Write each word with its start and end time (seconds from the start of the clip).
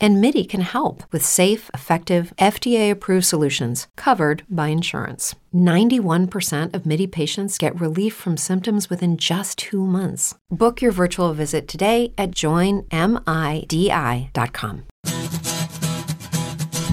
And 0.00 0.20
MIDI 0.20 0.44
can 0.44 0.60
help 0.60 1.02
with 1.12 1.24
safe, 1.24 1.70
effective, 1.74 2.32
FDA 2.38 2.90
approved 2.90 3.26
solutions 3.26 3.88
covered 3.96 4.44
by 4.48 4.68
insurance. 4.68 5.34
91% 5.54 6.74
of 6.74 6.86
MIDI 6.86 7.06
patients 7.06 7.58
get 7.58 7.80
relief 7.80 8.14
from 8.14 8.36
symptoms 8.36 8.90
within 8.90 9.16
just 9.16 9.58
two 9.58 9.84
months. 9.84 10.34
Book 10.50 10.80
your 10.80 10.92
virtual 10.92 11.32
visit 11.32 11.66
today 11.66 12.12
at 12.16 12.30
joinmidi.com. 12.30 12.88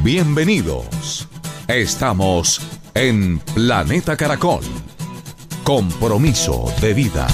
Bienvenidos. 0.04 1.28
Estamos 1.68 2.60
en 2.94 3.40
Planeta 3.40 4.16
Caracol. 4.16 4.62
Compromiso 5.64 6.72
de 6.80 6.94
vida. 6.94 7.28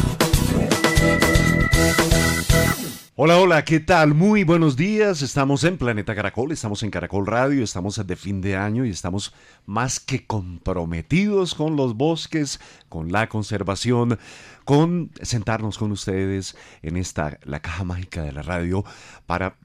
Hola, 3.23 3.37
hola, 3.37 3.63
¿qué 3.63 3.79
tal? 3.79 4.15
Muy 4.15 4.43
buenos 4.43 4.75
días. 4.75 5.21
Estamos 5.21 5.63
en 5.63 5.77
Planeta 5.77 6.15
Caracol, 6.15 6.51
estamos 6.51 6.81
en 6.81 6.89
Caracol 6.89 7.27
Radio, 7.27 7.63
estamos 7.63 8.03
de 8.07 8.15
fin 8.15 8.41
de 8.41 8.55
año 8.55 8.83
y 8.83 8.89
estamos 8.89 9.31
más 9.67 9.99
que 9.99 10.25
comprometidos 10.25 11.53
con 11.53 11.75
los 11.75 11.95
bosques, 11.95 12.59
con 12.89 13.11
la 13.11 13.29
conservación, 13.29 14.17
con 14.65 15.11
sentarnos 15.21 15.77
con 15.77 15.91
ustedes 15.91 16.55
en 16.81 16.97
esta, 16.97 17.39
la 17.43 17.61
caja 17.61 17.83
mágica 17.83 18.23
de 18.23 18.31
la 18.31 18.41
radio, 18.41 18.83
para 19.25 19.55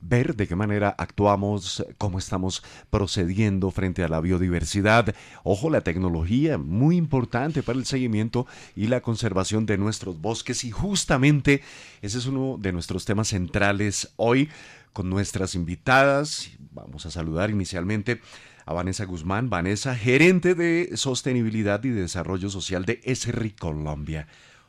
ver 0.00 0.36
de 0.36 0.46
qué 0.46 0.56
manera 0.56 0.94
actuamos, 0.96 1.84
cómo 1.98 2.18
estamos 2.18 2.62
procediendo 2.90 3.70
frente 3.70 4.02
a 4.02 4.08
la 4.08 4.20
biodiversidad. 4.20 5.14
Ojo, 5.44 5.70
la 5.70 5.82
tecnología, 5.82 6.58
muy 6.58 6.96
importante 6.96 7.62
para 7.62 7.78
el 7.78 7.86
seguimiento 7.86 8.46
y 8.74 8.86
la 8.86 9.00
conservación 9.00 9.66
de 9.66 9.78
nuestros 9.78 10.20
bosques 10.20 10.64
y 10.64 10.70
justamente 10.70 11.62
ese 12.02 12.18
es 12.18 12.26
uno 12.26 12.56
de 12.58 12.72
nuestros 12.72 13.04
temas 13.04 13.28
centrales 13.28 14.12
hoy 14.16 14.48
con 14.92 15.10
nuestras 15.10 15.54
invitadas. 15.54 16.50
Vamos 16.72 17.06
a 17.06 17.10
saludar 17.10 17.50
inicialmente 17.50 18.20
a 18.66 18.72
Vanessa 18.72 19.04
Guzmán. 19.04 19.48
Vanessa, 19.48 19.94
gerente 19.94 20.54
de 20.54 20.96
sostenibilidad 20.96 21.82
y 21.84 21.90
desarrollo 21.90 22.50
social 22.50 22.84
de 22.84 23.00
ESRI 23.04 23.52
Colombia. 23.52 24.26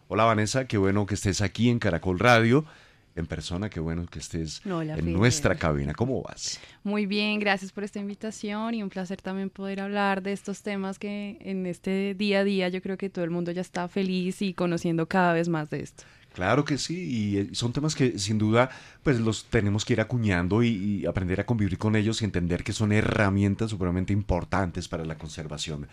Hola 0.07 0.23
Vanessa, 0.23 0.67
qué 0.67 0.77
bueno 0.77 1.05
que 1.05 1.15
estés 1.15 1.41
aquí 1.41 1.69
en 1.69 1.79
Caracol 1.79 2.19
Radio. 2.19 2.63
En 3.15 3.25
persona, 3.25 3.71
qué 3.71 3.79
bueno 3.79 4.05
que 4.05 4.19
estés 4.19 4.61
en 4.63 5.11
nuestra 5.11 5.55
cabina. 5.55 5.95
¿Cómo 5.95 6.21
vas? 6.21 6.59
Muy 6.83 7.07
bien, 7.07 7.39
gracias 7.39 7.71
por 7.71 7.83
esta 7.83 7.97
invitación 7.97 8.75
y 8.75 8.83
un 8.83 8.89
placer 8.89 9.19
también 9.19 9.49
poder 9.49 9.81
hablar 9.81 10.21
de 10.21 10.33
estos 10.33 10.61
temas 10.61 10.99
que 10.99 11.39
en 11.41 11.65
este 11.65 12.13
día 12.13 12.41
a 12.41 12.43
día 12.43 12.69
yo 12.69 12.79
creo 12.83 12.95
que 12.95 13.09
todo 13.09 13.25
el 13.25 13.31
mundo 13.31 13.51
ya 13.51 13.61
está 13.61 13.87
feliz 13.87 14.43
y 14.43 14.53
conociendo 14.53 15.07
cada 15.07 15.33
vez 15.33 15.49
más 15.49 15.71
de 15.71 15.79
esto. 15.79 16.03
Claro 16.38 16.66
que 16.66 16.77
sí, 16.77 16.93
y 16.93 17.38
eh, 17.39 17.49
son 17.53 17.73
temas 17.73 17.95
que 17.95 18.19
sin 18.19 18.38
duda 18.38 18.69
pues 19.02 19.19
los 19.19 19.45
tenemos 19.45 19.83
que 19.83 19.93
ir 19.93 20.02
acuñando 20.02 20.61
y, 20.61 21.03
aprender 21.07 21.39
a 21.39 21.47
convivir 21.47 21.80
con 21.80 21.95
ellos 21.95 22.21
y 22.21 22.25
entender 22.25 22.63
que 22.63 22.73
son 22.73 22.91
herramientas 22.91 23.71
supremamente 23.71 24.13
importantes 24.13 24.88
para 24.88 25.03
la 25.03 25.17
conservación. 25.17 25.88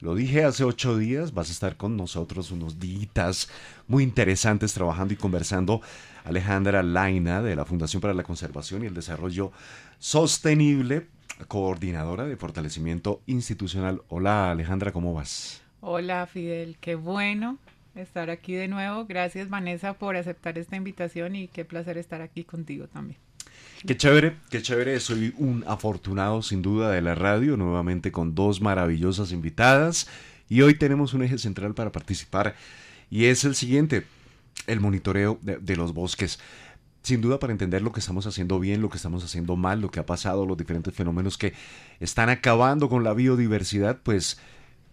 Lo 0.00 0.14
dije 0.14 0.42
hace 0.42 0.64
ocho 0.64 0.96
días, 0.96 1.34
vas 1.34 1.50
a 1.50 1.52
estar 1.52 1.76
con 1.76 1.98
nosotros 1.98 2.50
unos 2.50 2.80
días 2.80 3.50
muy 3.86 4.04
interesantes 4.04 4.72
trabajando 4.72 5.12
y 5.12 5.18
conversando. 5.18 5.82
Alejandra 6.24 6.82
Laina 6.82 7.42
de 7.42 7.54
la 7.54 7.66
Fundación 7.66 8.00
para 8.00 8.14
la 8.14 8.22
Conservación 8.22 8.84
y 8.84 8.86
el 8.86 8.94
Desarrollo 8.94 9.52
Sostenible, 9.98 11.08
coordinadora 11.46 12.24
de 12.24 12.38
fortalecimiento 12.38 13.20
institucional. 13.26 14.00
Hola 14.08 14.50
Alejandra, 14.50 14.92
¿cómo 14.92 15.12
vas? 15.12 15.60
Hola 15.82 16.26
Fidel, 16.26 16.78
qué 16.80 16.94
bueno 16.94 17.58
estar 17.94 18.30
aquí 18.30 18.54
de 18.54 18.68
nuevo. 18.68 19.06
Gracias 19.06 19.48
Vanessa 19.48 19.94
por 19.94 20.16
aceptar 20.16 20.58
esta 20.58 20.76
invitación 20.76 21.36
y 21.36 21.48
qué 21.48 21.64
placer 21.64 21.98
estar 21.98 22.20
aquí 22.20 22.44
contigo 22.44 22.86
también. 22.88 23.18
Qué 23.86 23.96
chévere, 23.96 24.36
qué 24.50 24.62
chévere. 24.62 24.98
Soy 24.98 25.34
un 25.36 25.62
afortunado 25.66 26.42
sin 26.42 26.62
duda 26.62 26.90
de 26.90 27.02
la 27.02 27.14
radio, 27.14 27.56
nuevamente 27.56 28.12
con 28.12 28.34
dos 28.34 28.60
maravillosas 28.60 29.30
invitadas. 29.30 30.08
Y 30.48 30.62
hoy 30.62 30.74
tenemos 30.74 31.14
un 31.14 31.22
eje 31.22 31.38
central 31.38 31.74
para 31.74 31.92
participar 31.92 32.54
y 33.10 33.26
es 33.26 33.44
el 33.44 33.54
siguiente, 33.54 34.06
el 34.66 34.80
monitoreo 34.80 35.38
de, 35.42 35.76
los 35.76 35.92
bosques. 35.92 36.38
Sin 37.02 37.20
duda 37.20 37.38
para 37.38 37.52
entender 37.52 37.82
lo 37.82 37.92
que 37.92 38.00
estamos 38.00 38.26
haciendo 38.26 38.58
bien, 38.58 38.80
lo 38.80 38.88
que 38.88 38.96
estamos 38.96 39.22
haciendo 39.22 39.56
mal, 39.56 39.80
lo 39.80 39.90
que 39.90 40.00
ha 40.00 40.06
pasado, 40.06 40.46
los 40.46 40.56
diferentes 40.56 40.94
fenómenos 40.94 41.36
que 41.36 41.52
están 42.00 42.30
acabando 42.30 42.88
con 42.88 43.04
la 43.04 43.12
biodiversidad, 43.12 43.98
pues 44.02 44.40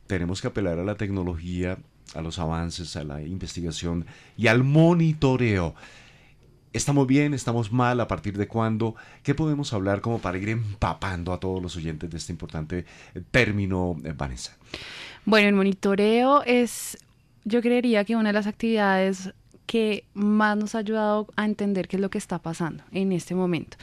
tenemos 0.08 0.42
que 0.42 0.50
apelar 0.50 0.78
a 0.78 0.84
la 0.84 0.96
tecnología, 0.96 1.78
a 2.16 2.22
los 2.22 2.40
avances, 2.40 2.96
a 2.96 3.04
la 3.04 3.22
investigación 3.22 4.06
y 4.38 4.48
al 4.48 4.64
monitoreo. 4.64 5.76
¿Estamos 6.74 7.06
bien? 7.06 7.34
¿Estamos 7.34 7.72
mal? 7.72 8.00
¿A 8.00 8.08
partir 8.08 8.38
de 8.38 8.48
cuándo? 8.48 8.96
¿Qué 9.24 9.36
podemos 9.36 9.74
hablar 9.74 10.00
como 10.00 10.20
para 10.20 10.38
ir 10.38 10.50
empapando 10.50 11.34
a 11.34 11.40
todos 11.40 11.62
los 11.62 11.76
oyentes 11.76 12.10
de 12.10 12.18
este 12.18 12.32
importante 12.32 12.86
eh, 13.14 13.22
término, 13.30 13.98
eh, 14.06 14.14
Vanessa? 14.16 14.56
Bueno, 15.26 15.50
el 15.50 15.56
monitoreo 15.56 16.44
es, 16.44 16.98
yo 17.44 17.62
creería 17.62 18.06
que 18.06 18.16
una 18.16 18.30
de 18.30 18.34
las 18.34 18.48
actividades 18.48 19.34
que 19.72 20.04
más 20.14 20.58
nos 20.58 20.76
ha 20.76 20.80
ayudado 20.80 21.28
a 21.38 21.46
entender 21.46 21.88
qué 21.88 21.96
es 21.96 22.02
lo 22.02 22.10
que 22.10 22.18
está 22.18 22.40
pasando 22.40 22.84
en 22.92 23.14
este 23.14 23.36
momento. 23.36 23.78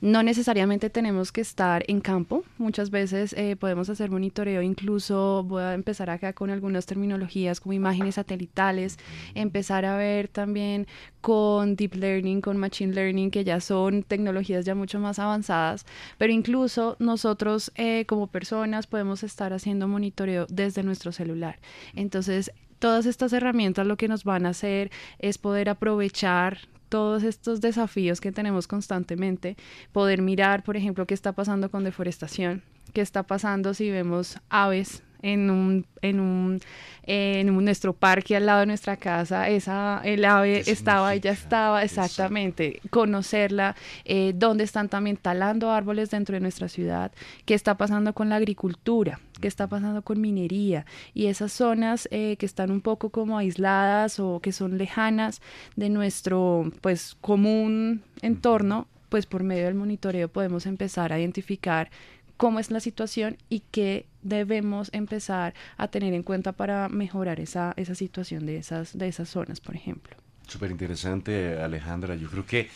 No 0.00 0.22
necesariamente 0.22 0.88
tenemos 0.88 1.32
que 1.32 1.42
estar 1.42 1.84
en 1.86 2.00
campo, 2.00 2.44
muchas 2.56 2.88
veces 2.88 3.34
eh, 3.34 3.54
podemos 3.54 3.90
hacer 3.90 4.10
monitoreo, 4.10 4.62
incluso 4.62 5.44
voy 5.44 5.62
a 5.62 5.74
empezar 5.74 6.08
acá 6.08 6.32
con 6.32 6.48
algunas 6.48 6.86
terminologías 6.86 7.60
como 7.60 7.74
imágenes 7.74 8.14
satelitales, 8.14 8.98
empezar 9.34 9.84
a 9.84 9.98
ver 9.98 10.28
también 10.28 10.86
con 11.20 11.76
deep 11.76 11.94
learning, 11.94 12.40
con 12.40 12.56
machine 12.56 12.94
learning, 12.94 13.30
que 13.30 13.44
ya 13.44 13.60
son 13.60 14.02
tecnologías 14.02 14.64
ya 14.64 14.74
mucho 14.74 14.98
más 14.98 15.18
avanzadas, 15.18 15.84
pero 16.16 16.32
incluso 16.32 16.96
nosotros 17.00 17.70
eh, 17.74 18.06
como 18.06 18.28
personas 18.28 18.86
podemos 18.86 19.22
estar 19.22 19.52
haciendo 19.52 19.88
monitoreo 19.88 20.46
desde 20.48 20.82
nuestro 20.82 21.12
celular. 21.12 21.58
Entonces, 21.94 22.50
todas 22.84 23.06
estas 23.06 23.32
herramientas 23.32 23.86
lo 23.86 23.96
que 23.96 24.08
nos 24.08 24.24
van 24.24 24.44
a 24.44 24.50
hacer 24.50 24.90
es 25.18 25.38
poder 25.38 25.70
aprovechar 25.70 26.58
todos 26.90 27.22
estos 27.22 27.62
desafíos 27.62 28.20
que 28.20 28.30
tenemos 28.30 28.66
constantemente, 28.66 29.56
poder 29.90 30.20
mirar, 30.20 30.62
por 30.62 30.76
ejemplo, 30.76 31.06
qué 31.06 31.14
está 31.14 31.32
pasando 31.32 31.70
con 31.70 31.82
deforestación, 31.82 32.62
qué 32.92 33.00
está 33.00 33.22
pasando 33.22 33.72
si 33.72 33.90
vemos 33.90 34.38
aves 34.50 35.02
en 35.24 35.50
un, 35.50 35.86
en 36.02 36.20
un, 36.20 36.60
en 37.04 37.64
nuestro 37.64 37.94
parque 37.94 38.36
al 38.36 38.44
lado 38.44 38.60
de 38.60 38.66
nuestra 38.66 38.98
casa, 38.98 39.48
esa, 39.48 40.02
el 40.04 40.22
ave 40.26 40.70
estaba, 40.70 41.14
ella 41.14 41.32
estaba, 41.32 41.82
exactamente, 41.82 42.80
conocerla, 42.90 43.74
eh, 44.04 44.34
dónde 44.36 44.64
están 44.64 44.90
también 44.90 45.16
talando 45.16 45.70
árboles 45.70 46.10
dentro 46.10 46.34
de 46.34 46.40
nuestra 46.40 46.68
ciudad, 46.68 47.10
qué 47.46 47.54
está 47.54 47.78
pasando 47.78 48.12
con 48.12 48.28
la 48.28 48.36
agricultura, 48.36 49.18
qué 49.40 49.48
está 49.48 49.66
pasando 49.66 50.02
con 50.02 50.20
minería 50.20 50.84
y 51.14 51.26
esas 51.26 51.52
zonas 51.52 52.06
eh, 52.10 52.36
que 52.36 52.44
están 52.44 52.70
un 52.70 52.82
poco 52.82 53.08
como 53.08 53.38
aisladas 53.38 54.20
o 54.20 54.40
que 54.40 54.52
son 54.52 54.76
lejanas 54.76 55.40
de 55.74 55.88
nuestro 55.88 56.70
pues 56.82 57.16
común 57.22 58.02
entorno, 58.20 58.88
pues 59.08 59.24
por 59.24 59.42
medio 59.42 59.64
del 59.64 59.74
monitoreo 59.74 60.28
podemos 60.28 60.66
empezar 60.66 61.14
a 61.14 61.18
identificar 61.18 61.90
cómo 62.36 62.58
es 62.58 62.70
la 62.70 62.80
situación 62.80 63.36
y 63.48 63.60
qué 63.70 64.06
debemos 64.22 64.90
empezar 64.92 65.54
a 65.76 65.88
tener 65.88 66.14
en 66.14 66.22
cuenta 66.22 66.52
para 66.52 66.88
mejorar 66.88 67.40
esa, 67.40 67.74
esa 67.76 67.94
situación 67.94 68.46
de 68.46 68.56
esas, 68.56 68.96
de 68.96 69.08
esas 69.08 69.28
zonas, 69.28 69.60
por 69.60 69.76
ejemplo. 69.76 70.16
Súper 70.46 70.70
interesante, 70.70 71.58
Alejandra. 71.58 72.16
Yo 72.16 72.28
creo 72.28 72.46
que, 72.46 72.68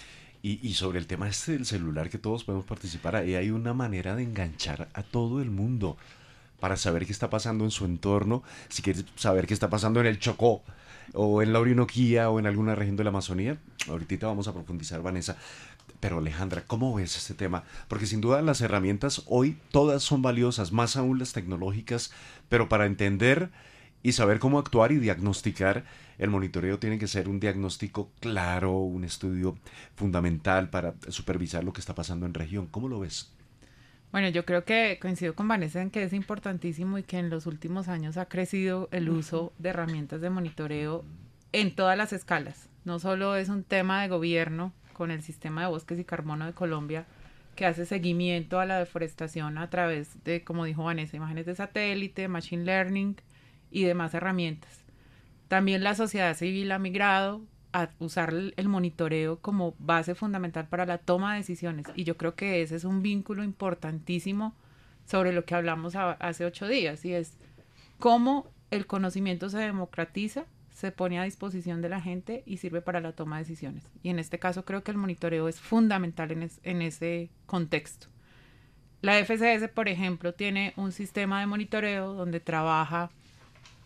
y, 0.42 0.74
sobre 0.74 0.98
el 0.98 1.06
tema 1.06 1.28
este 1.28 1.52
del 1.52 1.66
celular 1.66 2.08
que 2.08 2.19
todos 2.19 2.44
podemos 2.44 2.64
participar, 2.64 3.16
ahí 3.16 3.34
hay 3.34 3.50
una 3.50 3.75
manera 3.75 4.14
de 4.16 4.22
enganchar 4.22 4.88
a 4.94 5.02
todo 5.02 5.43
el 5.43 5.50
mundo 5.50 5.96
para 6.61 6.76
saber 6.76 7.06
qué 7.06 7.12
está 7.12 7.31
pasando 7.31 7.64
en 7.64 7.70
su 7.70 7.84
entorno, 7.84 8.43
si 8.69 8.82
quieres 8.82 9.04
saber 9.16 9.46
qué 9.46 9.54
está 9.54 9.70
pasando 9.70 10.00
en 10.00 10.06
el 10.06 10.19
Chocó, 10.19 10.62
o 11.14 11.43
en 11.43 11.52
la 11.52 11.61
Orinoquía, 11.61 12.31
o 12.31 12.38
en 12.38 12.46
alguna 12.46 12.75
región 12.75 12.96
de 12.96 13.04
la 13.04 13.11
Amazonía. 13.11 13.58
Ahorita 13.88 14.26
vamos 14.26 14.49
a 14.49 14.52
profundizar, 14.52 15.02
Vanessa. 15.02 15.37
Pero 16.00 16.19
Alejandra, 16.19 16.65
¿cómo 16.67 16.95
ves 16.95 17.17
este 17.17 17.35
tema? 17.35 17.65
Porque 17.89 18.06
sin 18.06 18.21
duda 18.21 18.43
las 18.43 18.61
herramientas 18.61 19.23
hoy 19.27 19.59
todas 19.71 20.03
son 20.03 20.23
valiosas, 20.23 20.73
más 20.73 20.97
aún 20.97 21.19
las 21.19 21.33
tecnológicas, 21.33 22.12
pero 22.49 22.69
para 22.69 22.87
entender 22.87 23.50
y 24.03 24.12
saber 24.12 24.39
cómo 24.39 24.59
actuar 24.59 24.93
y 24.93 24.99
diagnosticar, 24.99 25.85
el 26.19 26.31
monitoreo 26.31 26.79
tiene 26.79 26.99
que 26.99 27.06
ser 27.06 27.29
un 27.29 27.41
diagnóstico 27.41 28.11
claro, 28.21 28.73
un 28.73 29.05
estudio 29.05 29.56
fundamental 29.97 30.71
para 30.71 30.95
supervisar 31.09 31.65
lo 31.65 31.73
que 31.73 31.81
está 31.81 31.95
pasando 31.95 32.27
en 32.27 32.35
región. 32.35 32.67
¿Cómo 32.67 32.89
lo 32.89 33.00
ves? 33.00 33.33
Bueno, 34.11 34.29
yo 34.29 34.45
creo 34.45 34.65
que 34.65 34.99
coincido 35.00 35.35
con 35.35 35.49
Vanessa 35.49 35.83
en 35.83 35.91
que 35.91 36.03
es 36.03 36.12
importantísimo 36.12 36.97
y 36.99 37.03
que 37.03 37.19
en 37.19 37.29
los 37.29 37.47
últimos 37.47 37.89
años 37.89 38.17
ha 38.17 38.27
crecido 38.27 38.89
el 38.91 39.11
uso 39.11 39.53
de 39.59 39.69
herramientas 39.69 40.21
de 40.21 40.31
monitoreo 40.31 41.05
en 41.53 41.75
todas 41.75 41.97
las 41.99 42.12
escalas. 42.12 42.69
No 42.85 42.99
solo 42.99 43.37
es 43.37 43.49
un 43.49 43.65
tema 43.65 44.00
de 44.00 44.09
gobierno 44.09 44.73
con 44.99 45.12
el 45.12 45.23
sistema 45.23 45.61
de 45.61 45.69
bosques 45.69 45.97
y 46.00 46.05
carbono 46.05 46.45
de 46.45 46.55
Colombia, 46.55 47.06
que 47.55 47.67
hace 47.67 47.87
seguimiento 47.87 48.59
a 48.59 48.67
la 48.67 48.81
deforestación 48.81 49.56
a 49.56 49.71
través 49.71 50.25
de, 50.25 50.43
como 50.43 50.65
dijo 50.65 50.83
Vanessa, 50.83 51.17
imágenes 51.17 51.47
de 51.47 51.55
satélite, 51.55 52.27
machine 52.27 52.65
learning 52.65 53.15
y 53.71 53.85
demás 53.85 54.12
herramientas. 54.15 54.83
También 55.47 55.85
la 55.85 55.95
sociedad 55.95 56.37
civil 56.37 56.73
ha 56.73 56.81
migrado 56.81 57.43
a 57.73 57.91
usar 58.00 58.35
el 58.35 58.69
monitoreo 58.69 59.39
como 59.39 59.77
base 59.79 60.17
fundamental 60.17 60.67
para 60.67 60.85
la 60.85 60.99
toma 60.99 61.35
de 61.35 61.39
decisiones 61.39 61.87
y 61.95 62.03
yo 62.03 62.17
creo 62.17 62.35
que 62.35 62.61
ese 62.62 62.75
es 62.75 62.83
un 62.83 63.00
vínculo 63.00 63.45
importantísimo 63.45 64.56
sobre 65.06 65.33
lo 65.33 65.45
que 65.45 65.55
hablamos 65.55 65.95
hace 65.95 66.45
ocho 66.45 66.67
días 66.67 67.05
y 67.05 67.15
es 67.15 67.39
cómo 68.00 68.50
el 68.73 68.87
conocimiento 68.87 69.49
se 69.49 69.59
democratiza 69.59 70.47
se 70.78 70.92
pone 70.92 71.19
a 71.19 71.25
disposición 71.25 71.82
de 71.82 71.88
la 71.88 72.00
gente 72.00 72.44
y 72.46 72.58
sirve 72.58 72.80
para 72.80 73.00
la 73.00 73.10
toma 73.10 73.36
de 73.36 73.42
decisiones. 73.42 73.90
Y 74.04 74.10
en 74.10 74.20
este 74.20 74.38
caso 74.38 74.64
creo 74.64 74.84
que 74.84 74.92
el 74.92 74.96
monitoreo 74.96 75.48
es 75.48 75.58
fundamental 75.58 76.30
en, 76.30 76.82
ese 76.82 77.30
contexto. 77.46 78.06
La 79.02 79.19
FCS, 79.19 79.70
por 79.75 79.88
ejemplo, 79.88 80.34
tiene 80.34 80.75
un 80.76 80.92
sistema 80.92 81.40
de 81.40 81.46
monitoreo 81.46 82.14
donde 82.14 82.38
trabaja 82.38 83.10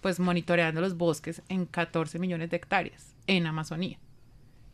pues 0.02 0.20
monitoreando 0.20 0.82
los 0.82 0.98
bosques 0.98 1.40
en 1.48 1.64
14 1.64 2.18
millones 2.18 2.50
de 2.50 2.58
hectáreas 2.58 3.16
en 3.26 3.46
Amazonía. 3.46 3.98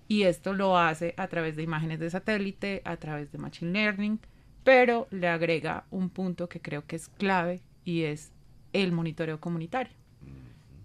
Y 0.09 0.25
esto 0.25 0.55
lo 0.55 0.77
hace 0.77 1.15
a 1.19 1.29
través 1.29 1.55
de 1.55 1.63
imágenes 1.63 2.01
de 2.01 2.11
satélite, 2.11 2.83
a 2.85 2.97
través 2.97 3.31
de 3.31 3.39
Machine 3.39 3.71
Learning, 3.71 4.19
pero 4.65 5.07
le 5.13 5.29
agrega 5.29 5.85
un 5.93 6.11
punto 6.11 6.49
que 6.49 6.61
creo 6.61 6.85
que 6.85 6.97
es 6.97 7.07
clave 7.11 7.61
y 7.85 8.03
es 8.03 8.33
el 8.73 8.91
monitoreo 8.91 9.39
comunitario 9.39 9.99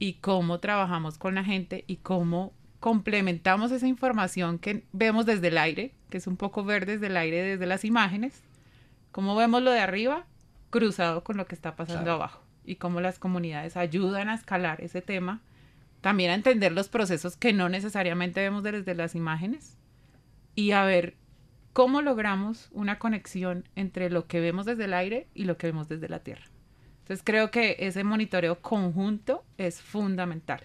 y 0.03 0.15
cómo 0.15 0.59
trabajamos 0.59 1.17
con 1.17 1.33
la 1.35 1.45
gente 1.45 1.85
y 1.87 1.95
cómo 1.95 2.51
complementamos 2.81 3.71
esa 3.71 3.87
información 3.87 4.59
que 4.59 4.83
vemos 4.91 5.25
desde 5.25 5.47
el 5.47 5.57
aire, 5.57 5.93
que 6.09 6.17
es 6.17 6.27
un 6.27 6.35
poco 6.35 6.65
ver 6.65 6.85
desde 6.85 7.07
el 7.07 7.15
aire, 7.15 7.41
desde 7.41 7.65
las 7.65 7.85
imágenes, 7.85 8.43
cómo 9.13 9.33
vemos 9.37 9.61
lo 9.61 9.71
de 9.71 9.79
arriba 9.79 10.25
cruzado 10.71 11.23
con 11.23 11.37
lo 11.37 11.45
que 11.45 11.55
está 11.55 11.77
pasando 11.77 12.11
abajo 12.11 12.43
y 12.65 12.75
cómo 12.75 12.99
las 12.99 13.17
comunidades 13.17 13.77
ayudan 13.77 14.27
a 14.27 14.35
escalar 14.35 14.81
ese 14.81 15.01
tema, 15.01 15.39
también 16.01 16.31
a 16.31 16.35
entender 16.35 16.73
los 16.73 16.89
procesos 16.89 17.37
que 17.37 17.53
no 17.53 17.69
necesariamente 17.69 18.41
vemos 18.41 18.61
desde 18.61 18.95
las 18.95 19.15
imágenes 19.15 19.77
y 20.53 20.71
a 20.71 20.83
ver 20.83 21.15
cómo 21.71 22.01
logramos 22.01 22.67
una 22.73 22.99
conexión 22.99 23.69
entre 23.77 24.09
lo 24.09 24.27
que 24.27 24.41
vemos 24.41 24.65
desde 24.65 24.83
el 24.83 24.95
aire 24.95 25.27
y 25.33 25.45
lo 25.45 25.57
que 25.57 25.67
vemos 25.67 25.87
desde 25.87 26.09
la 26.09 26.19
tierra. 26.19 26.52
Entonces 27.03 27.21
creo 27.25 27.51
que 27.51 27.75
ese 27.79 28.05
monitoreo 28.05 28.61
conjunto 28.61 29.43
es 29.57 29.81
fundamental. 29.81 30.61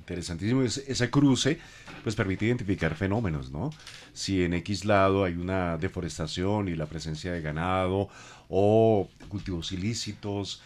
interesantísimo. 0.00 0.62
Ese, 0.62 1.10
cruce 1.10 1.60
pues 2.02 2.16
permite 2.16 2.46
identificar 2.46 2.96
fenómenos, 2.96 3.52
¿no? 3.52 3.70
Si 4.12 4.42
en 4.42 4.54
X 4.54 4.84
lado 4.84 5.22
hay 5.22 5.34
una 5.36 5.78
deforestación 5.78 6.68
y 6.68 6.74
la 6.74 6.86
presencia 6.86 7.32
de 7.32 7.40
ganado 7.40 8.08
o 8.48 9.08
cultivos 9.28 9.70
ilícitos, 9.70 10.60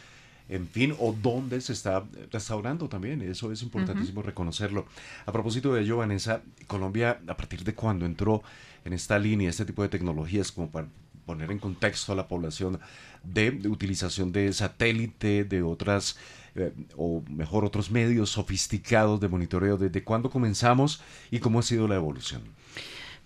en 0.48 0.66
fin, 0.66 0.94
o 0.98 1.12
dónde 1.12 1.60
se 1.60 1.74
está 1.74 2.04
restaurando 2.32 2.88
también. 2.88 3.20
Eso 3.20 3.52
es 3.52 3.62
importantísimo 3.62 4.22
reconocerlo. 4.22 4.86
A 5.26 5.32
propósito 5.32 5.74
de 5.74 5.82
ello, 5.82 5.98
Vanessa, 5.98 6.40
Colombia, 6.66 7.20
¿a 7.26 7.36
partir 7.36 7.64
de 7.64 7.74
cuándo 7.74 8.06
entró 8.06 8.42
en 8.86 8.94
esta 8.94 9.18
línea 9.18 9.50
este 9.50 9.66
tipo 9.66 9.82
de 9.82 9.90
tecnologías 9.90 10.50
como 10.50 10.70
para 10.70 10.88
poner 11.28 11.52
en 11.52 11.58
contexto 11.58 12.12
a 12.12 12.16
la 12.16 12.26
población 12.26 12.80
de, 13.22 13.50
utilización 13.68 14.32
de 14.32 14.50
satélite, 14.54 15.44
de 15.44 15.62
otras, 15.62 16.16
eh, 16.54 16.72
o 16.96 17.22
mejor, 17.28 17.66
otros 17.66 17.90
medios 17.90 18.30
sofisticados 18.30 19.20
de 19.20 19.28
monitoreo. 19.28 19.76
¿Desde 19.76 20.02
cuándo 20.02 20.30
comenzamos 20.30 21.02
y 21.30 21.38
cómo 21.38 21.58
ha 21.58 21.62
sido 21.62 21.86
la 21.86 21.96
evolución? 21.96 22.40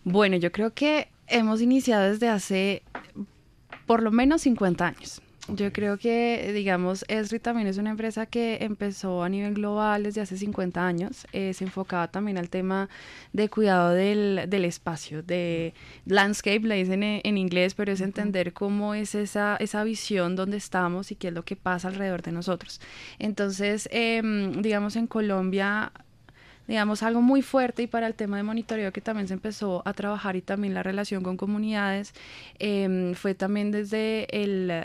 Bueno, 0.02 0.37
yo 0.37 0.50
creo 0.50 0.75
que 0.75 1.10
hemos 1.28 1.60
iniciado 1.60 2.10
desde 2.10 2.28
hace 2.28 2.82
por 3.87 4.02
lo 4.02 4.10
menos 4.10 4.43
50 4.43 4.84
años. 4.84 5.22
Yo 5.49 5.73
creo 5.73 5.99
que, 5.99 6.53
digamos, 6.55 7.05
Esri 7.09 7.41
también 7.41 7.67
es 7.67 7.77
una 7.77 7.91
empresa 7.91 8.27
que 8.27 8.59
empezó 8.61 9.25
a 9.25 9.29
nivel 9.29 9.55
global 9.55 10.05
desde 10.05 10.21
hace 10.21 10.37
50 10.37 10.87
años. 10.87 11.27
Eh, 11.33 11.53
se 11.53 11.65
enfocaba 11.65 12.06
también 12.09 12.39
al 12.39 12.49
tema 12.49 12.89
de 13.33 13.49
cuidado 13.49 13.91
del, 13.91 14.44
del 14.47 14.65
espacio, 14.65 15.21
de 15.25 15.75
landscape, 16.06 16.61
le 16.61 16.77
dicen 16.77 17.03
en, 17.03 17.39
inglés, 17.39 17.75
pero 17.75 17.91
es 17.91 18.00
entender 18.00 18.53
cómo 18.53 18.94
es 18.94 19.17
esa, 19.17 19.56
esa 19.56 19.83
visión 19.83 20.37
donde 20.37 20.59
estamos 20.59 21.11
y 21.11 21.17
qué 21.17 21.29
es 21.29 21.35
lo 21.35 21.45
que 21.45 21.56
pasa 21.56 21.88
alrededor 21.88 22.23
de 22.23 22.31
nosotros. 22.31 22.81
Entonces, 23.19 23.88
em, 23.91 24.62
digamos, 24.62 24.95
en 24.95 25.09
Colombia 25.09 25.93
digamos, 26.69 27.03
algo 27.03 27.20
muy 27.20 27.43
fuerte 27.43 27.82
y 27.82 27.87
para 27.87 28.06
el 28.06 28.14
tema 28.14 28.37
de 28.37 28.43
monitoreo 28.43 28.93
que 28.93 29.00
también 29.00 29.29
se 29.29 29.35
empezó 29.35 29.82
a 29.85 29.93
trabajar 29.93 30.37
y 30.37 30.43
también 30.43 30.75
la 30.75 30.82
relación 30.82 31.23
con 31.23 31.37
comunidades 31.37 32.14
em, 32.59 33.14
fue 33.14 33.35
también 33.35 33.70
desde 33.70 34.26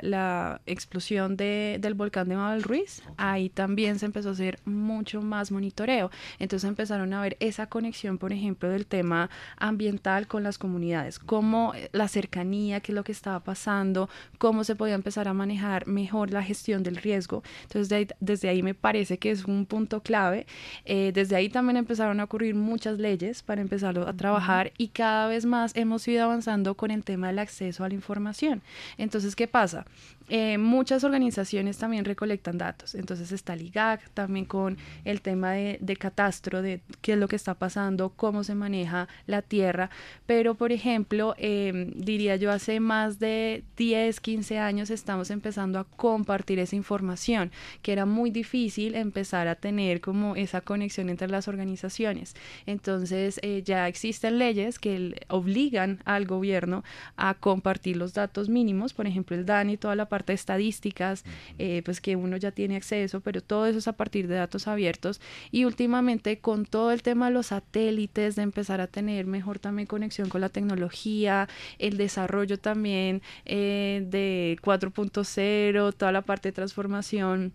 la 0.01 0.61
explosión 0.65 1.37
de, 1.37 1.77
del 1.79 1.93
volcán 1.93 2.29
de 2.29 2.35
Mabel 2.35 2.63
Ruiz. 2.63 3.03
Ahí 3.17 3.49
también 3.49 3.99
se 3.99 4.05
empezó 4.05 4.29
a 4.29 4.31
hacer 4.31 4.59
mucho 4.65 5.21
más 5.21 5.51
monitoreo. 5.51 6.09
Entonces 6.39 6.67
empezaron 6.67 7.13
a 7.13 7.21
ver 7.21 7.37
esa 7.39 7.67
conexión, 7.67 8.17
por 8.17 8.33
ejemplo, 8.33 8.69
del 8.69 8.85
tema 8.85 9.29
ambiental 9.57 10.27
con 10.27 10.43
las 10.43 10.57
comunidades, 10.57 11.19
cómo 11.19 11.73
la 11.91 12.07
cercanía, 12.07 12.79
qué 12.79 12.91
es 12.91 12.95
lo 12.95 13.03
que 13.03 13.11
estaba 13.11 13.39
pasando, 13.41 14.09
cómo 14.37 14.63
se 14.63 14.75
podía 14.75 14.95
empezar 14.95 15.27
a 15.27 15.33
manejar 15.33 15.87
mejor 15.87 16.31
la 16.31 16.43
gestión 16.43 16.83
del 16.83 16.97
riesgo. 16.97 17.43
Entonces, 17.63 18.07
desde 18.19 18.49
ahí 18.49 18.63
me 18.63 18.73
parece 18.73 19.19
que 19.19 19.31
es 19.31 19.45
un 19.45 19.65
punto 19.65 20.01
clave. 20.01 20.47
Eh, 20.85 21.11
desde 21.13 21.35
ahí 21.35 21.49
también 21.49 21.66
empezaron 21.75 22.19
a 22.19 22.23
ocurrir 22.23 22.55
muchas 22.55 22.99
leyes 22.99 23.43
para 23.43 23.61
empezarlo 23.61 24.07
a 24.07 24.13
trabajar 24.13 24.71
y 24.77 24.89
cada 24.89 25.27
vez 25.27 25.45
más 25.45 25.75
hemos 25.75 26.07
ido 26.07 26.23
avanzando 26.23 26.75
con 26.75 26.91
el 26.91 27.03
tema 27.03 27.27
del 27.27 27.39
acceso 27.39 27.83
a 27.83 27.89
la 27.89 27.95
información. 27.95 28.61
Entonces, 28.97 29.35
¿qué 29.35 29.47
pasa? 29.47 29.85
Eh, 30.29 30.57
muchas 30.57 31.03
organizaciones 31.05 31.77
también 31.77 32.03
recolectan 32.03 32.57
datos. 32.57 32.95
Entonces 32.95 33.31
está 33.31 33.53
el 33.53 33.61
IGAC 33.61 34.09
también 34.09 34.45
con 34.45 34.77
el 35.05 35.21
tema 35.21 35.53
de, 35.53 35.97
catastro, 35.97 36.61
de 36.61 36.81
qué 37.01 37.13
es 37.13 37.17
lo 37.17 37.27
que 37.27 37.37
está 37.37 37.53
pasando, 37.53 38.09
cómo 38.09 38.43
se 38.43 38.53
maneja 38.53 39.07
la 39.25 39.41
tierra. 39.41 39.89
Pero, 40.25 40.55
por 40.55 40.71
ejemplo, 40.71 41.33
em, 41.37 41.91
diría 41.95 42.35
yo, 42.35 42.51
hace 42.51 42.79
más 42.79 43.19
de 43.19 43.63
10, 43.77 44.19
15 44.19 44.59
años 44.59 44.89
estamos 44.89 45.31
empezando 45.31 45.79
a 45.79 45.85
compartir 45.85 46.59
esa 46.59 46.75
información, 46.75 47.51
que 47.81 47.93
era 47.93 48.05
muy 48.05 48.29
difícil 48.29 48.95
empezar 48.95 49.47
a 49.47 49.55
tener 49.55 50.01
como 50.01 50.35
esa 50.35 50.61
conexión 50.61 51.09
entre 51.09 51.29
las 51.29 51.47
organizaciones. 51.47 52.35
Entonces 52.65 53.39
eh, 53.43 53.63
ya 53.63 53.87
existen 53.87 54.39
leyes 54.39 54.77
que 54.79 55.15
obligan 55.29 55.99
al 56.05 56.25
gobierno 56.25 56.83
a 57.15 57.33
compartir 57.35 57.97
los 57.97 58.13
datos 58.13 58.49
mínimos, 58.49 58.93
por 58.93 59.07
ejemplo, 59.07 59.35
el 59.35 59.45
DANI 59.45 59.77
toda 59.77 59.95
la 59.95 60.09
parte 60.09 60.16
parte 60.17 60.31
de 60.31 60.35
estadísticas, 60.35 61.23
eh, 61.59 61.83
pues 61.85 62.01
que 62.01 62.15
uno 62.15 62.37
ya 62.37 62.51
tiene 62.51 62.75
acceso, 62.75 63.21
pero 63.21 63.41
todo 63.41 63.67
eso 63.67 63.77
es 63.77 63.87
a 63.87 63.93
partir 63.93 64.27
de 64.27 64.35
datos 64.35 64.67
abiertos. 64.67 65.21
Y 65.51 65.65
últimamente 65.65 66.39
con 66.39 66.65
todo 66.65 66.91
el 66.91 67.03
tema 67.03 67.27
de 67.27 67.33
los 67.33 67.47
satélites, 67.47 68.35
de 68.35 68.41
empezar 68.41 68.81
a 68.81 68.87
tener 68.87 69.27
mejor 69.27 69.59
también 69.59 69.85
conexión 69.85 70.29
con 70.29 70.41
la 70.41 70.49
tecnología, 70.49 71.47
el 71.77 71.97
desarrollo 71.97 72.57
también 72.57 73.21
eh, 73.45 74.03
de 74.09 74.57
4.0, 74.63 75.93
toda 75.93 76.11
la 76.11 76.23
parte 76.23 76.49
de 76.49 76.53
transformación 76.53 77.53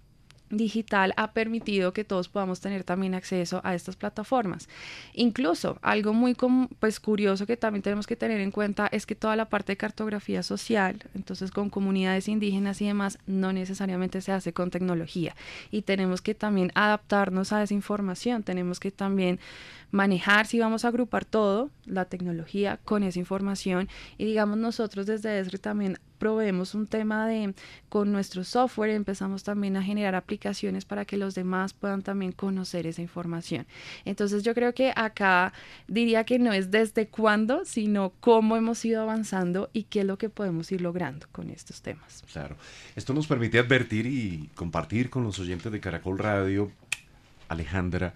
digital 0.53 1.15
ha 1.17 1.33
permitido 1.33 1.93
que 1.93 2.05
todos 2.05 2.29
podamos 2.29 2.61
tener 2.61 2.85
también 2.85 3.15
acceso 3.15 3.61
a 3.65 3.75
estas 3.75 3.97
plataformas. 3.97 4.69
Incluso 5.15 5.79
algo 5.83 6.13
muy 6.13 6.37
pues 6.79 7.01
curioso 7.01 7.47
que 7.47 7.57
también 7.57 7.83
tenemos 7.83 8.07
que 8.07 8.17
tener 8.17 8.41
en 8.41 8.51
cuenta 8.51 8.87
es 8.87 9.07
que 9.07 9.15
toda 9.15 9.35
la 9.35 9.47
parte 9.49 9.73
de 9.73 9.77
cartografía 9.77 10.43
social, 10.43 11.03
entonces 11.15 11.51
con 11.51 11.71
comunidades 11.71 12.29
indígenas 12.29 12.81
y 12.81 12.87
demás, 12.87 13.19
no 13.27 13.53
necesariamente 13.53 14.21
se 14.21 14.33
hace 14.33 14.53
con 14.53 14.71
tecnología 14.71 15.35
y 15.71 15.83
tenemos 15.83 16.23
que 16.23 16.35
también 16.35 16.71
adaptarnos 16.75 17.53
a 17.53 17.63
esa 17.63 17.75
información, 17.75 18.43
tenemos 18.43 18.79
que 18.79 18.91
también 18.91 19.41
manejar 19.91 20.47
si 20.47 20.59
vamos 20.59 20.85
a 20.85 20.89
agrupar 20.89 21.25
todo, 21.25 21.71
la 21.87 22.07
tecnología 22.07 22.79
con 22.85 23.03
esa 23.03 23.19
información 23.19 23.89
y 24.19 24.25
digamos 24.25 24.59
nosotros 24.59 25.07
desde 25.07 25.39
ESRI 25.39 25.59
también 25.59 25.99
proveemos 26.23 26.77
un 26.77 26.87
tema 26.87 27.27
de 27.27 27.53
con 27.89 28.13
nuestro 28.13 28.45
software 28.45 28.91
empezamos 28.91 29.43
también 29.43 29.77
a 29.77 29.83
generar 29.83 30.15
aplicaciones 30.15 30.85
para 30.85 31.05
que 31.05 31.17
los 31.17 31.35
demás 31.35 31.73
puedan 31.73 32.03
también 32.03 32.31
conocer 32.31 32.87
esa 32.87 33.03
información. 33.03 33.67
Entonces 34.05 34.45
yo 34.45 34.55
creo 34.55 34.73
que 34.73 34.93
acá 34.95 35.53
diría 35.89 36.23
que 36.23 36.39
no 36.39 36.53
es 36.53 36.71
desde 36.71 37.09
cuándo, 37.09 37.65
sino 37.65 38.13
cómo 38.21 38.57
hemos 38.57 38.85
ido 38.85 39.03
avanzando 39.03 39.69
y 39.73 39.83
qué 39.83 40.03
es 40.03 40.07
lo 40.07 40.17
que 40.17 40.29
podemos 40.29 40.71
ir 40.71 40.81
logrando 40.81 41.27
con 41.33 41.51
estos 41.51 41.83
temas. 41.83 42.23
Claro. 42.33 42.57
Esto 42.95 43.15
nos 43.15 43.27
permite 43.27 43.59
advertir 43.59 44.07
y 44.07 44.49
compartir 44.55 45.11
con 45.11 45.25
los 45.25 45.41
oyentes 45.41 45.73
de 45.73 45.81
Caracol 45.81 46.21
Radio, 46.21 46.71
Alejandra, 47.49 48.15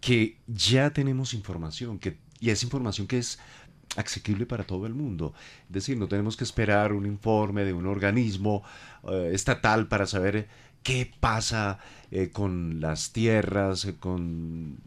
que 0.00 0.36
ya 0.46 0.90
tenemos 0.90 1.34
información, 1.34 1.98
que, 1.98 2.18
y 2.38 2.50
es 2.50 2.62
información 2.62 3.08
que 3.08 3.18
es 3.18 3.40
asequible 3.96 4.46
para 4.46 4.64
todo 4.64 4.86
el 4.86 4.94
mundo. 4.94 5.34
Es 5.66 5.72
decir, 5.72 5.96
no 5.96 6.08
tenemos 6.08 6.36
que 6.36 6.44
esperar 6.44 6.92
un 6.92 7.06
informe 7.06 7.64
de 7.64 7.72
un 7.72 7.86
organismo 7.86 8.62
eh, 9.08 9.30
estatal 9.32 9.88
para 9.88 10.06
saber 10.06 10.48
qué 10.82 11.10
pasa 11.20 11.78
eh, 12.10 12.30
con 12.30 12.80
las 12.80 13.12
tierras, 13.12 13.84
eh, 13.84 13.96
con 13.98 14.78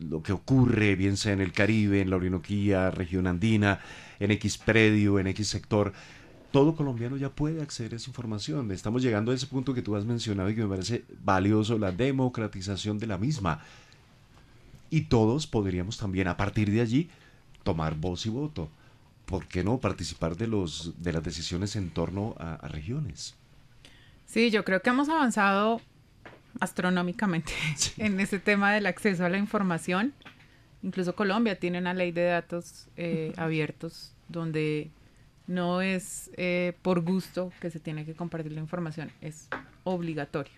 lo 0.00 0.22
que 0.22 0.32
ocurre, 0.32 0.94
bien 0.96 1.16
sea 1.16 1.32
en 1.32 1.40
el 1.40 1.52
Caribe, 1.52 2.00
en 2.00 2.10
la 2.10 2.16
Orinoquía, 2.16 2.90
región 2.90 3.26
andina, 3.26 3.80
en 4.20 4.30
X 4.32 4.58
predio, 4.58 5.18
en 5.18 5.26
X 5.28 5.48
sector. 5.48 5.92
Todo 6.50 6.76
colombiano 6.76 7.16
ya 7.16 7.30
puede 7.30 7.62
acceder 7.62 7.94
a 7.94 7.96
esa 7.96 8.10
información. 8.10 8.70
Estamos 8.72 9.02
llegando 9.02 9.32
a 9.32 9.34
ese 9.34 9.46
punto 9.46 9.72
que 9.72 9.82
tú 9.82 9.96
has 9.96 10.04
mencionado 10.04 10.50
y 10.50 10.54
que 10.54 10.62
me 10.62 10.68
parece 10.68 11.04
valioso, 11.24 11.78
la 11.78 11.92
democratización 11.92 12.98
de 12.98 13.06
la 13.06 13.16
misma. 13.16 13.62
Y 14.90 15.02
todos 15.02 15.46
podríamos 15.46 15.96
también, 15.96 16.28
a 16.28 16.36
partir 16.36 16.70
de 16.70 16.82
allí, 16.82 17.08
tomar 17.62 17.94
voz 17.94 18.26
y 18.26 18.30
voto. 18.30 18.68
¿Por 19.26 19.46
qué 19.46 19.64
no 19.64 19.78
participar 19.78 20.36
de, 20.36 20.46
los, 20.46 21.02
de 21.02 21.12
las 21.12 21.22
decisiones 21.22 21.76
en 21.76 21.90
torno 21.90 22.34
a, 22.38 22.54
a 22.54 22.68
regiones? 22.68 23.34
Sí, 24.26 24.50
yo 24.50 24.64
creo 24.64 24.82
que 24.82 24.90
hemos 24.90 25.08
avanzado 25.08 25.80
astronómicamente 26.60 27.52
en 27.98 28.20
ese 28.20 28.38
tema 28.38 28.72
del 28.72 28.86
acceso 28.86 29.24
a 29.24 29.28
la 29.28 29.38
información. 29.38 30.12
Incluso 30.82 31.14
Colombia 31.14 31.58
tiene 31.58 31.78
una 31.78 31.94
ley 31.94 32.12
de 32.12 32.24
datos 32.24 32.88
eh, 32.96 33.32
abiertos 33.36 34.12
donde 34.28 34.90
no 35.46 35.80
es 35.82 36.30
eh, 36.36 36.72
por 36.82 37.00
gusto 37.00 37.52
que 37.60 37.70
se 37.70 37.78
tiene 37.78 38.04
que 38.04 38.14
compartir 38.14 38.52
la 38.52 38.60
información, 38.60 39.10
es 39.20 39.48
obligatorio. 39.84 40.52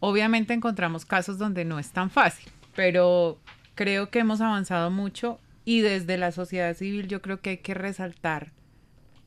Obviamente 0.00 0.52
encontramos 0.52 1.04
casos 1.04 1.38
donde 1.38 1.64
no 1.64 1.78
es 1.78 1.90
tan 1.90 2.10
fácil, 2.10 2.50
pero 2.76 3.38
creo 3.74 4.10
que 4.10 4.18
hemos 4.18 4.40
avanzado 4.40 4.90
mucho 4.90 5.40
y 5.64 5.80
desde 5.80 6.16
la 6.18 6.32
sociedad 6.32 6.74
civil 6.74 7.08
yo 7.08 7.22
creo 7.22 7.40
que 7.40 7.50
hay 7.50 7.58
que 7.58 7.74
resaltar 7.74 8.52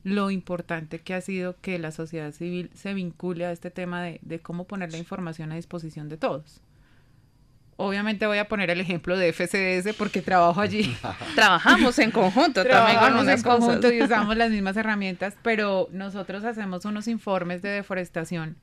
lo 0.04 0.30
importante 0.30 1.00
que 1.00 1.14
ha 1.14 1.20
sido 1.20 1.56
que 1.60 1.78
la 1.78 1.90
sociedad 1.90 2.32
civil 2.32 2.70
se 2.74 2.94
vincule 2.94 3.46
a 3.46 3.52
este 3.52 3.70
tema 3.70 4.02
de, 4.02 4.20
de 4.22 4.38
cómo 4.40 4.64
poner 4.64 4.92
la 4.92 4.98
información 4.98 5.52
a 5.52 5.56
disposición 5.56 6.08
de 6.08 6.16
todos. 6.16 6.62
Obviamente 7.80 8.26
voy 8.26 8.38
a 8.38 8.48
poner 8.48 8.70
el 8.70 8.80
ejemplo 8.80 9.16
de 9.16 9.32
FCDS 9.32 9.94
porque 9.96 10.20
trabajo 10.20 10.60
allí. 10.60 10.96
Trabajamos 11.36 11.96
en 12.00 12.10
conjunto 12.10 12.64
también 12.64 12.98
con 12.98 13.16
unas 13.16 13.38
en 13.38 13.42
conjunto 13.42 13.92
y 13.92 14.02
usamos 14.02 14.36
las 14.36 14.50
mismas 14.50 14.76
herramientas, 14.76 15.36
pero 15.42 15.88
nosotros 15.92 16.42
hacemos 16.44 16.84
unos 16.84 17.06
informes 17.06 17.62
de 17.62 17.68
deforestación 17.68 18.56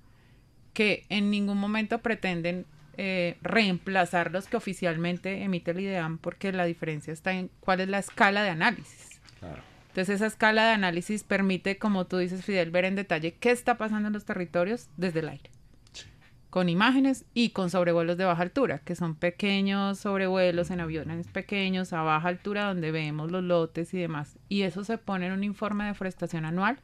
que 0.74 1.06
en 1.08 1.32
ningún 1.32 1.58
momento 1.58 2.00
pretenden 2.00 2.66
eh, 2.98 3.38
reemplazar 3.42 4.32
los 4.32 4.48
que 4.48 4.58
oficialmente 4.58 5.44
emite 5.44 5.72
el 5.72 5.80
IDEAM 5.80 6.18
porque 6.18 6.52
la 6.52 6.66
diferencia 6.66 7.14
está 7.14 7.34
en 7.34 7.50
cuál 7.60 7.82
es 7.82 7.90
la 7.90 8.00
escala 8.00 8.44
de 8.44 8.50
análisis. 8.50 9.22
Claro. 9.40 9.62
Entonces 9.96 10.16
esa 10.16 10.26
escala 10.26 10.66
de 10.66 10.72
análisis 10.74 11.24
permite, 11.24 11.78
como 11.78 12.06
tú 12.06 12.18
dices, 12.18 12.44
Fidel, 12.44 12.70
ver 12.70 12.84
en 12.84 12.96
detalle 12.96 13.36
qué 13.36 13.52
está 13.52 13.78
pasando 13.78 14.08
en 14.08 14.14
los 14.14 14.26
territorios 14.26 14.90
desde 14.98 15.22
el 15.22 15.30
aire. 15.30 15.50
Sí. 15.94 16.08
Con 16.50 16.68
imágenes 16.68 17.24
y 17.34 17.52
con 17.52 17.70
sobrevuelos 17.70 18.18
de 18.18 18.26
baja 18.26 18.42
altura, 18.42 18.80
que 18.80 18.96
son 18.96 19.16
pequeños 19.16 20.00
sobrevuelos 20.00 20.70
en 20.70 20.82
aviones 20.82 21.28
pequeños 21.28 21.94
a 21.94 22.02
baja 22.02 22.28
altura 22.28 22.66
donde 22.66 22.92
vemos 22.92 23.32
los 23.32 23.42
lotes 23.42 23.94
y 23.94 23.98
demás. 23.98 24.38
Y 24.50 24.64
eso 24.64 24.84
se 24.84 24.98
pone 24.98 25.28
en 25.28 25.32
un 25.32 25.46
informe 25.46 25.86
de 25.86 25.92
deforestación 25.92 26.44
anual 26.44 26.80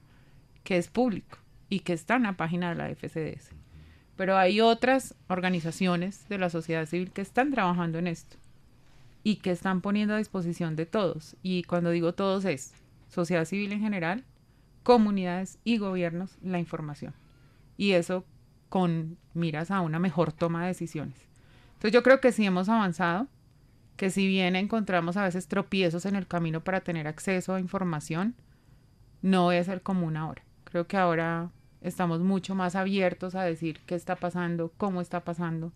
que 0.63 0.77
es 0.77 0.87
público 0.87 1.37
y 1.67 1.81
que 1.81 1.91
está 1.91 2.15
en 2.15 2.23
la 2.23 2.37
página 2.37 2.69
de 2.69 2.75
la 2.75 2.95
FCDS. 2.95 3.60
Pero 4.21 4.37
hay 4.37 4.61
otras 4.61 5.15
organizaciones 5.29 6.29
de 6.29 6.37
la 6.37 6.51
sociedad 6.51 6.85
civil 6.85 7.09
que 7.09 7.23
están 7.23 7.49
trabajando 7.49 7.97
en 7.97 8.05
esto 8.05 8.37
y 9.23 9.37
que 9.37 9.49
están 9.49 9.81
poniendo 9.81 10.13
a 10.13 10.19
disposición 10.19 10.75
de 10.75 10.85
todos. 10.85 11.35
Y 11.41 11.63
cuando 11.63 11.89
digo 11.89 12.13
todos 12.13 12.45
es 12.45 12.75
sociedad 13.09 13.45
civil 13.45 13.71
en 13.71 13.79
general, 13.79 14.23
comunidades 14.83 15.57
y 15.63 15.79
gobiernos 15.79 16.37
la 16.43 16.59
información. 16.59 17.15
Y 17.77 17.93
eso 17.93 18.23
con 18.69 19.17
miras 19.33 19.71
a 19.71 19.81
una 19.81 19.97
mejor 19.97 20.31
toma 20.31 20.61
de 20.61 20.67
decisiones. 20.67 21.17
Entonces 21.69 21.91
yo 21.91 22.03
creo 22.03 22.21
que 22.21 22.31
sí 22.31 22.45
hemos 22.45 22.69
avanzado, 22.69 23.25
que 23.97 24.11
si 24.11 24.27
bien 24.27 24.55
encontramos 24.55 25.17
a 25.17 25.23
veces 25.23 25.47
tropiezos 25.47 26.05
en 26.05 26.15
el 26.15 26.27
camino 26.27 26.63
para 26.63 26.81
tener 26.81 27.07
acceso 27.07 27.55
a 27.55 27.59
información, 27.59 28.35
no 29.23 29.51
es 29.51 29.67
el 29.67 29.81
común 29.81 30.15
ahora. 30.15 30.43
Creo 30.65 30.85
que 30.85 30.97
ahora 30.97 31.49
estamos 31.81 32.21
mucho 32.21 32.55
más 32.55 32.75
abiertos 32.75 33.35
a 33.35 33.43
decir 33.43 33.79
qué 33.85 33.95
está 33.95 34.15
pasando, 34.15 34.71
cómo 34.77 35.01
está 35.01 35.21
pasando. 35.21 35.71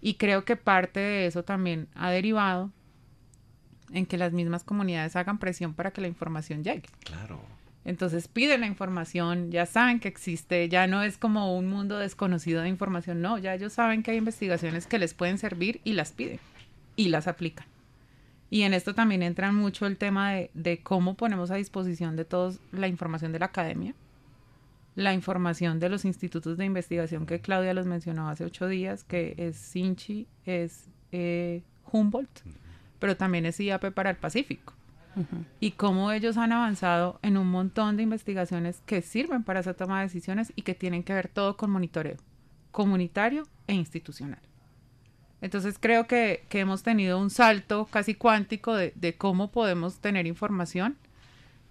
Y 0.00 0.14
creo 0.14 0.44
que 0.44 0.56
parte 0.56 1.00
de 1.00 1.26
eso 1.26 1.44
también 1.44 1.88
ha 1.94 2.10
derivado 2.10 2.70
en 3.92 4.06
que 4.06 4.18
las 4.18 4.32
mismas 4.32 4.64
comunidades 4.64 5.16
hagan 5.16 5.38
presión 5.38 5.74
para 5.74 5.92
que 5.92 6.00
la 6.00 6.08
información 6.08 6.64
llegue. 6.64 6.88
Claro. 7.04 7.40
Entonces 7.84 8.28
piden 8.28 8.62
la 8.62 8.66
información, 8.66 9.50
ya 9.50 9.66
saben 9.66 10.00
que 10.00 10.08
existe, 10.08 10.68
ya 10.70 10.86
no 10.86 11.02
es 11.02 11.18
como 11.18 11.56
un 11.56 11.66
mundo 11.66 11.98
desconocido 11.98 12.62
de 12.62 12.68
información, 12.68 13.20
no, 13.20 13.36
ya 13.36 13.54
ellos 13.54 13.74
saben 13.74 14.02
que 14.02 14.10
hay 14.10 14.16
investigaciones 14.16 14.86
que 14.86 14.98
les 14.98 15.12
pueden 15.12 15.36
servir 15.36 15.82
y 15.84 15.92
las 15.92 16.12
piden 16.12 16.40
y 16.96 17.08
las 17.08 17.26
aplican. 17.26 17.66
Y 18.48 18.62
en 18.62 18.72
esto 18.72 18.94
también 18.94 19.22
entra 19.22 19.52
mucho 19.52 19.86
el 19.86 19.98
tema 19.98 20.32
de, 20.32 20.50
de 20.54 20.78
cómo 20.82 21.14
ponemos 21.14 21.50
a 21.50 21.56
disposición 21.56 22.16
de 22.16 22.24
todos 22.24 22.58
la 22.72 22.88
información 22.88 23.32
de 23.32 23.40
la 23.40 23.46
academia, 23.46 23.94
la 24.94 25.14
información 25.14 25.80
de 25.80 25.88
los 25.88 26.04
institutos 26.04 26.56
de 26.56 26.64
investigación 26.64 27.26
que 27.26 27.40
Claudia 27.40 27.74
los 27.74 27.86
mencionó 27.86 28.28
hace 28.28 28.44
ocho 28.44 28.68
días, 28.68 29.04
que 29.04 29.34
es 29.36 29.56
Sinchi, 29.56 30.28
es 30.44 30.88
eh, 31.12 31.62
Humboldt 31.90 32.42
pero 33.04 33.18
también 33.18 33.44
es 33.44 33.60
IAP 33.60 33.92
para 33.92 34.08
el 34.08 34.16
Pacífico. 34.16 34.72
Y 35.60 35.72
cómo 35.72 36.10
ellos 36.10 36.38
han 36.38 36.52
avanzado 36.52 37.20
en 37.20 37.36
un 37.36 37.48
montón 37.48 37.98
de 37.98 38.02
investigaciones 38.02 38.80
que 38.86 39.02
sirven 39.02 39.44
para 39.44 39.60
esa 39.60 39.74
toma 39.74 39.98
de 39.98 40.06
decisiones 40.06 40.54
y 40.56 40.62
que 40.62 40.74
tienen 40.74 41.02
que 41.02 41.12
ver 41.12 41.28
todo 41.28 41.58
con 41.58 41.70
monitoreo 41.70 42.16
comunitario 42.70 43.42
e 43.66 43.74
institucional. 43.74 44.40
Entonces 45.42 45.76
creo 45.78 46.06
que, 46.06 46.46
que 46.48 46.60
hemos 46.60 46.82
tenido 46.82 47.20
un 47.20 47.28
salto 47.28 47.84
casi 47.84 48.14
cuántico 48.14 48.74
de, 48.74 48.94
de, 48.96 49.18
cómo 49.18 49.52
podemos 49.52 49.98
tener 49.98 50.26
información, 50.26 50.96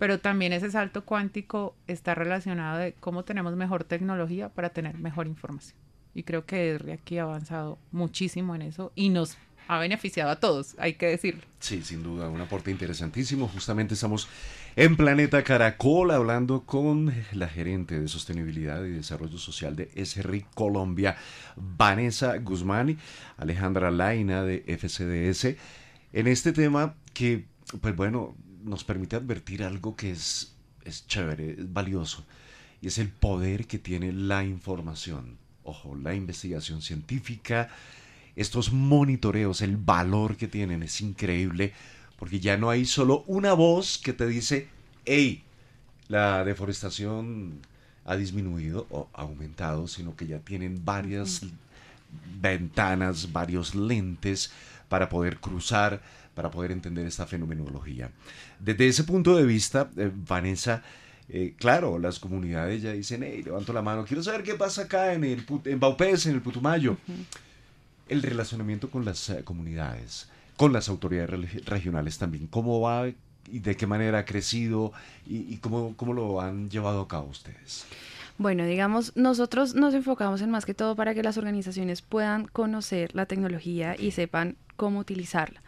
pero 0.04 0.20
también 0.20 0.52
ese 0.52 0.70
salto 0.70 1.06
cuántico 1.06 1.78
está 1.88 2.14
relacionado 2.14 2.78
de 2.78 2.92
cómo 2.92 3.24
tenemos 3.24 3.56
mejor 3.56 3.86
tecnología 3.86 4.50
para 4.50 4.72
tener 4.72 4.98
mejor 4.98 5.28
información. 5.28 5.78
Y 6.14 6.24
creo 6.24 6.46
que 6.46 6.72
Edri 6.72 6.92
aquí 6.92 7.20
ha 7.20 7.24
avanzado 7.24 7.80
muchísimo 7.94 8.54
en 8.54 8.64
eso 8.64 8.92
y 8.96 9.08
nos 9.08 9.38
ha 9.70 9.80
beneficiado 9.80 10.30
a 10.30 10.42
todos, 10.42 10.76
hay 10.78 10.96
que 10.96 11.06
decirlo. 11.06 11.44
Sí, 11.60 11.84
sin 11.84 12.04
duda, 12.04 12.28
un 12.28 12.42
aporte 12.42 12.70
interesantísimo. 12.70 13.48
Justamente 13.48 13.94
estamos 13.94 14.28
en 14.76 14.98
Planeta 14.98 15.42
Caracol 15.42 16.12
hablando 16.12 16.66
con 16.66 17.14
la 17.32 17.48
gerente 17.48 17.98
de 17.98 18.10
sostenibilidad 18.10 18.84
y 18.84 18.90
desarrollo 18.90 19.38
social 19.38 19.78
de 19.78 19.90
SRI 20.06 20.48
Colombia, 20.54 21.16
Vanessa 21.56 22.36
Guzmán 22.40 22.90
y 22.90 22.98
Alejandra 23.38 23.90
Laina 23.90 24.44
de 24.44 24.66
FCDS, 24.68 25.56
en 26.12 26.28
este 26.28 26.52
tema 26.52 26.96
que, 27.14 27.46
pues 27.80 27.96
bueno, 27.96 28.36
nos 28.64 28.84
permite 28.84 29.16
advertir 29.16 29.64
algo 29.64 29.96
que 29.96 30.12
es, 30.12 30.54
es 30.84 31.08
chévere, 31.08 31.52
es 31.52 31.72
valioso, 31.72 32.26
y 32.82 32.88
es 32.88 32.98
el 32.98 33.10
poder 33.10 33.68
que 33.68 33.80
tiene 33.80 34.12
la 34.12 34.44
información. 34.44 35.38
Ojo, 35.64 35.96
la 35.96 36.14
investigación 36.14 36.82
científica, 36.82 37.70
estos 38.36 38.74
monitoreos, 38.74 39.62
el 39.62 39.78
valor 39.78 40.36
que 40.36 40.48
tienen 40.48 40.84
es 40.84 41.00
increíble, 41.02 41.74
porque 42.18 42.40
ya 42.40 42.58
no 42.58 42.70
hay 42.70 42.86
solo 42.86 43.24
una 43.28 43.54
voz 43.54 43.98
que 43.98 44.14
te 44.14 44.28
dice, 44.28 44.68
hey, 45.06 45.44
la 46.08 46.44
deforestación 46.44 47.60
ha 48.06 48.16
disminuido 48.16 48.88
o 48.90 49.10
aumentado, 49.14 49.88
sino 49.88 50.16
que 50.16 50.28
ya 50.28 50.40
tienen 50.40 50.84
varias 50.84 51.42
ventanas, 52.40 53.32
varios 53.32 53.76
lentes 53.76 54.52
para 54.90 55.10
poder 55.10 55.40
cruzar, 55.40 56.02
para 56.34 56.52
poder 56.52 56.72
entender 56.72 57.06
esta 57.06 57.26
fenomenología. 57.26 58.10
Desde 58.60 58.88
ese 58.88 59.04
punto 59.04 59.36
de 59.36 59.46
vista, 59.46 59.90
eh, 59.98 60.12
Vanessa, 60.14 60.84
eh, 61.30 61.54
claro, 61.58 62.00
las 62.00 62.20
comunidades 62.20 62.82
ya 62.82 62.92
dicen, 62.92 63.24
hey, 63.24 63.44
levanto 63.44 63.74
la 63.74 63.82
mano, 63.82 64.06
quiero 64.06 64.24
saber 64.24 64.44
qué 64.44 64.56
pasa 64.56 64.84
acá 64.84 65.14
en, 65.14 65.24
el, 65.24 65.46
en 65.66 65.80
Baupés, 65.80 66.26
en 66.26 66.36
el 66.36 66.42
Putumayo 66.42 66.98
el 68.10 68.22
relacionamiento 68.22 68.90
con 68.90 69.06
las 69.06 69.30
eh, 69.30 69.44
comunidades, 69.44 70.30
con 70.58 70.74
las 70.74 70.90
autoridades 70.90 71.66
regionales 71.66 72.18
también. 72.18 72.48
¿Cómo 72.48 72.82
va 72.82 73.08
y 73.08 73.60
de 73.60 73.76
qué 73.76 73.88
manera 73.88 74.20
ha 74.20 74.26
crecido 74.26 74.94
y, 75.26 75.58
cómo, 75.58 75.96
cómo 75.98 76.14
lo 76.14 76.42
han 76.42 76.70
llevado 76.70 77.02
a 77.02 77.08
cabo 77.08 77.30
ustedes? 77.30 77.86
Bueno, 78.38 78.66
digamos, 78.66 79.16
nosotros 79.16 79.76
nos 79.76 79.94
enfocamos 79.94 80.42
en 80.42 80.50
más 80.50 80.66
que 80.66 80.74
todo 80.74 80.96
para 80.96 81.14
que 81.14 81.24
las 81.24 81.38
organizaciones 81.38 82.02
puedan 82.02 82.48
conocer 82.48 83.14
la 83.16 83.26
tecnología 83.26 83.96
y 83.98 84.12
sepan 84.12 84.56
cómo 84.76 85.00
utilizarla. 85.00 85.62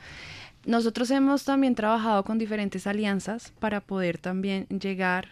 Nosotros 0.66 1.12
hemos 1.12 1.44
también 1.44 1.76
trabajado 1.76 2.24
con 2.24 2.40
diferentes 2.40 2.88
alianzas 2.88 3.54
para 3.60 3.82
poder 3.82 4.18
también 4.18 4.66
llegar 4.68 5.30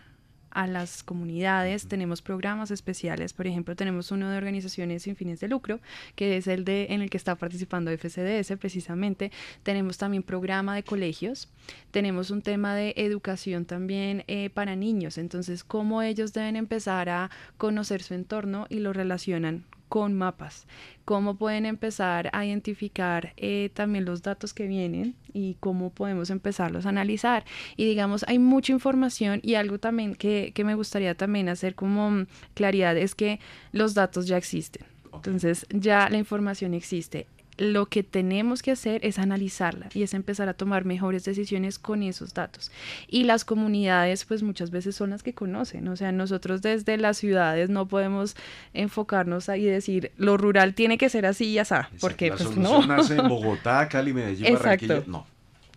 a 0.52 0.68
las 0.68 1.02
comunidades. 1.02 1.88
Tenemos 1.88 2.22
programas 2.22 2.70
especiales, 2.70 3.34
por 3.34 3.48
ejemplo, 3.48 3.76
tenemos 3.76 4.12
uno 4.12 4.30
de 4.30 4.38
organizaciones 4.38 5.02
sin 5.02 5.16
fines 5.16 5.40
de 5.40 5.48
lucro, 5.48 5.80
que 6.16 6.38
es 6.38 6.46
el 6.46 6.66
de 6.66 6.86
en 6.92 7.02
el 7.02 7.10
que 7.10 7.18
está 7.18 7.34
participando 7.34 7.90
FCDS 7.90 8.58
precisamente. 8.60 9.32
Tenemos 9.64 9.98
también 9.98 10.22
programa 10.22 10.76
de 10.76 10.84
colegios, 10.84 11.50
tenemos 11.90 12.30
un 12.30 12.44
tema 12.44 12.76
de 12.76 12.94
educación 12.96 13.66
también 13.66 14.26
eh, 14.28 14.52
para 14.52 14.76
niños, 14.76 15.18
entonces 15.18 15.64
cómo 15.64 16.04
ellos 16.04 16.34
deben 16.34 16.56
empezar 16.56 17.10
a 17.10 17.32
conocer 17.58 18.04
su 18.04 18.14
entorno 18.14 18.68
y 18.70 18.78
lo 18.78 18.94
relacionan 18.94 19.66
con 19.94 20.16
mapas, 20.16 20.66
cómo 21.06 21.36
pueden 21.36 21.68
empezar 21.68 22.32
a 22.34 22.44
identificar 22.48 23.34
eh, 23.38 23.70
también 23.76 24.06
los 24.06 24.24
datos 24.24 24.52
que 24.52 24.66
vienen 24.66 25.14
y 25.34 25.56
cómo 25.60 25.92
podemos 25.92 26.32
empezarlos 26.32 26.88
a 26.88 26.90
analizar. 26.90 27.46
Y 27.78 27.86
digamos, 27.86 28.26
hay 28.28 28.40
mucha 28.40 28.74
información 28.74 29.40
y 29.44 29.54
algo 29.54 29.78
también 29.78 30.16
que, 30.16 30.52
que 30.56 30.64
me 30.64 30.74
gustaría 30.74 31.14
también 31.14 31.48
hacer 31.48 31.76
como 31.76 32.26
claridad 32.56 32.98
es 32.98 33.14
que 33.14 33.40
los 33.72 33.94
datos 33.94 34.26
ya 34.26 34.36
existen. 34.36 34.84
Entonces 35.14 35.68
ya 35.70 36.10
la 36.10 36.18
información 36.18 36.74
existe 36.74 37.28
lo 37.58 37.86
que 37.88 38.04
tenemos 38.04 38.62
que 38.62 38.72
hacer 38.72 39.06
es 39.06 39.20
analizarla 39.20 39.90
y 39.94 40.04
es 40.04 40.14
empezar 40.14 40.50
a 40.50 40.54
tomar 40.54 40.86
mejores 40.86 41.24
decisiones 41.24 41.80
con 41.80 42.04
esos 42.04 42.34
datos. 42.34 42.72
Y 43.08 43.24
las 43.24 43.46
comunidades, 43.46 44.26
pues 44.26 44.44
muchas 44.44 44.72
veces 44.72 44.96
son 44.96 45.12
las 45.12 45.24
que 45.24 45.34
conocen. 45.34 45.88
O 45.88 45.96
sea, 45.96 46.12
nosotros 46.12 46.62
desde 46.62 46.98
las 46.98 47.18
ciudades 47.18 47.70
no 47.70 47.88
podemos 47.88 48.36
enfocarnos 48.74 49.50
ahí 49.50 49.64
y 49.64 49.70
decir, 49.70 50.12
lo 50.18 50.38
rural 50.38 50.74
tiene 50.74 50.98
que 50.98 51.10
ser 51.10 51.26
así 51.26 51.46
y 51.46 51.60
así, 51.60 51.76
porque 52.00 52.32
pues 52.32 52.56
no. 52.58 52.86
nace 52.86 53.16
en 53.16 53.28
Bogotá, 53.30 53.88
Cali, 53.88 54.14
Medellín, 54.14 54.54
Barranquilla. 54.54 55.04
No. 55.08 55.33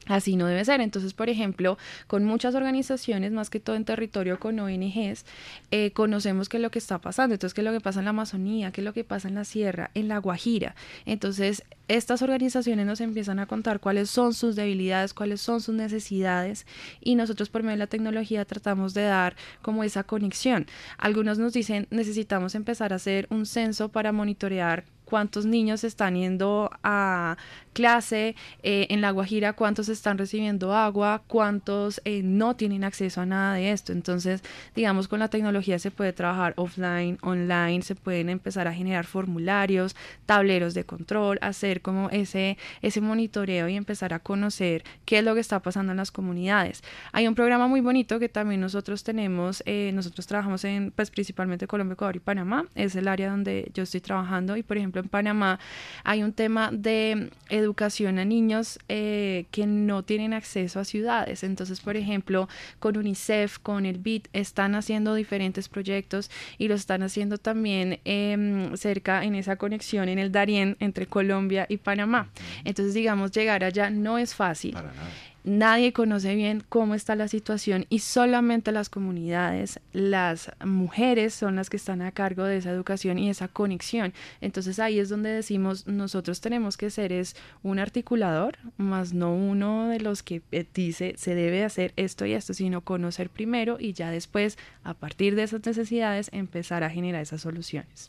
Así 0.07 0.37
no 0.37 0.47
debe 0.47 0.65
ser. 0.65 0.81
Entonces, 0.81 1.15
por 1.15 1.29
ejemplo, 1.29 1.79
con 2.07 2.25
muchas 2.25 2.55
organizaciones, 2.55 3.33
más 3.33 3.51
que 3.51 3.61
todo 3.61 3.77
en 3.77 3.85
territorio 3.85 4.39
con 4.39 4.59
ONGs, 4.59 5.25
eh, 5.71 5.91
conocemos 5.93 6.49
qué 6.49 6.59
es 6.59 6.63
lo 6.63 6.71
que 6.71 6.79
está 6.79 7.01
pasando. 7.01 7.35
Entonces, 7.35 7.55
qué 7.55 7.61
es 7.61 7.65
lo 7.65 7.73
que 7.73 7.81
pasa 7.81 7.99
en 7.99 8.05
la 8.05 8.11
Amazonía, 8.11 8.71
qué 8.71 8.81
es 8.81 8.85
lo 8.85 8.93
que 8.93 9.05
pasa 9.05 9.29
en 9.29 9.35
la 9.35 9.45
sierra, 9.45 9.91
en 9.95 10.09
la 10.09 10.19
Guajira. 10.19 10.75
Entonces, 11.07 11.65
estas 11.89 12.23
organizaciones 12.23 12.85
nos 12.87 13.01
empiezan 13.01 13.39
a 13.39 13.47
contar 13.47 13.81
cuáles 13.81 14.11
son 14.11 14.35
sus 14.35 14.57
debilidades, 14.57 15.15
cuáles 15.15 15.41
son 15.41 15.61
sus 15.61 15.75
necesidades 15.75 16.67
y 17.01 17.15
nosotros 17.15 17.49
por 17.49 17.63
medio 17.63 17.75
de 17.75 17.79
la 17.79 17.87
tecnología 17.87 18.45
tratamos 18.45 18.93
de 18.93 19.03
dar 19.03 19.37
como 19.63 19.85
esa 19.85 20.03
conexión. 20.03 20.67
Algunos 20.99 21.39
nos 21.39 21.53
dicen 21.53 21.87
necesitamos 21.91 22.55
empezar 22.55 22.93
a 22.93 22.97
hacer 22.97 23.29
un 23.31 23.47
censo 23.47 23.89
para 23.89 24.11
monitorear 24.11 24.85
cuántos 25.05 25.47
niños 25.47 25.85
están 25.85 26.17
yendo 26.17 26.71
a 26.83 27.37
clase 27.77 28.35
eh, 28.63 28.87
en 28.89 29.03
La 29.03 29.11
Guajira, 29.11 29.53
cuántos 29.53 29.91
están 29.91 30.17
recibiendo 30.17 30.75
agua, 30.75 31.23
cuántos 31.27 32.01
eh, 32.07 32.23
no 32.25 32.57
tienen 32.57 32.85
acceso 32.85 33.21
a 33.21 33.27
nada 33.27 33.53
de 33.53 33.71
esto. 33.71 33.93
Entonces, 33.93 34.43
digamos, 34.75 35.09
con 35.09 35.19
la 35.19 35.29
tecnología 35.29 35.79
se 35.79 35.91
puede 35.91 36.15
trabajar 36.15 36.55
offline, 36.57 37.19
online, 37.21 37.83
se 37.83 37.95
pueden 37.95 38.31
empezar 38.31 38.67
a 38.67 38.73
generar 38.73 39.05
formularios, 39.05 39.95
tableros 40.25 40.73
de 40.73 40.85
control, 40.85 41.39
hacer 41.43 41.83
como 41.83 42.09
ese, 42.09 42.57
ese 42.81 43.03
monitoreo 43.03 43.69
y 43.69 43.77
empezar 43.77 44.15
a 44.15 44.21
conocer 44.21 44.83
qué 45.05 45.19
es 45.19 45.25
lo 45.25 45.35
que 45.35 45.41
está 45.41 45.61
pasando 45.61 45.93
en 45.93 45.99
las 45.99 46.11
comunidades. 46.11 46.83
Hay 47.13 47.29
un 47.29 47.35
programa 47.35 47.69
muy 47.69 47.83
bonito 47.83 48.19
que 48.19 48.31
también 48.31 48.63
nosotros 48.63 49.05
tenemos, 49.05 49.63
eh, 49.67 49.91
nosotros 49.93 50.27
trabajamos 50.27 50.65
en, 50.65 50.93
pues 50.93 51.11
principalmente 51.11 51.67
Colombia, 51.67 51.93
Ecuador 51.93 52.17
y 52.17 52.21
Panamá, 52.21 52.65
es 52.75 52.97
el 52.97 53.07
área 53.07 53.29
donde 53.29 53.71
yo 53.75 53.83
estoy 53.83 54.01
trabajando 54.01 54.57
y 54.57 54.63
por 54.63 54.79
ejemplo 54.79 55.03
en 55.03 55.11
Panamá 55.11 55.59
hay 56.05 56.23
un 56.23 56.33
tema 56.33 56.71
de 56.73 57.29
educación 57.51 57.66
a 57.75 58.25
niños 58.25 58.79
eh, 58.89 59.47
que 59.51 59.67
no 59.67 60.03
tienen 60.03 60.33
acceso 60.33 60.81
a 60.81 60.85
ciudades. 60.85 61.43
Entonces, 61.43 61.81
por 61.81 61.97
ejemplo, 61.97 62.49
con 62.79 62.97
UNICEF, 62.97 63.59
con 63.59 63.87
el 63.87 63.99
BIT, 63.99 64.29
están 64.33 64.75
haciendo 64.75 65.15
diferentes 65.15 65.69
proyectos 65.69 66.31
y 66.59 66.69
lo 66.69 66.75
están 66.75 67.03
haciendo 67.03 67.39
también 67.39 68.01
em, 68.05 68.77
cerca 68.77 69.25
en 69.25 69.35
esa 69.35 69.57
conexión 69.57 70.09
en 70.09 70.19
el 70.19 70.31
Darién 70.31 70.77
entre 70.81 71.07
Colombia 71.07 71.67
y 71.69 71.79
Panamá. 71.79 72.29
Entonces, 72.65 72.95
digamos, 72.95 73.33
llegar 73.33 73.65
allá 73.65 73.91
no 73.91 74.19
es 74.19 74.35
fácil. 74.35 74.73
Para 74.73 74.93
nada 74.93 75.09
nadie 75.47 75.93
conoce 75.93 76.35
bien 76.35 76.63
cómo 76.69 76.95
está 76.95 77.15
la 77.15 77.29
situación 77.29 77.87
y 77.89 78.01
solamente 78.01 78.73
las 78.73 78.91
comunidades, 78.91 79.81
las 79.93 80.51
mujeres 80.65 81.33
son 81.35 81.57
las 81.57 81.71
que 81.71 81.77
están 81.77 82.03
a 82.03 82.11
cargo 82.11 82.45
de 82.45 82.59
esa 82.59 82.71
educación 82.71 83.19
y 83.19 83.31
esa 83.31 83.49
conexión. 83.49 84.13
Entonces 84.41 84.79
ahí 84.81 84.99
es 84.99 85.09
donde 85.09 85.31
decimos, 85.31 85.87
nosotros 85.87 86.41
tenemos 86.41 86.77
que 86.77 86.91
ser 86.91 87.13
es 87.13 87.37
un 87.63 87.79
articulador, 87.79 88.59
más 88.77 89.15
no 89.15 89.35
uno 89.35 89.89
de 89.89 90.01
los 90.01 90.25
que 90.25 90.43
eh, 90.51 90.67
dice 90.75 91.15
se 91.17 91.35
debe 91.37 91.65
hacer 91.65 91.93
esto 91.97 92.27
y 92.27 92.33
esto, 92.33 92.53
sino 92.53 92.81
conocer 92.81 93.31
primero 93.31 93.79
y 93.79 93.93
ya 93.93 94.11
después, 94.11 94.59
a 94.83 94.95
partir 94.95 95.37
de 95.37 95.45
esas 95.45 95.65
necesidades, 95.65 96.29
empezar 96.33 96.83
a 96.83 96.91
generar 96.91 97.23
esas 97.23 97.41
soluciones. 97.41 98.09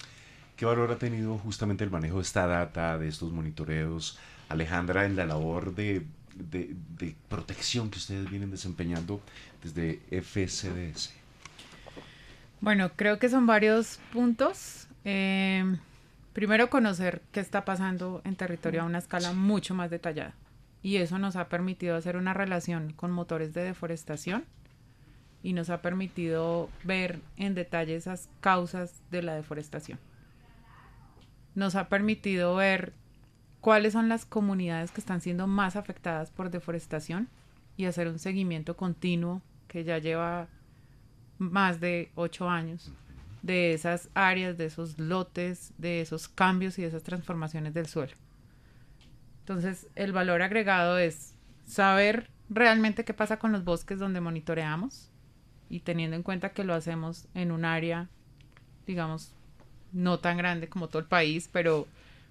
¿Qué 0.56 0.66
valor 0.66 0.92
ha 0.92 0.98
tenido 0.98 1.38
justamente 1.38 1.84
el 1.84 1.92
manejo 1.92 2.16
de 2.16 2.24
esta 2.24 2.48
data, 2.48 2.98
de 2.98 3.08
estos 3.08 3.32
monitoreos? 3.32 4.18
Alejandra, 4.50 5.06
en 5.06 5.16
la 5.16 5.28
labor 5.28 5.76
de 5.76 6.04
de, 6.38 7.16
protección 7.30 7.90
que 7.90 7.98
ustedes 7.98 8.30
vienen 8.30 8.52
desempeñando 8.52 9.22
desde 9.64 10.00
FCDS? 10.12 11.14
Bueno, 12.62 12.92
creo 12.96 13.20
que 13.20 13.30
son 13.30 13.46
varios 13.46 14.00
puntos. 14.12 14.88
Eh, 15.06 15.78
primero, 16.34 16.70
conocer 16.70 17.22
qué 17.32 17.40
está 17.40 17.66
pasando 17.66 18.22
en 18.24 18.36
territorio 18.36 18.82
a 18.82 18.86
una 18.86 18.98
escala 18.98 19.34
mucho 19.34 19.76
más 19.76 19.90
detallada. 19.90 20.34
Y 20.82 20.98
eso 20.98 21.18
nos 21.20 21.36
ha 21.36 21.50
permitido 21.50 21.96
hacer 21.96 22.18
una 22.18 22.34
relación 22.34 22.94
con 22.94 23.12
motores 23.12 23.54
de 23.54 23.64
deforestación 23.64 24.46
y 25.44 25.54
nos 25.54 25.70
ha 25.70 25.82
permitido 25.82 26.70
ver 26.84 27.20
en 27.38 27.56
detalle 27.56 27.96
esas 27.96 28.30
causas 28.42 29.02
de 29.12 29.22
la 29.22 29.36
deforestación. 29.36 30.00
Nos 31.56 31.76
ha 31.76 31.90
permitido 31.90 32.56
ver 32.56 32.94
cuáles 33.62 33.94
son 33.94 34.10
las 34.10 34.26
comunidades 34.26 34.92
que 34.92 35.02
están 35.02 35.22
siendo 35.22 35.48
más 35.48 35.76
afectadas 35.76 36.32
por 36.32 36.50
deforestación 36.50 37.30
y 37.76 37.86
hacer 37.86 38.08
un 38.08 38.20
seguimiento 38.20 38.76
continuo 38.76 39.42
que 39.68 39.84
ya 39.84 39.98
lleva 39.98 40.48
más 41.38 41.80
de 41.80 42.12
ocho 42.16 42.50
años 42.50 42.92
de 43.42 43.74
esas 43.74 44.10
áreas, 44.14 44.58
de 44.58 44.66
esos 44.66 45.00
lotes, 45.00 45.74
de 45.78 46.02
esos 46.02 46.28
cambios 46.28 46.78
y 46.78 46.82
de 46.82 46.90
esas 46.90 47.04
transformaciones 47.04 47.74
del 47.74 47.88
suelo. 47.88 48.14
Entonces, 49.40 49.88
el 49.96 50.12
valor 50.12 50.42
agregado 50.42 50.98
es 50.98 51.34
saber 51.66 52.30
realmente 52.50 53.06
qué 53.06 53.14
pasa 53.14 53.40
con 53.40 53.52
los 53.52 53.64
bosques 53.64 54.00
donde 54.00 54.22
monitoreamos 54.22 55.10
y 55.70 55.82
teniendo 55.82 56.16
en 56.16 56.24
cuenta 56.24 56.50
que 56.50 56.64
lo 56.64 56.74
hacemos 56.74 57.28
en 57.34 57.52
un 57.52 57.64
área, 57.64 58.10
digamos, 58.86 59.34
no 59.94 60.20
tan 60.20 60.38
grande 60.38 60.68
como 60.68 60.90
todo 60.90 61.00
el 61.00 61.08
país, 61.08 61.50
pero 61.52 61.88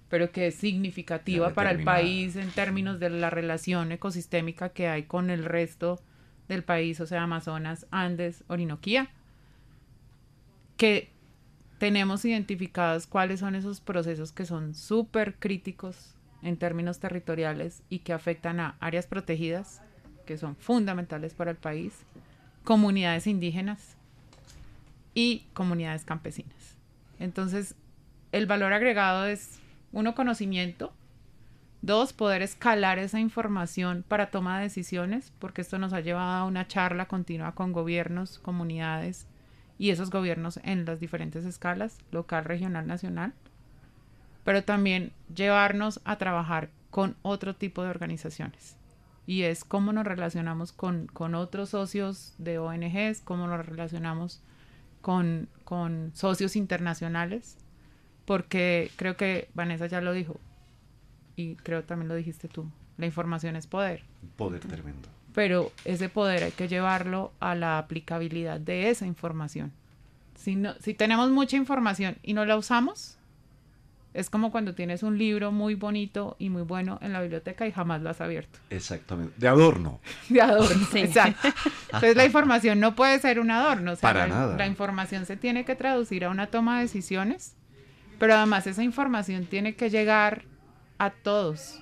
pero 0.09 0.31
que 0.31 0.47
es 0.47 0.55
significativa 0.55 1.53
para 1.53 1.71
el 1.71 1.83
país 1.83 2.35
en 2.35 2.49
términos 2.51 2.99
de 2.99 3.09
la 3.09 3.29
relación 3.29 3.91
ecosistémica 3.91 4.69
que 4.69 4.87
hay 4.87 5.03
con 5.03 5.29
el 5.29 5.43
resto 5.43 5.99
del 6.47 6.63
país, 6.63 6.99
o 7.01 7.05
sea, 7.05 7.23
Amazonas, 7.23 7.87
Andes, 7.91 8.43
Orinoquía, 8.47 9.09
que 10.77 11.09
tenemos 11.77 12.23
identificados 12.25 13.05
cuáles 13.05 13.41
son 13.41 13.55
esos 13.55 13.81
procesos 13.81 14.31
que 14.31 14.45
son 14.45 14.73
súper 14.73 15.35
críticos 15.35 16.15
en 16.41 16.57
términos 16.57 16.99
territoriales 16.99 17.83
y 17.89 17.99
que 17.99 18.13
afectan 18.13 18.59
a 18.59 18.77
áreas 18.79 19.07
protegidas, 19.07 19.81
que 20.25 20.37
son 20.37 20.55
fundamentales 20.55 21.33
para 21.33 21.51
el 21.51 21.57
país, 21.57 21.93
comunidades 22.63 23.27
indígenas 23.27 23.97
y 25.13 25.45
comunidades 25.53 26.05
campesinas. 26.05 26.77
Entonces, 27.19 27.75
el 28.31 28.45
valor 28.45 28.73
agregado 28.73 29.25
es 29.25 29.59
uno, 29.91 30.15
conocimiento. 30.15 30.93
Dos, 31.81 32.11
poder 32.11 32.41
escalar 32.41 32.97
esa 32.97 33.19
información 33.19 34.03
para 34.07 34.31
toma 34.31 34.57
de 34.57 34.63
decisiones, 34.63 35.31
porque 35.39 35.61
esto 35.61 35.77
nos 35.77 35.93
ha 35.93 36.01
llevado 36.01 36.31
a 36.31 36.45
una 36.45 36.67
charla 36.67 37.07
continua 37.07 37.53
con 37.53 37.71
gobiernos, 37.71 38.39
comunidades 38.39 39.27
y 39.77 39.91
esos 39.91 40.09
gobiernos 40.09 40.59
en 40.63 40.85
las 40.85 40.99
diferentes 40.99 41.45
escalas, 41.45 41.99
local, 42.11 42.45
regional, 42.45 42.87
nacional. 42.87 43.33
Pero 44.43 44.63
también 44.63 45.11
llevarnos 45.33 46.01
a 46.03 46.17
trabajar 46.17 46.69
con 46.89 47.15
otro 47.21 47.55
tipo 47.55 47.83
de 47.83 47.89
organizaciones. 47.89 48.75
Y 49.27 49.43
es 49.43 49.63
cómo 49.63 49.93
nos 49.93 50.05
relacionamos 50.05 50.71
con, 50.71 51.07
con 51.07 51.35
otros 51.35 51.69
socios 51.69 52.33
de 52.37 52.57
ONGs, 52.57 53.21
cómo 53.21 53.45
nos 53.45 53.65
relacionamos 53.65 54.41
con, 55.01 55.47
con 55.63 56.11
socios 56.15 56.55
internacionales 56.55 57.57
porque 58.27 58.91
creo 58.97 59.15
que 59.15 59.47
Vanessa 59.53 59.87
ya 59.87 60.01
lo 60.01 60.11
dijo 60.11 60.37
y 61.37 61.55
creo 61.55 61.85
también 61.85 62.09
lo 62.09 62.15
dijiste 62.15 62.49
tú, 62.49 62.69
la 62.97 63.05
información 63.05 63.55
es 63.55 63.67
poder. 63.67 64.03
Poder 64.35 64.59
tremendo. 64.59 65.07
Pero 65.33 65.71
ese 65.85 66.09
poder 66.09 66.43
hay 66.43 66.51
que 66.51 66.67
llevarlo 66.67 67.31
a 67.39 67.55
la 67.55 67.77
aplicabilidad 67.77 68.59
de 68.59 68.89
esa 68.89 69.05
información. 69.05 69.71
Si, 70.35 70.57
no, 70.57 70.73
si 70.81 70.93
tenemos 70.93 71.29
mucha 71.29 71.55
información 71.55 72.17
y 72.21 72.33
no 72.33 72.43
la 72.43 72.57
usamos, 72.57 73.17
es 74.13 74.29
como 74.29 74.51
cuando 74.51 74.75
tienes 74.75 75.03
un 75.03 75.17
libro 75.17 75.53
muy 75.53 75.75
bonito 75.75 76.35
y 76.37 76.49
muy 76.49 76.63
bueno 76.63 76.99
en 77.01 77.13
la 77.13 77.21
biblioteca 77.21 77.65
y 77.65 77.71
jamás 77.71 78.01
lo 78.01 78.09
has 78.09 78.19
abierto. 78.19 78.59
Exactamente. 78.69 79.35
De 79.37 79.47
adorno. 79.47 80.01
De 80.27 80.41
adorno, 80.41 80.85
sí. 80.91 80.99
exacto. 80.99 81.47
Entonces 81.85 82.17
la 82.17 82.25
información 82.25 82.81
no 82.81 82.93
puede 82.93 83.19
ser 83.19 83.39
un 83.39 83.51
adorno. 83.51 83.95
Para 83.95 84.27
la, 84.27 84.35
nada. 84.35 84.57
La 84.57 84.67
información 84.67 85.25
se 85.25 85.37
tiene 85.37 85.63
que 85.63 85.75
traducir 85.75 86.25
a 86.25 86.29
una 86.29 86.47
toma 86.47 86.77
de 86.77 86.83
decisiones 86.83 87.56
pero 88.19 88.35
además 88.35 88.67
esa 88.67 88.83
información 88.83 89.45
tiene 89.45 89.75
que 89.75 89.89
llegar 89.89 90.43
a 90.97 91.11
todos 91.11 91.81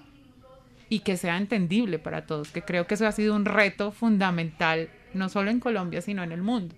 y 0.90 1.00
que 1.00 1.18
sea 1.18 1.38
entendible 1.38 2.00
para 2.00 2.26
todos, 2.26 2.52
que 2.52 2.62
creo 2.62 2.88
que 2.88 2.96
eso 2.96 3.08
ha 3.08 3.12
sido 3.12 3.36
un 3.36 3.46
reto 3.46 3.92
fundamental, 3.92 4.90
no 5.14 5.30
solo 5.30 5.50
en 5.50 5.60
Colombia, 5.60 6.02
sino 6.02 6.24
en 6.24 6.32
el 6.32 6.42
mundo. 6.42 6.76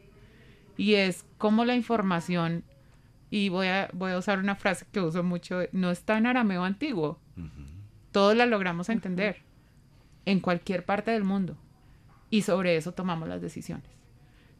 Y 0.77 0.93
es 0.95 1.25
cómo 1.37 1.65
la 1.65 1.75
información 1.75 2.63
y 3.29 3.49
voy 3.49 3.67
a, 3.67 3.89
voy 3.93 4.11
a 4.11 4.17
usar 4.17 4.39
una 4.39 4.55
frase 4.55 4.85
que 4.91 5.01
uso 5.01 5.23
mucho, 5.23 5.61
no 5.71 5.91
está 5.91 6.17
en 6.17 6.27
arameo 6.27 6.63
antiguo. 6.63 7.19
Todos 8.11 8.35
la 8.35 8.45
logramos 8.45 8.89
entender 8.89 9.41
en 10.25 10.39
cualquier 10.39 10.85
parte 10.85 11.11
del 11.11 11.23
mundo 11.23 11.57
y 12.29 12.43
sobre 12.43 12.77
eso 12.77 12.93
tomamos 12.93 13.27
las 13.27 13.41
decisiones. 13.41 13.89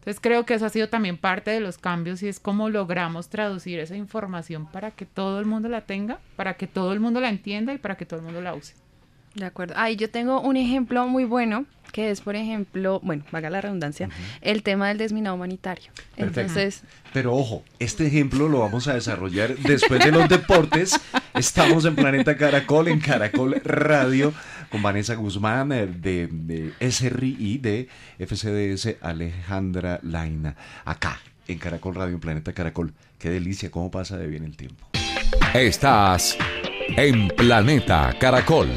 Entonces 0.08 0.22
creo 0.22 0.46
que 0.46 0.54
eso 0.54 0.65
ha 0.65 0.70
sido 0.70 0.88
también 0.88 1.17
parte 1.17 1.52
de 1.52 1.60
los 1.60 1.78
cambios 1.78 2.24
y 2.24 2.30
es 2.30 2.39
cómo 2.39 2.70
logramos 2.70 3.28
traducir 3.28 3.78
esa 3.80 3.98
información 3.98 4.65
para 4.65 4.91
que 4.91 5.06
todo 5.06 5.38
el 5.41 5.46
mundo 5.46 5.67
la 5.67 5.82
tenga, 5.82 6.22
para 6.38 6.54
que 6.54 6.65
todo 6.65 6.93
el 6.93 7.02
mundo 7.02 7.20
la 7.20 7.28
entienda 7.28 7.74
y 7.74 7.78
para 7.78 7.98
que 7.98 8.06
todo 8.06 8.22
el 8.22 8.26
mundo 8.26 8.39
la 8.39 8.56
use. 8.56 8.74
De 9.36 9.43
acuerdo. 9.43 9.74
Ahí 9.76 9.98
yo 9.98 10.10
tengo 10.10 10.39
un 10.39 10.56
ejemplo 10.56 11.06
muy 11.10 11.26
bueno 11.26 11.65
que 11.91 12.10
es, 12.10 12.22
por 12.22 12.38
ejemplo, 12.38 13.02
bueno, 13.04 13.26
vaga 13.32 13.50
la 13.50 13.60
redundancia, 13.60 14.10
el 14.39 14.63
tema 14.63 14.88
del 14.88 14.98
desminado 14.98 15.36
humanitario. 15.36 15.91
Entonces, 16.15 16.84
pero 17.12 17.34
ojo, 17.34 17.63
este 17.80 18.08
ejemplo 18.08 18.48
lo 18.48 18.60
vamos 18.60 18.88
a 18.88 18.93
desarrollar 18.93 19.58
después 19.58 20.04
de 20.04 20.12
los 20.12 20.30
deportes. 20.30 20.98
Estamos 21.38 21.86
en 21.86 21.95
Planeta 21.95 22.36
Caracol, 22.36 22.88
en 22.88 23.00
Caracol 23.00 23.62
Radio, 23.63 24.34
con 24.71 24.82
Vanessa 24.82 25.13
Guzmán 25.13 25.71
eh, 25.71 25.86
de, 25.86 26.28
de 26.32 26.73
SRI 26.91 27.60
de 27.60 27.88
FCDS 28.17 28.95
Alejandra 29.02 30.00
Laina, 30.02 30.56
acá 30.84 31.19
en 31.47 31.60
Caracol 31.60 31.93
Radio, 31.93 32.15
en 32.15 32.19
Planeta 32.19 32.54
Caracol. 32.54 32.93
Qué 33.19 33.30
delicia, 33.30 33.69
cómo 33.69 33.91
pasa 33.91 34.17
de 34.17 34.26
bien 34.26 34.45
el 34.45 34.58
tiempo. 34.58 34.88
Estás 35.54 36.36
en 36.95 37.28
Planeta 37.30 38.15
Caracol. 38.19 38.69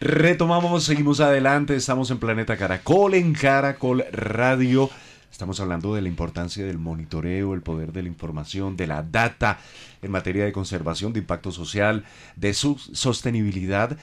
Retomamos, 0.00 0.84
seguimos 0.84 1.20
adelante, 1.20 1.76
estamos 1.76 2.10
en 2.10 2.18
Planeta 2.18 2.56
Caracol, 2.56 3.14
en 3.14 3.34
Caracol 3.34 4.04
Radio. 4.12 4.90
Estamos 5.32 5.58
hablando 5.60 5.94
de 5.94 6.02
la 6.02 6.08
importancia 6.08 6.64
del 6.64 6.78
monitoreo, 6.78 7.54
el 7.54 7.62
poder 7.62 7.90
de 7.92 8.02
la 8.02 8.08
información, 8.08 8.76
de 8.76 8.86
la 8.86 9.02
data 9.02 9.58
en 10.02 10.10
materia 10.10 10.44
de 10.44 10.52
conservación, 10.52 11.14
de 11.14 11.20
impacto 11.20 11.50
social, 11.50 12.04
de 12.36 12.52
su 12.52 12.76
sostenibilidad. 12.92 13.96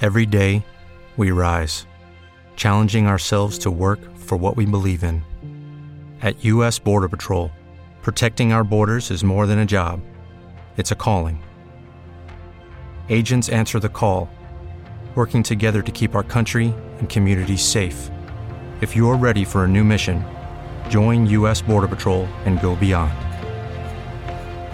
Every 0.00 0.24
day 0.24 0.64
we 1.18 1.30
rise, 1.30 1.86
challenging 2.56 3.06
ourselves 3.06 3.58
to 3.58 3.70
work 3.70 4.00
for 4.16 4.38
what 4.38 4.56
we 4.56 4.64
believe 4.64 5.04
in. 5.04 5.22
At 6.22 6.42
US 6.46 6.78
Border 6.78 7.10
Patrol, 7.10 7.50
protecting 8.02 8.52
our 8.52 8.64
borders 8.64 9.10
is 9.10 9.22
more 9.22 9.46
than 9.46 9.58
a 9.58 9.66
job. 9.66 10.00
It's 10.78 10.90
a 10.92 10.96
calling. 10.96 11.42
Agents 13.10 13.50
answer 13.50 13.78
the 13.78 13.90
call 13.90 14.30
working 15.14 15.42
together 15.42 15.82
to 15.82 15.92
keep 15.92 16.14
our 16.14 16.24
country 16.24 16.74
and 16.98 17.08
communities 17.08 17.62
safe. 17.62 18.10
If 18.80 18.96
you 18.96 19.08
are 19.10 19.16
ready 19.16 19.44
for 19.44 19.64
a 19.64 19.68
new 19.68 19.84
mission, 19.84 20.24
join 20.88 21.26
U.S. 21.38 21.62
Border 21.62 21.88
Patrol 21.88 22.26
and 22.46 22.60
go 22.60 22.76
beyond. 22.76 23.14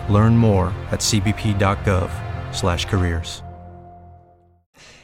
Learn 0.09 0.37
more 0.37 0.73
at 0.91 1.01
cbp.gov/careers. 1.01 3.45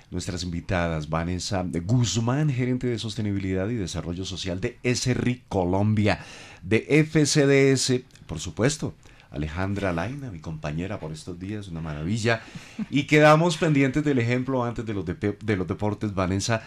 Nuestras 0.09 0.45
invitadas, 0.45 1.09
Vanessa 1.09 1.65
Guzmán, 1.85 2.49
gerente 2.49 2.87
de 2.87 2.99
sostenibilidad 2.99 3.69
y 3.69 3.75
desarrollo 3.75 4.25
social 4.25 4.61
de 4.61 4.79
SRI 4.83 5.43
Colombia, 5.49 6.21
de 6.63 7.05
FCDS, 7.05 8.03
por 8.27 8.39
supuesto, 8.39 8.95
Alejandra 9.31 9.93
Laina, 9.93 10.31
mi 10.31 10.39
compañera 10.39 11.01
por 11.01 11.13
estos 11.13 11.39
días, 11.39 11.69
una 11.69 11.81
maravilla. 11.81 12.43
Y 12.91 13.05
quedamos 13.05 13.57
pendientes 13.57 14.05
del 14.05 14.19
ejemplo 14.19 14.65
antes 14.65 14.87
de 14.87 14.95
los, 14.95 15.05
de, 15.05 15.57
los 15.57 15.67
deportes, 15.67 16.15
Vanessa, 16.15 16.63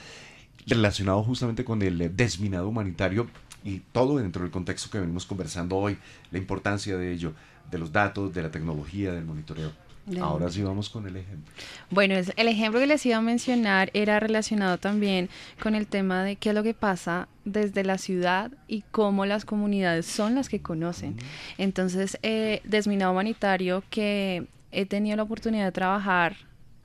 relacionado 0.68 1.24
justamente 1.24 1.64
con 1.64 1.82
el 1.82 2.16
desminado 2.16 2.68
humanitario 2.68 3.28
y 3.64 3.80
todo 3.92 4.18
dentro 4.18 4.42
del 4.42 4.52
contexto 4.52 4.90
que 4.90 5.00
venimos 5.00 5.26
conversando 5.26 5.78
hoy, 5.78 5.98
la 6.32 6.38
importancia 6.38 6.98
de 6.98 7.12
ello, 7.12 7.34
de 7.70 7.78
los 7.78 7.92
datos, 7.92 8.34
de 8.34 8.42
la 8.42 8.52
tecnología, 8.52 9.12
del 9.12 9.26
monitoreo. 9.26 9.72
Ahora 10.20 10.50
sí 10.50 10.64
vamos 10.64 10.90
con 10.90 11.06
el 11.06 11.18
ejemplo. 11.18 11.54
Bueno, 11.92 12.16
el 12.16 12.48
ejemplo 12.48 12.80
que 12.80 12.88
les 12.88 13.06
iba 13.06 13.18
a 13.18 13.22
mencionar 13.22 13.92
era 13.94 14.20
relacionado 14.20 14.78
también 14.80 15.30
con 15.62 15.76
el 15.76 15.86
tema 15.86 16.24
de 16.24 16.36
qué 16.36 16.50
es 16.50 16.56
lo 16.56 16.64
que 16.64 16.74
pasa 16.74 17.28
desde 17.46 17.84
la 17.84 17.98
ciudad 17.98 18.52
y 18.68 18.84
cómo 18.92 19.26
las 19.26 19.46
comunidades 19.46 20.08
son 20.08 20.36
las 20.36 20.50
que 20.50 20.62
conocen. 20.62 21.18
Entonces, 21.58 22.18
eh, 22.24 22.62
Desminado 22.64 23.12
Humanitario, 23.12 23.84
que 23.90 24.48
he 24.72 24.86
tenido 24.86 25.18
la 25.18 25.24
oportunidad 25.24 25.66
de 25.66 25.72
trabajar 25.72 26.38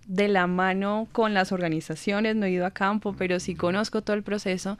de 0.06 0.28
la 0.28 0.46
mano 0.46 1.08
con 1.12 1.32
las 1.32 1.50
organizaciones, 1.50 2.37
no 2.37 2.44
he 2.44 2.50
ido 2.50 2.66
a 2.66 2.72
campo, 2.72 3.14
pero 3.16 3.40
sí 3.40 3.54
conozco 3.54 4.02
todo 4.02 4.16
el 4.16 4.22
proceso, 4.22 4.76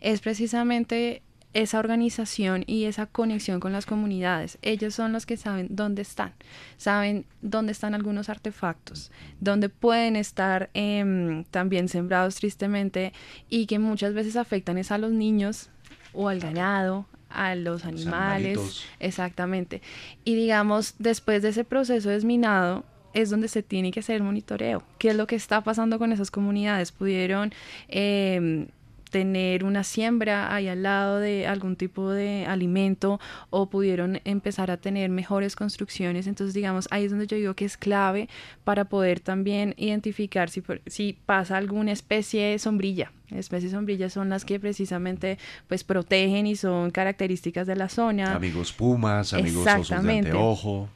es 0.00 0.20
precisamente 0.20 1.22
esa 1.54 1.78
organización 1.78 2.64
y 2.66 2.84
esa 2.84 3.06
conexión 3.06 3.60
con 3.60 3.72
las 3.72 3.86
comunidades. 3.86 4.58
Ellos 4.62 4.94
son 4.94 5.12
los 5.12 5.26
que 5.26 5.36
saben 5.36 5.68
dónde 5.70 6.02
están, 6.02 6.32
saben 6.76 7.24
dónde 7.40 7.72
están 7.72 7.94
algunos 7.94 8.28
artefactos, 8.28 9.10
dónde 9.40 9.68
pueden 9.68 10.16
estar 10.16 10.70
em, 10.74 11.44
también 11.44 11.88
sembrados 11.88 12.36
tristemente 12.36 13.12
y 13.48 13.66
que 13.66 13.78
muchas 13.78 14.14
veces 14.14 14.36
afectan 14.36 14.78
es 14.78 14.92
a 14.92 14.98
los 14.98 15.12
niños 15.12 15.70
o 16.12 16.28
al 16.28 16.40
ganado, 16.40 17.06
a 17.30 17.54
los 17.54 17.84
animales, 17.84 18.84
exactamente. 19.00 19.82
Y 20.24 20.34
digamos, 20.34 20.94
después 20.98 21.42
de 21.42 21.50
ese 21.50 21.64
proceso 21.64 22.08
desminado, 22.08 22.84
es 23.14 23.30
donde 23.30 23.48
se 23.48 23.62
tiene 23.62 23.90
que 23.90 24.00
hacer 24.00 24.16
el 24.16 24.22
monitoreo. 24.22 24.82
¿Qué 24.98 25.10
es 25.10 25.16
lo 25.16 25.26
que 25.26 25.36
está 25.36 25.62
pasando 25.62 25.98
con 25.98 26.12
esas 26.12 26.30
comunidades? 26.30 26.92
¿Pudieron 26.92 27.52
eh, 27.88 28.68
tener 29.10 29.64
una 29.64 29.84
siembra 29.84 30.54
ahí 30.54 30.68
al 30.68 30.82
lado 30.82 31.18
de 31.18 31.46
algún 31.46 31.76
tipo 31.76 32.10
de 32.10 32.46
alimento 32.46 33.20
o 33.50 33.70
pudieron 33.70 34.20
empezar 34.24 34.70
a 34.70 34.76
tener 34.76 35.10
mejores 35.10 35.56
construcciones. 35.56 36.26
Entonces, 36.26 36.54
digamos, 36.54 36.88
ahí 36.90 37.04
es 37.04 37.10
donde 37.10 37.26
yo 37.26 37.36
digo 37.36 37.54
que 37.54 37.64
es 37.64 37.76
clave 37.76 38.28
para 38.64 38.86
poder 38.86 39.20
también 39.20 39.74
identificar 39.76 40.50
si, 40.50 40.62
si 40.86 41.18
pasa 41.26 41.56
alguna 41.56 41.92
especie 41.92 42.46
de 42.46 42.58
sombrilla. 42.58 43.12
Especies 43.30 43.72
sombrillas 43.72 44.12
son 44.12 44.28
las 44.30 44.44
que 44.44 44.58
precisamente 44.58 45.38
pues 45.66 45.84
protegen 45.84 46.46
y 46.46 46.56
son 46.56 46.90
características 46.90 47.66
de 47.66 47.76
la 47.76 47.88
zona. 47.88 48.34
Amigos 48.34 48.72
pumas, 48.72 49.32
amigos 49.32 49.66
osos 49.66 50.02
de 50.02 50.18
anteojo. 50.18 50.88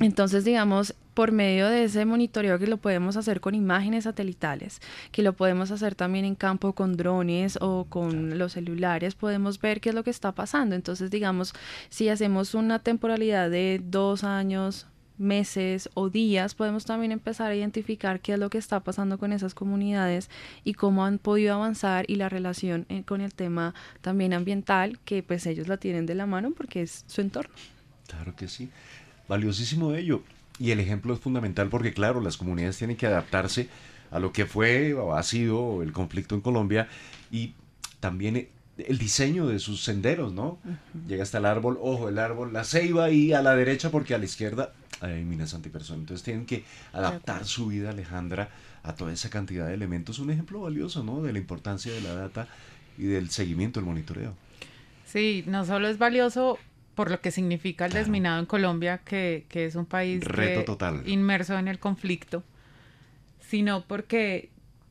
Entonces, 0.00 0.44
digamos, 0.44 0.94
por 1.14 1.32
medio 1.32 1.68
de 1.68 1.84
ese 1.84 2.04
monitoreo 2.04 2.58
que 2.58 2.68
lo 2.68 2.76
podemos 2.76 3.16
hacer 3.16 3.40
con 3.40 3.54
imágenes 3.54 4.04
satelitales, 4.04 4.80
que 5.10 5.22
lo 5.22 5.32
podemos 5.32 5.70
hacer 5.72 5.96
también 5.96 6.24
en 6.24 6.36
campo 6.36 6.74
con 6.74 6.96
drones 6.96 7.58
o 7.60 7.86
con 7.88 8.38
los 8.38 8.52
celulares, 8.52 9.16
podemos 9.16 9.60
ver 9.60 9.80
qué 9.80 9.88
es 9.88 9.94
lo 9.94 10.04
que 10.04 10.10
está 10.10 10.32
pasando. 10.32 10.76
Entonces, 10.76 11.10
digamos, 11.10 11.54
si 11.88 12.08
hacemos 12.08 12.54
una 12.54 12.78
temporalidad 12.78 13.50
de 13.50 13.80
dos 13.82 14.22
años, 14.22 14.86
meses 15.18 15.90
o 15.94 16.08
días, 16.08 16.54
podemos 16.54 16.84
también 16.84 17.12
empezar 17.12 17.50
a 17.50 17.54
identificar 17.54 18.20
qué 18.20 18.34
es 18.34 18.38
lo 18.38 18.50
que 18.50 18.58
está 18.58 18.80
pasando 18.80 19.18
con 19.18 19.32
esas 19.32 19.54
comunidades 19.54 20.30
y 20.64 20.74
cómo 20.74 21.04
han 21.04 21.18
podido 21.18 21.54
avanzar 21.54 22.04
y 22.08 22.16
la 22.16 22.28
relación 22.28 22.86
eh, 22.88 23.02
con 23.04 23.20
el 23.20 23.34
tema 23.34 23.74
también 24.00 24.32
ambiental, 24.32 24.98
que 25.04 25.22
pues 25.22 25.46
ellos 25.46 25.68
la 25.68 25.76
tienen 25.76 26.06
de 26.06 26.14
la 26.14 26.26
mano 26.26 26.52
porque 26.56 26.82
es 26.82 27.04
su 27.06 27.20
entorno. 27.20 27.54
Claro 28.06 28.34
que 28.36 28.48
sí. 28.48 28.70
Valiosísimo 29.28 29.94
ello. 29.94 30.22
Y 30.58 30.72
el 30.72 30.80
ejemplo 30.80 31.14
es 31.14 31.20
fundamental 31.20 31.68
porque, 31.68 31.92
claro, 31.92 32.20
las 32.20 32.36
comunidades 32.36 32.78
tienen 32.78 32.96
que 32.96 33.06
adaptarse 33.06 33.68
a 34.10 34.18
lo 34.18 34.32
que 34.32 34.46
fue 34.46 34.94
o 34.94 35.14
ha 35.14 35.22
sido 35.22 35.82
el 35.82 35.92
conflicto 35.92 36.34
en 36.34 36.40
Colombia 36.40 36.88
y 37.30 37.54
también 38.00 38.48
el 38.78 38.98
diseño 38.98 39.46
de 39.46 39.58
sus 39.58 39.82
senderos, 39.84 40.32
¿no? 40.32 40.58
Llega 41.06 41.22
hasta 41.22 41.38
el 41.38 41.46
árbol, 41.46 41.78
ojo, 41.80 42.08
el 42.08 42.18
árbol, 42.18 42.52
la 42.52 42.64
ceiba 42.64 43.10
y 43.10 43.32
a 43.32 43.42
la 43.42 43.54
derecha 43.54 43.90
porque 43.90 44.14
a 44.14 44.18
la 44.18 44.24
izquierda 44.24 44.72
hay 45.00 45.24
minas 45.24 45.54
antipersonas. 45.54 46.00
Entonces 46.00 46.24
tienen 46.24 46.46
que 46.46 46.64
adaptar 46.92 47.44
su 47.44 47.68
vida, 47.68 47.90
Alejandra, 47.90 48.50
a 48.82 48.94
toda 48.94 49.12
esa 49.12 49.30
cantidad 49.30 49.66
de 49.66 49.74
elementos. 49.74 50.18
Un 50.18 50.30
ejemplo 50.30 50.60
valioso, 50.60 51.02
¿no? 51.04 51.22
De 51.22 51.32
la 51.32 51.38
importancia 51.38 51.92
de 51.92 52.00
la 52.00 52.14
data 52.14 52.48
y 52.96 53.04
del 53.04 53.30
seguimiento, 53.30 53.80
el 53.80 53.86
monitoreo. 53.86 54.34
Sí, 55.06 55.44
no 55.46 55.64
solo 55.64 55.88
es 55.88 55.98
valioso 55.98 56.58
por 56.94 57.10
lo 57.10 57.20
que 57.20 57.30
significa 57.30 57.86
el 57.86 57.92
desminado 57.92 58.40
en 58.40 58.46
Colombia, 58.46 58.98
que, 58.98 59.46
es 59.50 59.76
un 59.76 59.86
país 59.86 60.22
inmerso 61.06 61.56
en 61.56 61.68
el 61.68 61.78
conflicto, 61.78 62.42
sino 63.40 63.84
porque 63.84 64.50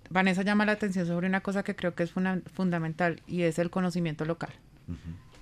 Vanessa 0.09 0.41
llama 0.41 0.65
la 0.65 0.71
atención 0.71 1.05
sobre 1.05 1.27
una 1.27 1.41
cosa 1.41 1.63
que 1.63 1.75
creo 1.75 1.95
que 1.95 2.03
es 2.03 2.13
fundamental 2.53 3.21
y 3.27 3.41
es 3.41 3.59
el 3.59 3.69
conocimiento 3.69 4.23
local. 4.23 4.51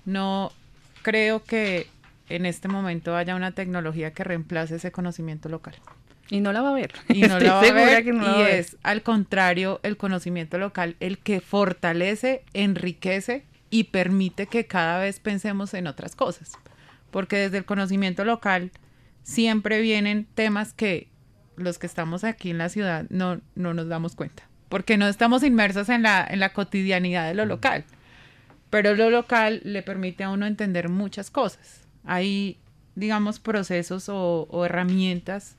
No 0.05 0.51
creo 1.03 1.43
que 1.43 1.87
en 2.29 2.45
este 2.45 2.67
momento 2.67 3.15
haya 3.15 3.35
una 3.35 3.51
tecnología 3.51 4.13
que 4.13 4.23
reemplace 4.23 4.75
ese 4.75 4.91
conocimiento 4.91 5.49
local. 5.49 5.75
Y 6.29 6.41
no 6.41 6.51
la 6.51 6.61
va 6.61 6.71
a 6.71 6.73
ver. 6.73 6.93
Y 7.09 7.21
no 7.21 7.39
la 7.39 7.53
va 7.53 7.59
a 7.59 7.71
ver. 7.71 8.05
y 8.05 8.41
es, 8.49 8.77
al 8.83 9.03
contrario, 9.03 9.79
el 9.83 9.97
conocimiento 9.97 10.57
local 10.57 10.95
el 10.99 11.19
que 11.19 11.39
fortalece, 11.39 12.43
enriquece 12.53 13.45
y 13.69 13.85
permite 13.85 14.47
que 14.47 14.65
cada 14.65 14.99
vez 14.99 15.19
pensemos 15.19 15.73
en 15.73 15.87
otras 15.87 16.15
cosas. 16.15 16.53
Porque 17.11 17.37
desde 17.37 17.57
el 17.57 17.65
conocimiento 17.65 18.25
local 18.25 18.71
siempre 19.23 19.81
vienen 19.81 20.25
temas 20.33 20.73
que 20.73 21.09
los 21.57 21.77
que 21.77 21.87
estamos 21.87 22.23
aquí 22.23 22.49
en 22.49 22.57
la 22.57 22.69
ciudad 22.69 23.05
no, 23.09 23.39
no 23.55 23.73
nos 23.73 23.87
damos 23.87 24.15
cuenta. 24.15 24.43
Porque 24.67 24.97
no 24.97 25.07
estamos 25.07 25.43
inmersos 25.43 25.89
en 25.89 26.01
la, 26.01 26.25
en 26.27 26.39
la 26.39 26.53
cotidianidad 26.53 27.27
de 27.27 27.35
lo 27.35 27.45
local. 27.45 27.85
Pero 28.71 28.95
lo 28.95 29.09
local 29.11 29.61
le 29.63 29.83
permite 29.83 30.23
a 30.23 30.31
uno 30.31 30.47
entender 30.47 30.89
muchas 30.89 31.29
cosas. 31.29 31.84
Hay, 32.05 32.59
digamos, 32.95 33.39
procesos 33.39 34.09
o, 34.09 34.65
herramientas 34.65 35.55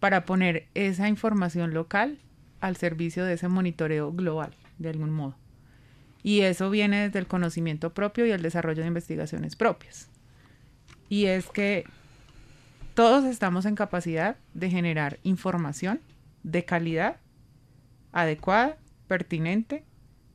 para 0.00 0.24
poner 0.24 0.66
esa 0.74 1.08
información 1.08 1.74
local 1.74 2.18
al 2.60 2.76
servicio 2.76 3.24
de 3.24 3.34
ese 3.34 3.48
monitoreo 3.48 4.12
global, 4.12 4.52
de 4.78 4.90
algún 4.90 5.10
modo. 5.10 5.36
Y 6.22 6.40
eso 6.40 6.70
viene 6.70 7.02
desde 7.02 7.18
el 7.18 7.26
conocimiento 7.26 7.94
propio 7.94 8.26
y 8.26 8.30
el 8.30 8.42
desarrollo 8.42 8.82
de 8.82 8.88
investigaciones 8.88 9.56
propias. 9.56 10.08
Y 11.08 11.26
es 11.26 11.46
que 11.48 11.84
todos 12.94 13.24
estamos 13.24 13.64
en 13.66 13.74
capacidad 13.74 14.36
de 14.54 14.70
generar 14.70 15.18
información 15.22 16.00
de 16.42 16.64
calidad, 16.64 17.16
adecuada, 18.12 18.76
pertinente, 19.06 19.84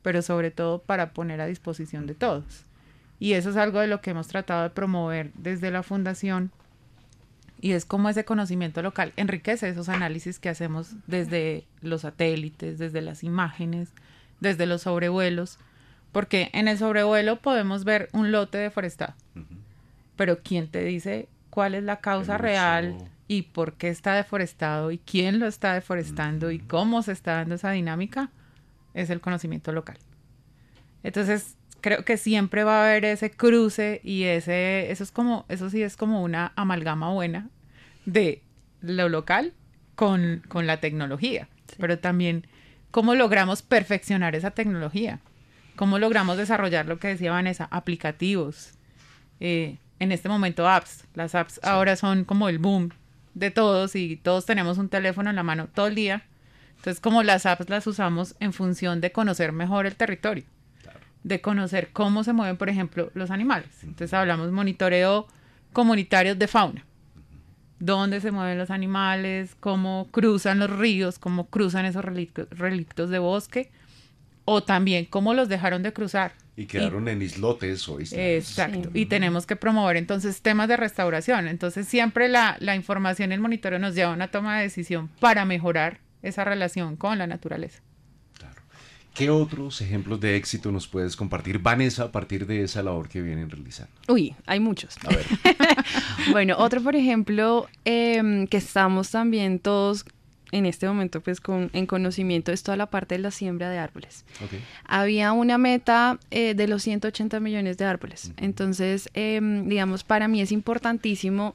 pero 0.02 0.22
sobre 0.22 0.50
todo 0.50 0.82
para 0.82 1.12
poner 1.12 1.40
a 1.40 1.46
disposición 1.46 2.06
de 2.06 2.14
todos. 2.14 2.64
Y 3.22 3.34
eso 3.34 3.50
es 3.50 3.56
algo 3.56 3.78
de 3.78 3.86
lo 3.86 4.00
que 4.00 4.10
hemos 4.10 4.26
tratado 4.26 4.64
de 4.64 4.70
promover 4.70 5.30
desde 5.34 5.70
la 5.70 5.84
fundación 5.84 6.50
y 7.60 7.70
es 7.70 7.84
como 7.84 8.08
ese 8.08 8.24
conocimiento 8.24 8.82
local 8.82 9.12
enriquece 9.16 9.68
esos 9.68 9.88
análisis 9.88 10.40
que 10.40 10.48
hacemos 10.48 10.96
desde 11.06 11.64
los 11.82 12.00
satélites, 12.00 12.80
desde 12.80 13.00
las 13.00 13.22
imágenes, 13.22 13.90
desde 14.40 14.66
los 14.66 14.82
sobrevuelos, 14.82 15.60
porque 16.10 16.50
en 16.52 16.66
el 16.66 16.78
sobrevuelo 16.78 17.36
podemos 17.36 17.84
ver 17.84 18.08
un 18.12 18.32
lote 18.32 18.58
deforestado, 18.58 19.14
pero 20.16 20.40
¿quién 20.42 20.66
te 20.66 20.82
dice 20.82 21.28
cuál 21.48 21.76
es 21.76 21.84
la 21.84 22.00
causa 22.00 22.38
real 22.38 23.08
y 23.28 23.42
por 23.42 23.74
qué 23.74 23.86
está 23.86 24.16
deforestado 24.16 24.90
y 24.90 24.98
quién 24.98 25.38
lo 25.38 25.46
está 25.46 25.74
deforestando 25.74 26.50
y 26.50 26.58
cómo 26.58 27.02
se 27.02 27.12
está 27.12 27.34
dando 27.34 27.54
esa 27.54 27.70
dinámica? 27.70 28.30
Es 28.94 29.10
el 29.10 29.20
conocimiento 29.20 29.70
local. 29.70 29.96
Entonces, 31.04 31.56
creo 31.82 32.04
que 32.04 32.16
siempre 32.16 32.64
va 32.64 32.80
a 32.80 32.84
haber 32.84 33.04
ese 33.04 33.30
cruce 33.30 34.00
y 34.02 34.22
ese, 34.22 34.90
eso 34.90 35.04
es 35.04 35.10
como, 35.10 35.44
eso 35.48 35.68
sí 35.68 35.82
es 35.82 35.96
como 35.96 36.22
una 36.22 36.52
amalgama 36.56 37.10
buena 37.10 37.50
de 38.06 38.40
lo 38.80 39.10
local 39.10 39.52
con, 39.94 40.42
con 40.48 40.66
la 40.66 40.78
tecnología, 40.78 41.48
pero 41.78 41.98
también 41.98 42.46
cómo 42.90 43.14
logramos 43.14 43.62
perfeccionar 43.62 44.34
esa 44.34 44.52
tecnología, 44.52 45.20
cómo 45.76 45.98
logramos 45.98 46.38
desarrollar 46.38 46.86
lo 46.86 46.98
que 46.98 47.08
decía 47.08 47.32
Vanessa, 47.32 47.68
aplicativos, 47.70 48.72
eh, 49.40 49.76
en 49.98 50.12
este 50.12 50.28
momento 50.28 50.68
apps, 50.68 51.04
las 51.14 51.34
apps 51.34 51.60
ahora 51.62 51.96
son 51.96 52.24
como 52.24 52.48
el 52.48 52.58
boom 52.58 52.90
de 53.34 53.50
todos 53.50 53.96
y 53.96 54.16
todos 54.16 54.46
tenemos 54.46 54.78
un 54.78 54.88
teléfono 54.88 55.30
en 55.30 55.36
la 55.36 55.42
mano 55.42 55.68
todo 55.68 55.88
el 55.88 55.96
día, 55.96 56.24
entonces 56.76 57.00
como 57.00 57.22
las 57.24 57.44
apps 57.44 57.68
las 57.68 57.86
usamos 57.86 58.36
en 58.38 58.52
función 58.52 59.00
de 59.00 59.10
conocer 59.10 59.52
mejor 59.52 59.86
el 59.86 59.96
territorio 59.96 60.44
de 61.24 61.40
conocer 61.40 61.90
cómo 61.92 62.24
se 62.24 62.32
mueven, 62.32 62.56
por 62.56 62.68
ejemplo, 62.68 63.10
los 63.14 63.30
animales. 63.30 63.68
Entonces 63.82 64.12
hablamos 64.12 64.50
monitoreo 64.50 65.26
comunitario 65.72 66.34
de 66.34 66.48
fauna. 66.48 66.84
Dónde 67.78 68.20
se 68.20 68.30
mueven 68.30 68.58
los 68.58 68.70
animales, 68.70 69.56
cómo 69.58 70.08
cruzan 70.12 70.58
los 70.60 70.70
ríos, 70.70 71.18
cómo 71.18 71.48
cruzan 71.48 71.84
esos 71.84 72.04
relictos, 72.04 73.10
de 73.10 73.18
bosque, 73.18 73.70
o 74.44 74.62
también 74.62 75.06
cómo 75.06 75.34
los 75.34 75.48
dejaron 75.48 75.82
de 75.82 75.92
cruzar. 75.92 76.32
Y 76.54 76.66
quedaron 76.66 77.08
en 77.08 77.22
islotes 77.22 77.88
o 77.88 78.00
islas. 78.00 78.20
Exacto. 78.20 78.90
Y 78.92 79.06
tenemos 79.06 79.46
que 79.46 79.56
promover 79.56 79.96
entonces 79.96 80.42
temas 80.42 80.68
de 80.68 80.76
restauración. 80.76 81.48
Entonces 81.48 81.88
siempre 81.88 82.28
la, 82.28 82.56
la 82.60 82.76
información 82.76 83.30
y 83.30 83.34
el 83.34 83.40
monitoreo 83.40 83.78
nos 83.78 83.94
lleva 83.94 84.12
a 84.12 84.14
una 84.14 84.30
toma 84.30 84.58
de 84.58 84.64
decisión 84.64 85.08
para 85.18 85.44
mejorar 85.44 85.98
esa 86.22 86.44
relación 86.44 86.96
con 86.96 87.18
la 87.18 87.26
naturaleza. 87.26 87.82
¿Qué 89.14 89.28
otros 89.28 89.80
ejemplos 89.82 90.20
de 90.20 90.36
éxito 90.36 90.72
nos 90.72 90.88
puedes 90.88 91.16
compartir, 91.16 91.58
Vanessa, 91.58 92.04
a 92.04 92.12
partir 92.12 92.46
de 92.46 92.62
esa 92.62 92.82
labor 92.82 93.08
que 93.08 93.20
vienen 93.20 93.50
realizando? 93.50 93.92
Uy, 94.08 94.34
hay 94.46 94.58
muchos. 94.58 94.96
A 95.04 95.08
ver. 95.08 95.26
bueno, 96.30 96.56
otro, 96.58 96.82
por 96.82 96.96
ejemplo, 96.96 97.68
em, 97.84 98.46
que 98.46 98.56
estamos 98.56 99.10
también 99.10 99.58
todos 99.58 100.06
en 100.50 100.66
este 100.66 100.86
momento 100.86 101.22
pues 101.22 101.40
con, 101.40 101.70
en 101.72 101.86
conocimiento 101.86 102.52
es 102.52 102.62
toda 102.62 102.76
la 102.76 102.86
parte 102.86 103.14
de 103.14 103.20
la 103.20 103.30
siembra 103.30 103.70
de 103.70 103.78
árboles. 103.78 104.24
Había 104.84 105.32
una 105.32 105.58
meta 105.58 106.18
eh, 106.30 106.54
de 106.54 106.68
los 106.68 106.82
180 106.82 107.40
millones 107.40 107.78
de 107.78 107.86
árboles. 107.86 108.32
Entonces, 108.36 109.10
em, 109.14 109.68
digamos, 109.68 110.04
para 110.04 110.28
mí 110.28 110.40
es 110.40 110.52
importantísimo 110.52 111.54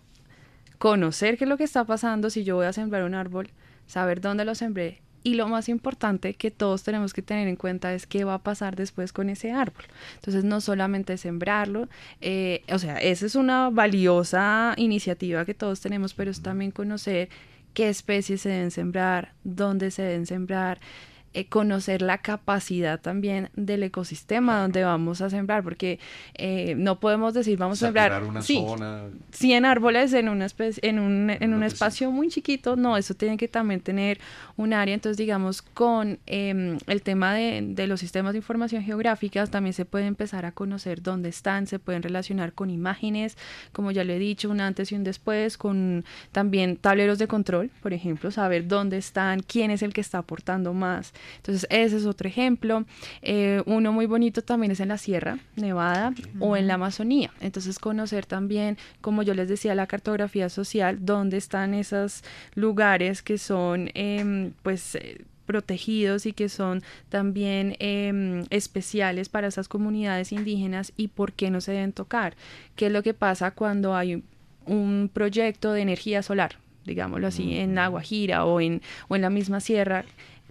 conocer 0.80 1.38
qué 1.38 1.46
es 1.46 1.50
lo 1.50 1.58
que 1.58 1.64
está 1.64 1.86
pasando 1.86 2.30
si 2.30 2.44
yo 2.44 2.56
voy 2.56 2.66
a 2.66 2.74
sembrar 2.74 3.04
un 3.04 3.16
árbol, 3.16 3.50
saber 3.88 4.20
dónde 4.20 4.46
lo 4.46 4.54
sembré 4.54 5.02
y 5.24 5.36
lo 5.36 5.48
más 5.48 5.70
importante 5.70 6.34
que 6.34 6.52
todos 6.52 6.84
tenemos 6.84 7.14
que 7.14 7.22
tener 7.22 7.48
en 7.48 7.56
cuenta 7.56 7.94
es 7.94 8.08
qué 8.08 8.24
va 8.24 8.36
a 8.36 8.44
pasar 8.44 8.76
después 8.76 9.12
con 9.12 9.30
ese 9.30 9.52
árbol. 9.52 9.84
Entonces, 10.16 10.44
no 10.44 10.62
solamente 10.62 11.18
sembrarlo, 11.18 11.90
eh, 12.22 12.64
o 12.72 12.80
sea, 12.80 12.98
esa 12.98 13.26
es 13.26 13.36
una 13.36 13.70
valiosa 13.70 14.74
iniciativa 14.78 15.46
que 15.46 15.54
todos 15.54 15.82
tenemos, 15.82 16.14
pero 16.14 16.32
es 16.32 16.42
también 16.42 16.72
conocer 16.72 17.30
qué 17.74 17.90
especies 17.90 18.42
se 18.42 18.50
deben 18.50 18.72
sembrar, 18.72 19.34
dónde 19.44 19.92
se 19.92 20.02
deben 20.02 20.26
sembrar, 20.26 20.80
eh, 21.34 21.46
conocer 21.46 22.02
la 22.02 22.20
capacidad 22.20 23.00
también 23.00 23.50
del 23.56 23.84
ecosistema 23.84 24.62
donde 24.62 24.84
vamos 24.84 25.22
a 25.22 25.30
sembrar, 25.30 25.64
porque 25.64 26.00
eh, 26.36 26.76
no 26.78 27.00
podemos 27.00 27.34
decir 27.34 27.58
vamos 27.58 27.82
a 27.84 27.88
sembrar 27.88 28.24
una 28.24 28.42
100 28.42 29.66
árboles 29.66 30.14
en, 30.14 30.30
una 30.30 30.48
en 30.58 31.00
un, 31.00 31.30
en 31.30 31.54
un 31.54 31.64
espacio 31.64 32.12
muy 32.12 32.30
chiquito, 32.30 32.76
no, 32.76 32.98
eso 32.98 33.14
tiene 33.14 33.38
que 33.38 33.48
también 33.48 33.82
tener 33.82 34.20
un 34.56 34.74
área, 34.74 34.94
entonces 34.94 35.18
digamos 35.18 35.62
con 35.62 36.20
em, 36.26 36.78
el 36.88 37.02
tema 37.02 37.34
de, 37.34 37.62
de, 37.62 37.88
los 37.88 38.00
sistemas 38.00 38.34
de 38.34 38.40
información 38.40 38.84
geográficas 38.84 39.52
también 39.52 39.74
se 39.74 39.86
puede 39.86 40.06
empezar 40.06 40.46
a 40.46 40.52
conocer 40.52 41.02
dónde 41.02 41.30
están, 41.30 41.68
se 41.68 41.80
pueden 41.80 42.04
relacionar 42.04 42.54
con 42.54 42.70
imágenes, 42.70 43.38
como 43.72 43.92
ya 43.92 44.04
le 44.04 44.16
he 44.16 44.20
dicho, 44.20 44.50
un 44.50 44.62
antes 44.62 44.92
y 44.92 44.96
un 44.96 45.04
después, 45.04 45.58
con 45.58 46.06
también 46.32 46.78
tableros 46.78 47.20
de 47.20 47.28
control, 47.28 47.70
por 47.82 47.94
ejemplo, 47.94 48.32
saber 48.32 48.68
dónde 48.68 48.98
están, 48.98 49.42
quién 49.42 49.72
es 49.72 49.82
el 49.82 49.94
que 49.94 50.02
está 50.02 50.20
aportando 50.20 50.74
más. 50.74 51.14
Entonces, 51.38 51.68
ese 51.70 51.98
es 51.98 52.06
otro 52.06 52.28
ejemplo. 52.28 52.86
Eh, 53.22 53.62
uno 53.66 53.92
muy 53.92 54.06
bonito 54.06 54.42
también 54.42 54.72
es 54.72 54.80
en 54.80 54.90
la 54.90 54.98
Sierra 54.98 55.40
Nevada 55.56 56.14
o 56.40 56.56
en 56.58 56.68
la 56.68 56.76
Amazonía. 56.76 57.32
Entonces, 57.42 57.80
conocer 57.80 58.26
también, 58.26 58.78
como 59.02 59.24
yo 59.24 59.34
les 59.34 59.50
decía, 59.50 59.76
la 59.76 59.88
cartografía 59.88 60.50
social, 60.50 61.00
dónde 61.02 61.38
están 61.38 61.74
esos 61.74 62.24
lugares 62.56 63.22
que 63.22 63.38
son, 63.38 63.90
em, 63.94 64.52
pues, 64.64 64.96
eh, 64.96 65.26
protegidos 65.46 66.26
y 66.26 66.34
que 66.34 66.50
son 66.50 66.84
también 67.10 67.76
em, 67.80 68.44
especiales 68.50 69.30
para 69.30 69.48
esas 69.48 69.68
comunidades 69.68 70.32
indígenas 70.32 70.94
y 70.98 71.08
por 71.08 71.34
qué 71.34 71.50
no 71.50 71.62
se 71.62 71.72
deben 71.72 71.94
tocar. 71.94 72.36
¿Qué 72.76 72.88
es 72.88 72.92
lo 72.92 73.02
que 73.02 73.14
pasa 73.14 73.52
cuando 73.52 73.96
hay 73.96 74.24
un 74.66 75.10
proyecto 75.12 75.72
de 75.72 75.82
energía 75.82 76.22
solar? 76.22 76.58
digámoslo 76.88 77.28
así, 77.28 77.58
en 77.58 77.78
Agua 77.78 78.02
Gira 78.02 78.46
o 78.46 78.62
en, 78.62 78.82
o 79.10 79.16
en 79.16 79.22
la 79.22 79.30
misma 79.30 79.60
sierra, 79.60 80.06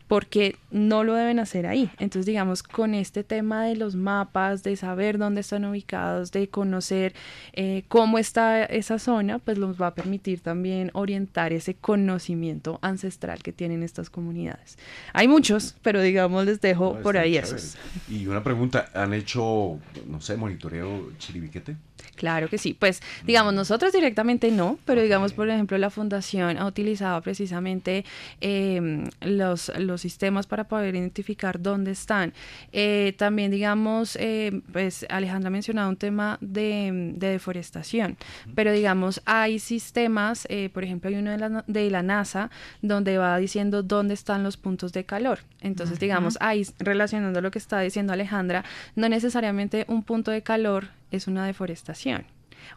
porque 0.09 0.57
no 0.71 1.05
lo 1.05 1.15
deben 1.15 1.39
hacer 1.39 1.67
ahí. 1.67 1.91
Entonces, 1.99 2.27
digamos, 2.27 2.63
con 2.63 2.95
este 2.95 3.25
tema 3.25 3.65
de 3.65 3.77
los 3.77 3.97
mapas, 3.97 4.63
de 4.63 4.77
saber 4.77 5.19
dónde 5.19 5.41
están 5.41 5.65
ubicados, 5.65 6.33
de 6.33 6.49
conocer 6.49 7.15
eh, 7.53 7.85
cómo 7.89 8.19
está 8.19 8.65
esa 8.65 8.99
zona, 8.99 9.39
pues 9.39 9.59
nos 9.59 9.81
va 9.81 9.89
a 9.89 9.95
permitir 9.95 10.41
también 10.41 10.91
orientar 10.95 11.53
ese 11.53 11.75
conocimiento 11.75 12.79
ancestral 12.83 13.43
que 13.43 13.53
tienen 13.53 13.83
estas 13.83 14.11
comunidades. 14.11 14.79
Hay 15.13 15.29
muchos, 15.29 15.77
pero 15.83 16.01
digamos, 16.01 16.45
les 16.45 16.61
dejo 16.61 16.99
por 17.01 17.17
ahí 17.19 17.37
esos. 17.37 17.77
Y 18.09 18.27
una 18.27 18.43
pregunta, 18.45 18.91
¿han 18.95 19.13
hecho, 19.15 19.79
no 20.07 20.21
sé, 20.21 20.37
monitoreo 20.37 21.13
chiribiquete? 21.19 21.77
Claro 22.17 22.49
que 22.49 22.59
sí. 22.59 22.75
Pues, 22.75 23.03
digamos, 23.25 23.55
nosotros 23.55 23.93
directamente 23.93 24.51
no, 24.51 24.79
pero 24.85 25.03
digamos, 25.03 25.33
por 25.33 25.49
ejemplo, 25.49 25.77
la 25.79 25.91
fundación 25.91 26.57
ha 26.59 26.67
utilizado 26.67 27.21
precisamente 27.21 28.05
em, 28.41 29.05
los, 29.21 29.71
los 29.79 30.01
sistemas 30.01 30.47
para 30.47 30.65
poder 30.65 30.95
identificar 30.95 31.61
dónde 31.61 31.93
están. 31.93 32.33
Eh, 32.73 33.15
también, 33.19 33.51
digamos, 33.51 34.17
eh, 34.17 34.63
pues 34.73 35.07
Alejandra 35.09 35.49
ha 35.49 35.51
mencionado 35.51 35.89
un 35.89 35.97
tema 35.97 36.39
de, 36.41 37.13
deforestación, 37.17 38.17
pero 38.55 38.73
digamos, 38.73 39.21
hay 39.25 39.59
sistemas, 39.59 40.47
eh, 40.49 40.71
por 40.73 40.85
ejemplo, 40.85 41.11
hay 41.11 41.17
uno 41.17 41.31
de 41.31 41.39
la, 41.39 41.65
de 41.67 41.91
la 41.91 42.03
NASA 42.03 42.51
donde 42.83 43.19
va 43.19 43.37
diciendo 43.39 43.83
dónde 43.83 44.15
están 44.15 44.43
los 44.43 44.57
puntos 44.57 44.93
de 44.93 45.05
calor. 45.05 45.41
Entonces, 45.61 45.99
digamos, 45.99 46.39
ahí 46.41 46.67
relacionando 46.79 47.41
lo 47.41 47.51
que 47.51 47.59
está 47.59 47.81
diciendo 47.81 48.13
Alejandra, 48.13 48.65
no 48.95 49.09
necesariamente 49.09 49.85
un 49.89 50.03
punto 50.03 50.31
de 50.31 50.43
calor 50.43 50.89
es 51.11 51.27
una 51.27 51.47
deforestación. 51.47 52.27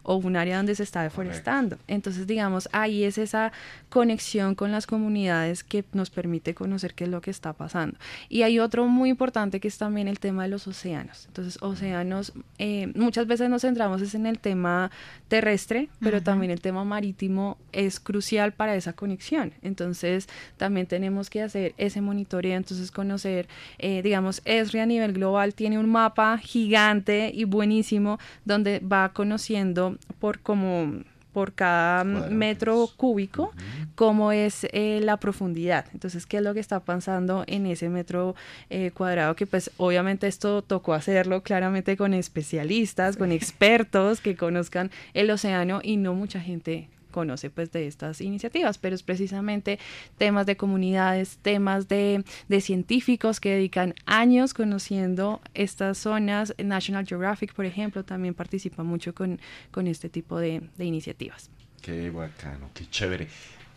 O 0.02 0.16
un 0.16 0.36
área 0.36 0.56
donde 0.56 0.74
se 0.74 0.82
está 0.82 1.02
deforestando. 1.02 1.78
Entonces, 1.86 2.26
digamos, 2.26 2.68
ahí 2.72 3.04
es 3.04 3.18
esa 3.18 3.52
conexión 3.88 4.54
con 4.54 4.72
las 4.72 4.86
comunidades 4.86 5.64
que 5.64 5.84
nos 5.92 6.10
permite 6.10 6.54
conocer 6.54 6.94
qué 6.94 7.04
es 7.04 7.10
lo 7.10 7.20
que 7.20 7.30
está 7.30 7.52
pasando. 7.52 7.98
Y 8.28 8.42
hay 8.42 8.58
otro 8.58 8.86
muy 8.86 9.10
importante 9.10 9.60
que 9.60 9.68
es 9.68 9.78
también 9.78 10.08
el 10.08 10.18
tema 10.18 10.44
de 10.44 10.48
los 10.48 10.66
océanos. 10.66 11.26
Entonces, 11.26 11.58
océanos, 11.60 12.32
eh, 12.58 12.92
muchas 12.94 13.26
veces 13.26 13.48
nos 13.50 13.62
centramos 13.62 14.00
en 14.14 14.26
el 14.26 14.38
tema 14.38 14.90
terrestre, 15.28 15.88
pero 16.00 16.22
también 16.22 16.50
el 16.50 16.60
tema 16.60 16.84
marítimo 16.84 17.56
es 17.72 18.00
crucial 18.00 18.52
para 18.52 18.74
esa 18.74 18.92
conexión. 18.92 19.52
Entonces, 19.62 20.28
también 20.56 20.86
tenemos 20.86 21.30
que 21.30 21.42
hacer 21.42 21.74
ese 21.76 22.00
monitoreo, 22.00 22.56
entonces 22.56 22.90
conocer, 22.90 23.48
eh, 23.78 24.02
digamos, 24.02 24.42
ESRI 24.44 24.80
a 24.80 24.86
nivel 24.86 25.12
global 25.12 25.54
tiene 25.54 25.78
un 25.78 25.88
mapa 25.88 26.38
gigante 26.38 27.30
y 27.34 27.44
buenísimo 27.44 28.18
donde 28.44 28.80
va 28.80 29.12
conociendo 29.12 29.79
por 30.18 30.40
como 30.40 31.02
por 31.32 31.52
cada 31.52 32.04
metro 32.04 32.88
cúbico 32.96 33.52
cómo 33.94 34.32
es 34.32 34.66
eh, 34.72 35.00
la 35.02 35.18
profundidad. 35.18 35.86
Entonces, 35.92 36.26
¿qué 36.26 36.38
es 36.38 36.42
lo 36.42 36.54
que 36.54 36.60
está 36.60 36.80
pasando 36.80 37.44
en 37.46 37.66
ese 37.66 37.88
metro 37.88 38.34
eh, 38.68 38.90
cuadrado? 38.92 39.36
Que 39.36 39.46
pues 39.46 39.70
obviamente 39.76 40.26
esto 40.26 40.62
tocó 40.62 40.94
hacerlo 40.94 41.42
claramente 41.42 41.96
con 41.96 42.14
especialistas, 42.14 43.16
con 43.16 43.30
expertos 43.32 44.20
que 44.20 44.36
conozcan 44.36 44.90
el 45.14 45.30
océano 45.30 45.80
y 45.82 45.96
no 45.96 46.14
mucha 46.14 46.40
gente 46.40 46.88
conoce 47.10 47.50
pues 47.50 47.70
de 47.72 47.86
estas 47.86 48.20
iniciativas, 48.20 48.78
pero 48.78 48.94
es 48.94 49.02
precisamente 49.02 49.78
temas 50.18 50.46
de 50.46 50.56
comunidades, 50.56 51.38
temas 51.42 51.88
de, 51.88 52.24
científicos 52.60 53.40
que 53.40 53.50
dedican 53.50 53.94
años 54.06 54.54
conociendo 54.54 55.40
estas 55.54 55.98
zonas. 55.98 56.54
National 56.62 57.06
Geographic, 57.06 57.54
por 57.54 57.64
ejemplo, 57.64 58.04
también 58.04 58.34
participa 58.34 58.82
mucho 58.82 59.14
con, 59.14 59.40
con 59.70 59.86
este 59.86 60.08
tipo 60.08 60.38
de, 60.38 60.62
iniciativas. 60.78 61.50
Qué 61.82 62.10
bacano, 62.10 62.70
qué 62.74 62.88
chévere. 62.88 63.28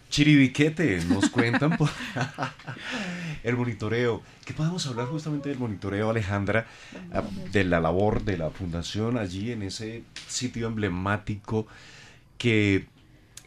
Chiribiquete, 0.10 1.04
nos 1.06 1.30
cuentan 1.32 1.76
por 1.76 1.90
el 3.44 3.58
monitoreo. 3.58 4.22
¿Qué 4.46 4.54
podemos 4.54 4.86
hablar 4.86 5.08
justamente 5.08 5.50
del 5.50 5.58
monitoreo, 5.58 6.12
Alejandra? 6.12 6.68
Ah, 7.12 7.24
de 7.52 7.64
la 7.64 7.80
labor 7.80 8.24
de 8.24 8.38
la 8.38 8.52
fundación 8.52 9.18
allí 9.18 9.52
en 9.52 9.64
ese 9.64 10.04
sitio 10.28 10.68
emblemático 10.68 11.66
que 12.38 12.86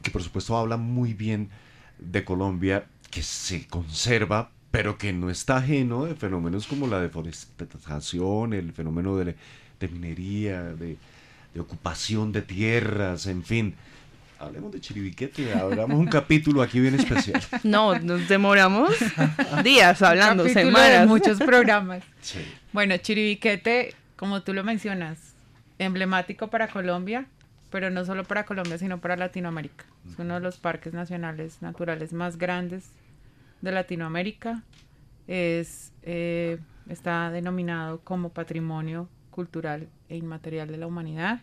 que 0.06 0.12
por 0.12 0.22
supuesto 0.22 0.56
habla 0.56 0.76
muy 0.76 1.14
bien 1.14 1.50
de 1.98 2.24
Colombia, 2.24 2.86
que 3.10 3.24
se 3.24 3.66
conserva, 3.66 4.50
pero 4.70 4.98
que 4.98 5.12
no 5.12 5.30
está 5.30 5.56
ajeno 5.56 6.04
de 6.04 6.14
fenómenos 6.14 6.68
como 6.68 6.86
la 6.86 7.00
deforestación, 7.00 8.52
el 8.52 8.72
fenómeno 8.72 9.16
de, 9.16 9.34
minería, 9.80 10.62
de, 10.62 10.96
ocupación 11.58 12.30
de 12.30 12.42
tierras, 12.42 13.26
en 13.26 13.42
fin. 13.42 13.74
Hablemos 14.38 14.70
de 14.70 14.80
Chiribiquete, 14.80 15.54
hablamos 15.54 15.98
un 15.98 16.06
capítulo 16.18 16.62
aquí 16.62 16.78
bien 16.78 16.94
especial. 16.94 17.42
No, 17.64 17.98
nos 17.98 18.28
demoramos 18.28 18.90
días 19.64 20.02
hablando, 20.02 20.48
semanas. 20.48 21.00
De 21.00 21.06
muchos 21.08 21.38
programas. 21.40 22.04
Bueno, 22.72 22.96
Chiribiquete, 22.96 23.96
como 24.14 24.42
tú 24.42 24.54
lo 24.54 24.62
mencionas, 24.62 25.18
emblemático 25.80 26.46
para 26.46 26.68
Colombia, 26.68 27.26
pero 27.70 27.90
no 27.90 28.04
solo 28.04 28.24
para 28.24 28.44
Colombia, 28.44 28.78
sino 28.78 29.00
para 29.00 29.16
Latinoamérica. 29.16 29.84
Es 30.08 30.18
uno 30.18 30.34
de 30.34 30.40
los 30.40 30.58
parques 30.58 30.94
nacionales 30.94 31.62
naturales 31.62 32.12
más 32.12 32.38
grandes 32.38 32.90
de 33.60 33.72
Latinoamérica. 33.72 34.62
Es, 35.26 35.92
eh, 36.02 36.58
está 36.88 37.30
denominado 37.30 38.00
como 38.00 38.30
Patrimonio 38.30 39.08
Cultural 39.30 39.88
e 40.08 40.16
Inmaterial 40.16 40.68
de 40.68 40.76
la 40.76 40.86
Humanidad. 40.86 41.40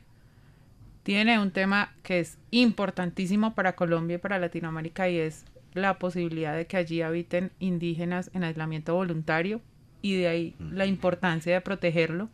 Tiene 1.04 1.38
un 1.40 1.52
tema 1.52 1.94
que 2.02 2.22
es 2.22 2.38
importantísimo 2.52 3.54
para 3.56 3.76
Colombia 3.76 4.16
y 4.16 4.20
para 4.20 4.40
Latinoamérica 4.40 5.10
y 5.10 5.18
es 5.18 5.46
la 5.74 6.00
posibilidad 6.00 6.56
de 6.56 6.66
que 6.66 6.78
allí 6.78 7.02
habiten 7.02 7.52
indígenas 7.60 8.32
en 8.34 8.44
aislamiento 8.44 8.96
voluntario 8.96 9.60
y 10.02 10.18
de 10.18 10.28
ahí 10.28 10.56
la 10.60 10.86
importancia 10.86 11.54
de 11.54 11.62
protegerlo. 11.62 12.30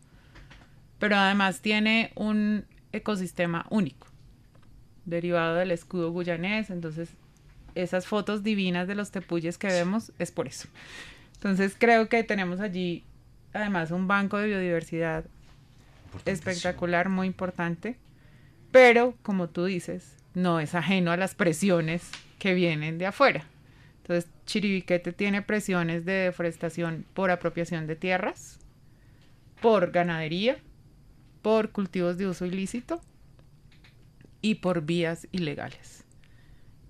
Pero 0.99 1.15
además 1.15 1.61
tiene 1.61 2.11
un 2.15 2.65
ecosistema 2.91 3.65
único, 3.69 4.07
derivado 5.05 5.55
del 5.55 5.71
escudo 5.71 6.13
guyanés. 6.13 6.69
Entonces, 6.69 7.09
esas 7.75 8.07
fotos 8.07 8.43
divinas 8.43 8.87
de 8.87 8.95
los 8.95 9.11
tepuyes 9.11 9.57
que 9.57 9.67
vemos 9.67 10.11
es 10.19 10.31
por 10.31 10.47
eso. 10.47 10.67
Entonces, 11.35 11.75
creo 11.77 12.09
que 12.09 12.23
tenemos 12.23 12.59
allí, 12.59 13.03
además, 13.53 13.91
un 13.91 14.07
banco 14.07 14.37
de 14.37 14.47
biodiversidad 14.47 15.25
espectacular, 16.25 17.09
muy 17.09 17.27
importante. 17.27 17.97
Pero, 18.71 19.15
como 19.21 19.47
tú 19.49 19.65
dices, 19.65 20.15
no 20.33 20.59
es 20.59 20.75
ajeno 20.75 21.11
a 21.11 21.17
las 21.17 21.35
presiones 21.35 22.09
que 22.37 22.53
vienen 22.53 22.97
de 22.97 23.07
afuera. 23.07 23.45
Entonces, 24.01 24.29
Chiribiquete 24.45 25.13
tiene 25.13 25.41
presiones 25.41 26.05
de 26.05 26.13
deforestación 26.13 27.05
por 27.13 27.31
apropiación 27.31 27.87
de 27.87 27.95
tierras, 27.95 28.59
por 29.61 29.91
ganadería, 29.91 30.57
por 31.41 31.71
cultivos 31.71 32.17
de 32.17 32.27
uso 32.27 32.45
ilícito 32.45 33.01
y 34.41 34.55
por 34.55 34.81
vías 34.81 35.27
ilegales. 35.31 36.03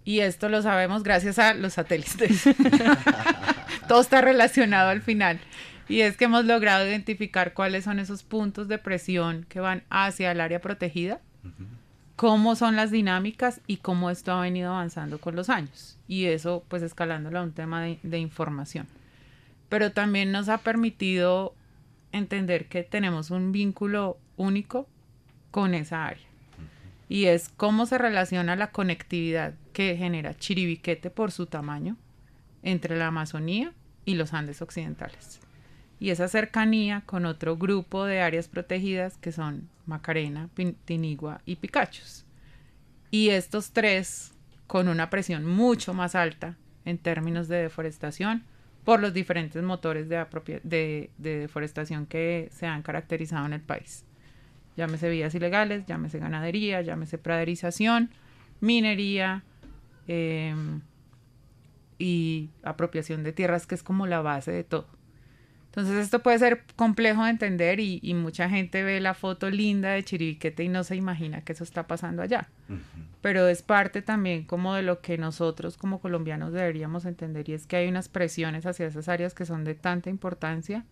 Y 0.05 0.21
esto 0.21 0.49
lo 0.49 0.61
sabemos 0.61 1.03
gracias 1.03 1.37
a 1.39 1.53
los 1.53 1.73
satélites. 1.73 2.43
Todo 3.87 4.01
está 4.01 4.21
relacionado 4.21 4.89
al 4.89 5.01
final. 5.01 5.39
Y 5.87 6.01
es 6.01 6.17
que 6.17 6.25
hemos 6.25 6.45
logrado 6.45 6.87
identificar 6.87 7.53
cuáles 7.53 7.83
son 7.83 7.99
esos 7.99 8.23
puntos 8.23 8.67
de 8.67 8.77
presión 8.77 9.45
que 9.49 9.59
van 9.59 9.83
hacia 9.89 10.31
el 10.31 10.39
área 10.39 10.61
protegida, 10.61 11.19
cómo 12.15 12.55
son 12.55 12.75
las 12.75 12.91
dinámicas 12.91 13.61
y 13.65 13.77
cómo 13.77 14.09
esto 14.09 14.31
ha 14.31 14.41
venido 14.41 14.71
avanzando 14.71 15.19
con 15.19 15.35
los 15.35 15.49
años. 15.49 15.97
Y 16.07 16.25
eso 16.25 16.63
pues 16.67 16.83
escalándolo 16.83 17.39
a 17.39 17.43
un 17.43 17.53
tema 17.53 17.81
de, 17.81 17.99
de 18.03 18.19
información. 18.19 18.87
Pero 19.67 19.91
también 19.91 20.31
nos 20.31 20.49
ha 20.49 20.59
permitido 20.59 21.55
entender 22.11 22.67
que 22.67 22.83
tenemos 22.83 23.31
un 23.31 23.51
vínculo 23.51 24.17
único 24.39 24.87
con 25.51 25.75
esa 25.75 26.07
área. 26.07 26.25
Y 27.07 27.25
es 27.25 27.49
cómo 27.49 27.85
se 27.85 27.97
relaciona 27.97 28.55
la 28.55 28.71
conectividad 28.71 29.53
que 29.73 29.95
genera 29.97 30.35
Chiribiquete 30.35 31.09
por 31.09 31.31
su 31.31 31.45
tamaño 31.45 31.97
entre 32.63 32.97
la 32.97 33.07
Amazonía 33.07 33.73
y 34.05 34.15
los 34.15 34.33
Andes 34.33 34.61
occidentales. 34.61 35.39
Y 35.99 36.11
esa 36.11 36.27
cercanía 36.27 37.01
con 37.05 37.25
otro 37.25 37.57
grupo 37.57 38.05
de 38.05 38.21
áreas 38.21 38.47
protegidas 38.47 39.17
que 39.17 39.31
son 39.31 39.69
Macarena, 39.85 40.49
Tinigua 40.85 41.41
y 41.45 41.57
Picachos. 41.57 42.25
Y 43.11 43.29
estos 43.29 43.71
tres 43.71 44.31
con 44.67 44.87
una 44.87 45.09
presión 45.09 45.45
mucho 45.45 45.93
más 45.93 46.15
alta 46.15 46.55
en 46.85 46.99
términos 46.99 47.47
de 47.47 47.57
deforestación 47.63 48.43
por 48.85 49.01
los 49.01 49.13
diferentes 49.13 49.61
motores 49.63 50.07
de, 50.07 50.25
de 50.63 51.09
deforestación 51.17 52.05
que 52.05 52.49
se 52.53 52.67
han 52.67 52.83
caracterizado 52.83 53.45
en 53.45 53.53
el 53.53 53.61
país 53.61 54.05
llámese 54.79 55.09
vías 55.09 55.35
ilegales, 55.35 55.85
llámese 55.85 56.17
ganadería, 56.19 56.81
llámese 56.81 57.17
praderización, 57.17 58.09
minería 58.61 59.43
em, 60.07 60.81
y 61.99 62.49
apropiación 62.63 63.23
de 63.23 63.33
tierras, 63.33 63.67
que 63.67 63.75
es 63.75 63.83
como 63.83 64.07
la 64.07 64.21
base 64.21 64.51
de 64.51 64.63
todo. 64.63 64.87
Entonces 65.65 65.97
esto 65.97 66.23
puede 66.23 66.39
ser 66.39 66.63
complejo 66.75 67.23
de 67.23 67.29
entender 67.29 67.79
y, 67.79 68.01
mucha 68.15 68.49
gente 68.49 68.83
ve 68.83 68.99
la 68.99 69.13
foto 69.13 69.51
linda 69.51 69.91
de 69.91 70.03
Chiribiquete 70.03 70.63
y 70.63 70.69
no 70.69 70.83
se 70.83 70.95
imagina 70.95 71.41
que 71.41 71.51
eso 71.51 71.63
está 71.63 71.85
pasando 71.85 72.23
allá. 72.23 72.49
Pero 73.21 73.47
es 73.47 73.61
parte 73.61 74.01
también 74.01 74.45
como 74.45 74.73
de 74.73 74.81
lo 74.81 75.01
que 75.01 75.19
nosotros 75.19 75.77
como 75.77 75.99
colombianos 75.99 76.53
deberíamos 76.53 77.05
entender 77.05 77.47
y 77.49 77.53
es 77.53 77.67
que 77.67 77.75
hay 77.75 77.87
unas 77.87 78.09
presiones 78.09 78.65
hacia 78.65 78.87
esas 78.87 79.09
áreas 79.09 79.35
que 79.35 79.45
son 79.45 79.63
de 79.63 79.75
tanta 79.75 80.09
importancia 80.09 80.85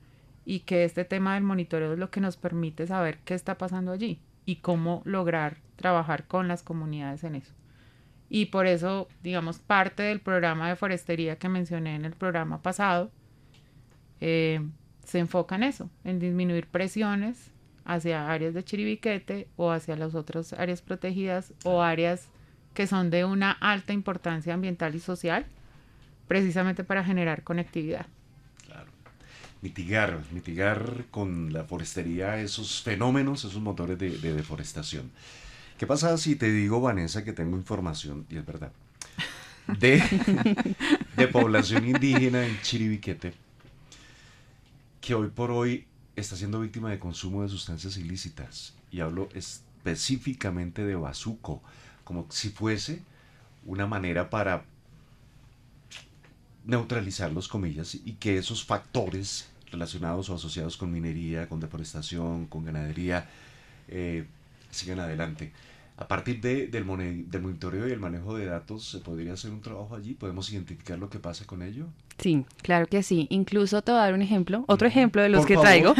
y 0.49 0.61
que 0.61 0.85
este 0.85 1.03
tema 1.03 1.33
del 1.33 1.43
monitoreo 1.43 1.91
es 1.91 1.99
lo 1.99 2.09
que 2.09 2.21
nos 2.21 2.37
permite 2.37 2.87
saber 2.87 3.17
qué 3.25 3.33
está 3.33 3.57
pasando 3.57 3.91
allí 3.91 4.21
y 4.45 4.55
cómo 4.55 5.01
lograr 5.03 5.57
trabajar 5.75 6.25
con 6.25 6.47
las 6.47 6.63
comunidades 6.63 7.25
en 7.25 7.35
eso. 7.35 7.53
Y 8.29 8.45
por 8.45 8.65
eso, 8.65 9.09
digamos, 9.21 9.59
parte 9.59 10.03
del 10.03 10.21
programa 10.21 10.69
de 10.69 10.77
forestería 10.77 11.37
que 11.37 11.49
mencioné 11.49 11.95
en 11.95 12.05
el 12.05 12.13
programa 12.13 12.61
pasado 12.61 13.11
eh, 14.21 14.65
se 15.03 15.19
enfoca 15.19 15.55
en 15.55 15.63
eso, 15.63 15.89
en 16.05 16.17
disminuir 16.17 16.67
presiones 16.67 17.51
hacia 17.83 18.31
áreas 18.31 18.53
de 18.53 18.63
chiribiquete 18.63 19.49
o 19.57 19.71
hacia 19.71 19.97
las 19.97 20.15
otras 20.15 20.53
áreas 20.53 20.81
protegidas 20.81 21.53
o 21.65 21.81
áreas 21.81 22.29
que 22.73 22.87
son 22.87 23.09
de 23.09 23.25
una 23.25 23.51
alta 23.51 23.91
importancia 23.91 24.53
ambiental 24.53 24.95
y 24.95 24.99
social, 24.99 25.45
precisamente 26.25 26.85
para 26.85 27.03
generar 27.03 27.43
conectividad 27.43 28.07
mitigar, 29.61 30.23
mitigar 30.31 31.05
con 31.11 31.53
la 31.53 31.63
forestería 31.63 32.39
esos 32.39 32.81
fenómenos, 32.81 33.45
esos 33.45 33.61
motores 33.61 33.97
de, 33.97 34.09
deforestación. 34.09 35.11
¿Qué 35.77 35.85
pasa 35.85 36.17
si 36.17 36.35
te 36.35 36.51
digo, 36.51 36.81
Vanessa, 36.81 37.23
que 37.23 37.33
tengo 37.33 37.57
información, 37.57 38.25
y 38.29 38.37
es 38.37 38.45
verdad, 38.45 38.71
de, 39.79 40.01
de 41.17 41.27
población 41.27 41.87
indígena 41.87 42.45
en 42.45 42.59
Chiribiquete, 42.61 43.33
que 45.01 45.13
hoy 45.13 45.29
por 45.29 45.51
hoy 45.51 45.85
está 46.15 46.35
siendo 46.35 46.59
víctima 46.59 46.89
de 46.89 46.99
consumo 46.99 47.43
de 47.43 47.49
sustancias 47.49 47.97
ilícitas? 47.97 48.73
Y 48.91 49.01
hablo 49.01 49.29
específicamente 49.33 50.85
de 50.85 50.95
bazuco, 50.95 51.61
como 52.03 52.25
si 52.29 52.49
fuese 52.49 53.01
una 53.65 53.85
manera 53.85 54.29
para 54.29 54.65
neutralizar 56.67 57.31
los 57.31 57.47
comillas 57.47 57.95
y 57.95 58.13
que 58.13 58.37
esos 58.37 58.63
factores 58.63 59.49
relacionados 59.71 60.29
o 60.29 60.35
asociados 60.35 60.77
con 60.77 60.91
minería, 60.91 61.47
con 61.49 61.59
deforestación, 61.59 62.45
con 62.45 62.65
ganadería, 62.65 63.27
eh, 63.87 64.25
sigan 64.69 64.99
adelante. 64.99 65.51
A 65.97 66.07
partir 66.07 66.39
de, 66.41 66.67
del, 66.67 66.85
del, 67.31 67.41
monitoreo 67.41 67.87
y 67.87 67.91
el 67.91 67.99
manejo 67.99 68.37
de 68.37 68.45
datos, 68.45 68.87
¿se 68.87 68.99
podría 68.99 69.33
hacer 69.33 69.49
un 69.49 69.61
trabajo 69.61 69.95
allí? 69.95 70.13
¿Podemos 70.13 70.51
identificar 70.51 70.99
lo 70.99 71.09
que 71.09 71.17
pasa 71.17 71.45
con 71.45 71.63
ello? 71.63 71.87
Sí, 72.19 72.45
claro 72.61 72.85
que 72.85 73.01
sí. 73.01 73.25
Incluso 73.31 73.81
te 73.81 73.91
voy 73.91 73.99
a 73.99 74.03
dar 74.03 74.13
un 74.13 74.21
ejemplo, 74.21 74.63
otro 74.67 74.87
ejemplo 74.87 75.23
de 75.23 75.29
los 75.29 75.45
que 75.45 75.57
traigo, 75.57 75.95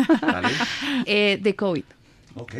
eh, 1.05 1.39
de 1.41 1.55
COVID. 1.55 1.83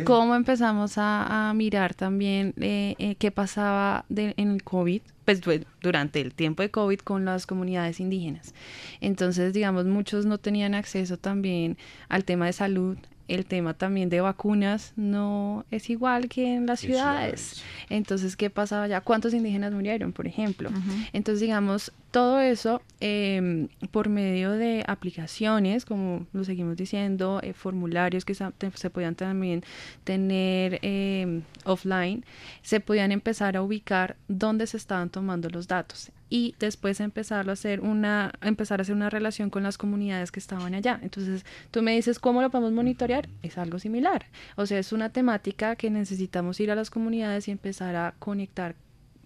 ¿Cómo 0.04 0.34
empezamos 0.34 0.94
a, 0.96 1.52
mirar 1.54 1.94
también 1.94 2.54
eh, 2.60 2.94
eh, 2.98 3.14
qué 3.16 3.30
pasaba 3.30 4.04
en 4.08 4.50
el 4.50 4.62
COVID? 4.62 5.02
Pues 5.24 5.40
durante 5.82 6.20
el 6.20 6.34
tiempo 6.34 6.62
de 6.62 6.70
COVID 6.70 7.00
con 7.00 7.24
las 7.24 7.46
comunidades 7.46 8.00
indígenas. 8.00 8.54
Entonces, 9.00 9.52
digamos, 9.52 9.84
muchos 9.84 10.24
no 10.24 10.38
tenían 10.38 10.74
acceso 10.74 11.18
también 11.18 11.76
al 12.08 12.24
tema 12.24 12.46
de 12.46 12.52
salud, 12.52 12.96
el 13.28 13.44
tema 13.44 13.74
también 13.74 14.08
de 14.08 14.22
vacunas 14.22 14.94
no 14.96 15.66
es 15.70 15.90
igual 15.90 16.28
que 16.28 16.54
en 16.54 16.66
las 16.66 16.80
ciudades. 16.80 17.62
Entonces, 17.90 18.36
¿qué 18.36 18.48
pasaba 18.48 18.84
allá? 18.84 19.02
¿Cuántos 19.02 19.34
indígenas 19.34 19.72
murieron, 19.72 20.12
por 20.12 20.26
ejemplo? 20.26 20.70
Entonces, 21.12 21.40
digamos, 21.40 21.92
todo 22.10 22.40
eso 22.40 22.80
em, 23.00 23.68
por 23.90 24.08
medio 24.08 24.52
de 24.52 24.82
aplicaciones, 24.86 25.84
como 25.84 26.26
lo 26.32 26.44
seguimos 26.44 26.76
diciendo, 26.76 27.40
eh, 27.42 27.52
formularios 27.52 28.24
que 28.24 28.34
se, 28.34 28.90
podían 28.90 29.14
también 29.14 29.62
tener 30.04 30.78
em, 30.82 31.42
offline, 31.64 32.24
se 32.62 32.80
podían 32.80 33.12
empezar 33.12 33.56
a 33.56 33.62
ubicar 33.62 34.16
dónde 34.28 34.66
se 34.66 34.78
estaban 34.78 35.10
tomando 35.10 35.50
los 35.50 35.68
datos 35.68 36.10
y 36.30 36.54
después 36.58 37.00
empezar 37.00 37.48
a 37.48 37.52
hacer 37.52 37.80
una 37.80 38.32
empezar 38.42 38.80
a 38.80 38.82
hacer 38.82 38.94
una 38.94 39.10
relación 39.10 39.50
con 39.50 39.62
las 39.62 39.78
comunidades 39.78 40.32
que 40.32 40.40
estaban 40.40 40.74
allá. 40.74 40.98
Entonces, 41.02 41.44
tú 41.70 41.82
me 41.82 41.94
dices 41.94 42.18
cómo 42.18 42.42
lo 42.42 42.50
podemos 42.50 42.72
monitorear, 42.72 43.28
es 43.42 43.58
algo 43.58 43.78
similar. 43.78 44.26
O 44.56 44.66
sea, 44.66 44.78
es 44.78 44.92
una 44.92 45.10
temática 45.10 45.76
que 45.76 45.90
necesitamos 45.90 46.60
ir 46.60 46.70
a 46.70 46.74
las 46.74 46.90
comunidades 46.90 47.48
y 47.48 47.50
empezar 47.50 47.96
a 47.96 48.14
conectar 48.18 48.74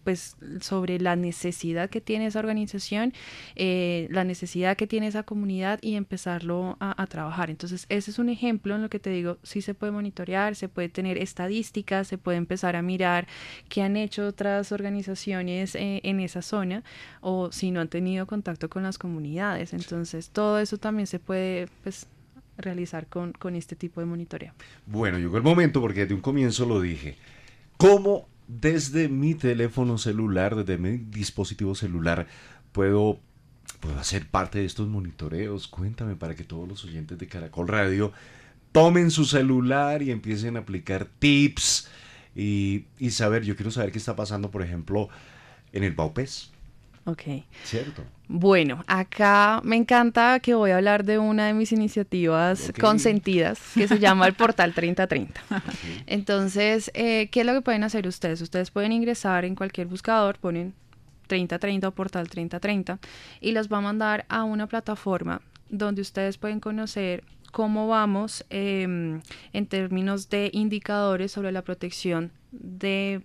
pues 0.03 0.37
sobre 0.61 0.99
la 0.99 1.17
necesidad 1.17 1.91
que 1.91 2.01
tiene 2.01 2.27
esa 2.27 2.39
organización, 2.39 3.13
eh, 3.57 4.09
la 4.11 4.25
necesidad 4.25 4.77
que 4.77 4.87
tiene 4.87 5.07
esa 5.07 5.23
comunidad 5.23 5.79
y 5.83 5.95
empezarlo 5.95 6.77
a, 6.81 7.07
trabajar. 7.07 7.51
Entonces, 7.51 7.87
ese 7.89 8.11
es 8.11 8.19
un 8.19 8.29
ejemplo 8.29 8.75
en 8.75 8.83
lo 8.83 8.89
que 8.89 8.99
te 8.99 9.11
digo, 9.11 9.39
sí 9.43 9.61
se 9.61 9.75
puede 9.75 9.93
monitorear, 9.93 10.55
se 10.55 10.69
puede 10.69 10.89
tener 10.89 11.19
estadísticas, 11.19 12.07
se 12.07 12.17
puede 12.17 12.39
empezar 12.39 12.77
a 12.77 12.83
mirar 12.83 13.27
qué 13.69 13.83
han 13.83 13.97
hecho 13.97 14.27
otras 14.27 14.73
organizaciones 14.73 15.75
eh, 15.75 16.01
en 16.05 16.21
esa 16.21 16.43
zona 16.43 16.85
o 17.21 17.53
si 17.53 17.71
no 17.71 17.81
han 17.81 17.89
tenido 17.89 18.27
contacto 18.27 18.71
con 18.71 18.83
las 18.83 18.99
comunidades. 18.99 19.73
Entonces, 19.73 20.31
todo 20.31 20.59
eso 20.59 20.79
también 20.79 21.07
se 21.07 21.19
puede 21.19 21.69
pues, 21.83 22.07
realizar 22.57 23.07
con, 23.09 23.33
con 23.33 23.57
este 23.57 23.77
tipo 23.77 24.01
de 24.01 24.07
monitoreo. 24.07 24.53
Bueno, 24.87 25.19
llegó 25.19 25.37
el 25.37 25.43
momento 25.43 25.81
porque 25.81 26.01
desde 26.01 26.15
un 26.15 26.21
comienzo 26.21 26.65
lo 26.67 26.81
dije. 26.81 27.17
¿Cómo 27.77 28.29
desde 28.61 29.09
mi 29.09 29.35
teléfono 29.35 29.99
celular, 29.99 30.57
desde 30.57 30.79
mi 30.79 30.99
dispositivo 30.99 31.75
celular, 31.75 32.27
puedo, 32.73 33.21
hacer 33.99 34.29
parte 34.29 34.59
de 34.59 34.65
estos 34.65 34.89
monitoreos. 34.89 35.69
Cuéntame 35.69 36.17
para 36.17 36.35
que 36.35 36.45
todos 36.45 36.69
los 36.69 36.85
oyentes 36.85 37.19
de 37.19 37.27
Caracol 37.27 37.69
Radio 37.69 38.13
tomen 38.71 39.11
su 39.11 39.25
celular 39.25 40.03
y 40.03 40.11
empiecen 40.11 40.57
a 40.57 40.61
aplicar 40.61 41.07
tips 41.19 41.89
y, 42.35 42.87
y 42.99 43.11
saber, 43.11 43.43
yo 43.43 43.57
quiero 43.57 43.71
saber 43.71 43.93
qué 43.93 43.99
está 43.99 44.17
pasando, 44.17 44.51
por 44.51 44.63
ejemplo, 44.63 45.09
en 45.73 45.85
el 45.85 45.95
Baupés. 45.95 46.52
Ok. 47.05 47.23
Cierto. 47.65 48.05
Bueno, 48.29 48.85
acá 48.87 49.61
me 49.65 49.77
encanta 49.77 50.39
que 50.41 50.55
voy 50.55 50.71
a 50.71 50.77
hablar 50.77 51.05
de 51.05 51.19
una 51.19 51.47
de 51.47 51.55
mis 51.55 51.73
iniciativas 51.73 52.73
consentidas 52.81 53.61
que 53.75 53.89
se 53.89 53.99
llama 53.99 54.27
el 54.27 54.35
Portal 54.35 54.73
3030. 54.73 55.41
Entonces, 56.07 56.91
eh, 56.95 57.29
¿qué 57.31 57.41
es 57.41 57.47
lo 57.47 57.53
que 57.55 57.61
pueden 57.61 57.85
hacer 57.85 58.07
ustedes? 58.07 58.41
Ustedes 58.41 58.71
pueden 58.71 58.93
ingresar 58.93 59.45
en 59.45 59.55
cualquier 59.55 59.89
buscador, 59.89 60.39
ponen 60.39 60.75
3030 61.27 61.89
o 61.89 61.91
Portal 61.93 62.29
3030 62.29 62.99
y 63.41 63.53
los 63.53 63.69
va 63.69 63.79
a 63.79 63.81
mandar 63.81 64.25
a 64.29 64.45
una 64.45 64.67
plataforma 64.67 65.43
donde 65.69 66.03
ustedes 66.03 66.39
pueden 66.39 66.61
conocer 66.61 67.25
cómo 67.51 67.89
vamos 67.89 68.45
em, 68.51 69.21
en 69.53 69.67
términos 69.67 70.29
de 70.31 70.51
indicadores 70.53 71.33
sobre 71.33 71.53
la 71.53 71.63
protección 71.63 72.33
de 72.51 73.23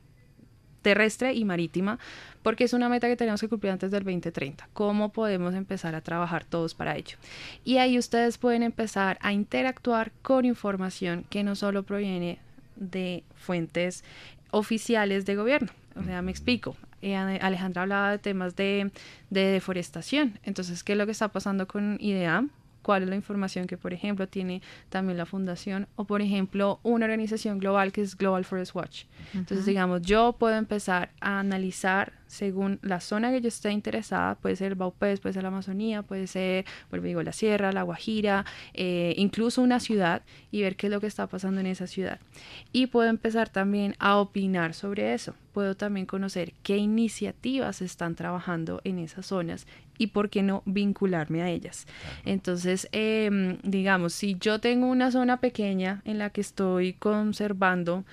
terrestre 0.88 1.34
y 1.34 1.44
marítima, 1.44 2.00
porque 2.44 2.64
es 2.64 2.72
una 2.72 2.88
meta 2.88 3.10
que 3.10 3.18
tenemos 3.18 3.42
que 3.42 3.50
cumplir 3.50 3.74
antes 3.74 3.92
del 3.92 4.06
2030. 4.06 4.70
¿Cómo 4.72 5.12
podemos 5.12 5.54
empezar 5.54 5.96
a 5.96 6.00
trabajar 6.00 6.46
todos 6.46 6.76
para 6.76 6.96
ello? 6.96 7.18
Y 7.66 7.76
ahí 7.80 8.00
ustedes 8.00 8.38
pueden 8.38 8.64
empezar 8.64 9.18
a 9.20 9.34
interactuar 9.34 10.14
con 10.22 10.46
información 10.46 11.26
que 11.30 11.44
no 11.44 11.56
solo 11.56 11.84
proviene 11.84 12.40
de 12.78 13.26
fuentes 13.36 14.06
oficiales 14.52 15.26
de 15.26 15.36
gobierno. 15.36 15.74
O 15.98 16.06
sea, 16.06 16.22
me 16.22 16.32
explico. 16.32 16.78
Eh, 17.02 17.18
Alejandra 17.18 17.82
hablaba 17.82 18.12
de 18.12 18.20
temas 18.20 18.56
de, 18.56 18.90
de 19.30 19.42
deforestación. 19.42 20.40
Entonces, 20.44 20.86
¿qué 20.86 20.94
es 20.94 20.98
lo 20.98 21.06
que 21.06 21.12
está 21.12 21.28
pasando 21.28 21.68
con 21.68 21.98
IDEAM? 22.00 22.50
Cuál 22.88 23.04
es 23.04 23.10
la 23.10 23.18
información 23.18 23.68
que, 23.68 23.76
por 23.76 23.94
ejemplo, 23.94 24.28
tiene 24.28 24.62
también 24.88 25.18
la 25.18 25.26
fundación 25.26 25.90
o, 25.98 26.06
por 26.06 26.22
ejemplo, 26.22 26.80
una 26.84 27.04
organización 27.04 27.60
global 27.60 27.92
que 27.92 28.00
es 28.00 28.16
Global 28.16 28.46
Forest 28.46 28.74
Watch. 28.76 29.04
Entonces, 29.34 29.66
digamos, 29.66 30.04
yo 30.04 30.38
puedo 30.40 30.56
empezar 30.56 31.10
a 31.20 31.40
analizar 31.40 32.14
según 32.28 32.80
la 32.82 33.00
zona 33.00 33.32
que 33.32 33.42
yo 33.42 33.48
esté 33.48 33.72
interesada, 33.72 34.36
puede 34.36 34.56
ser 34.56 34.74
el 34.74 34.76
Baupés, 34.76 35.20
puede 35.20 35.34
ser 35.34 35.44
la 35.44 35.50
Amazonía, 35.50 36.02
puede 36.04 36.28
ser, 36.28 36.66
pues 36.90 37.04
digo, 37.04 37.24
la 37.24 37.32
Sierra, 37.32 37.72
la 37.72 37.84
Guajira, 37.84 38.46
eh, 38.74 39.14
incluso 39.18 39.62
una 39.62 39.80
ciudad 39.80 40.24
y 40.52 40.62
ver 40.62 40.76
qué 40.76 40.88
es 40.88 40.94
lo 40.94 41.02
que 41.02 41.08
está 41.08 41.28
pasando 41.28 41.60
en 41.60 41.68
esa 41.68 41.88
ciudad. 41.88 42.20
Y 42.72 42.88
puedo 42.88 43.10
empezar 43.10 43.50
también 43.50 43.96
a 44.00 44.18
opinar 44.18 44.74
sobre 44.74 45.14
eso. 45.14 45.34
Puedo 45.54 45.76
también 45.76 46.06
conocer 46.06 46.54
qué 46.64 46.78
iniciativas 46.78 47.82
están 47.82 48.16
trabajando 48.16 48.82
en 48.84 49.00
esas 49.00 49.26
zonas 49.26 49.66
y 49.98 50.08
por 50.08 50.30
qué 50.30 50.44
no 50.44 50.64
vincularme 50.66 51.42
a 51.42 51.50
ellas. 51.50 51.88
Entonces, 52.26 52.88
em, 52.92 53.58
digamos, 53.64 54.14
si 54.14 54.38
yo 54.40 54.60
tengo 54.60 54.88
una 54.88 55.12
zona 55.12 55.40
pequeña 55.40 56.02
en 56.06 56.18
la 56.18 56.30
que 56.30 56.42
estoy 56.42 56.94
conservando 56.94 58.06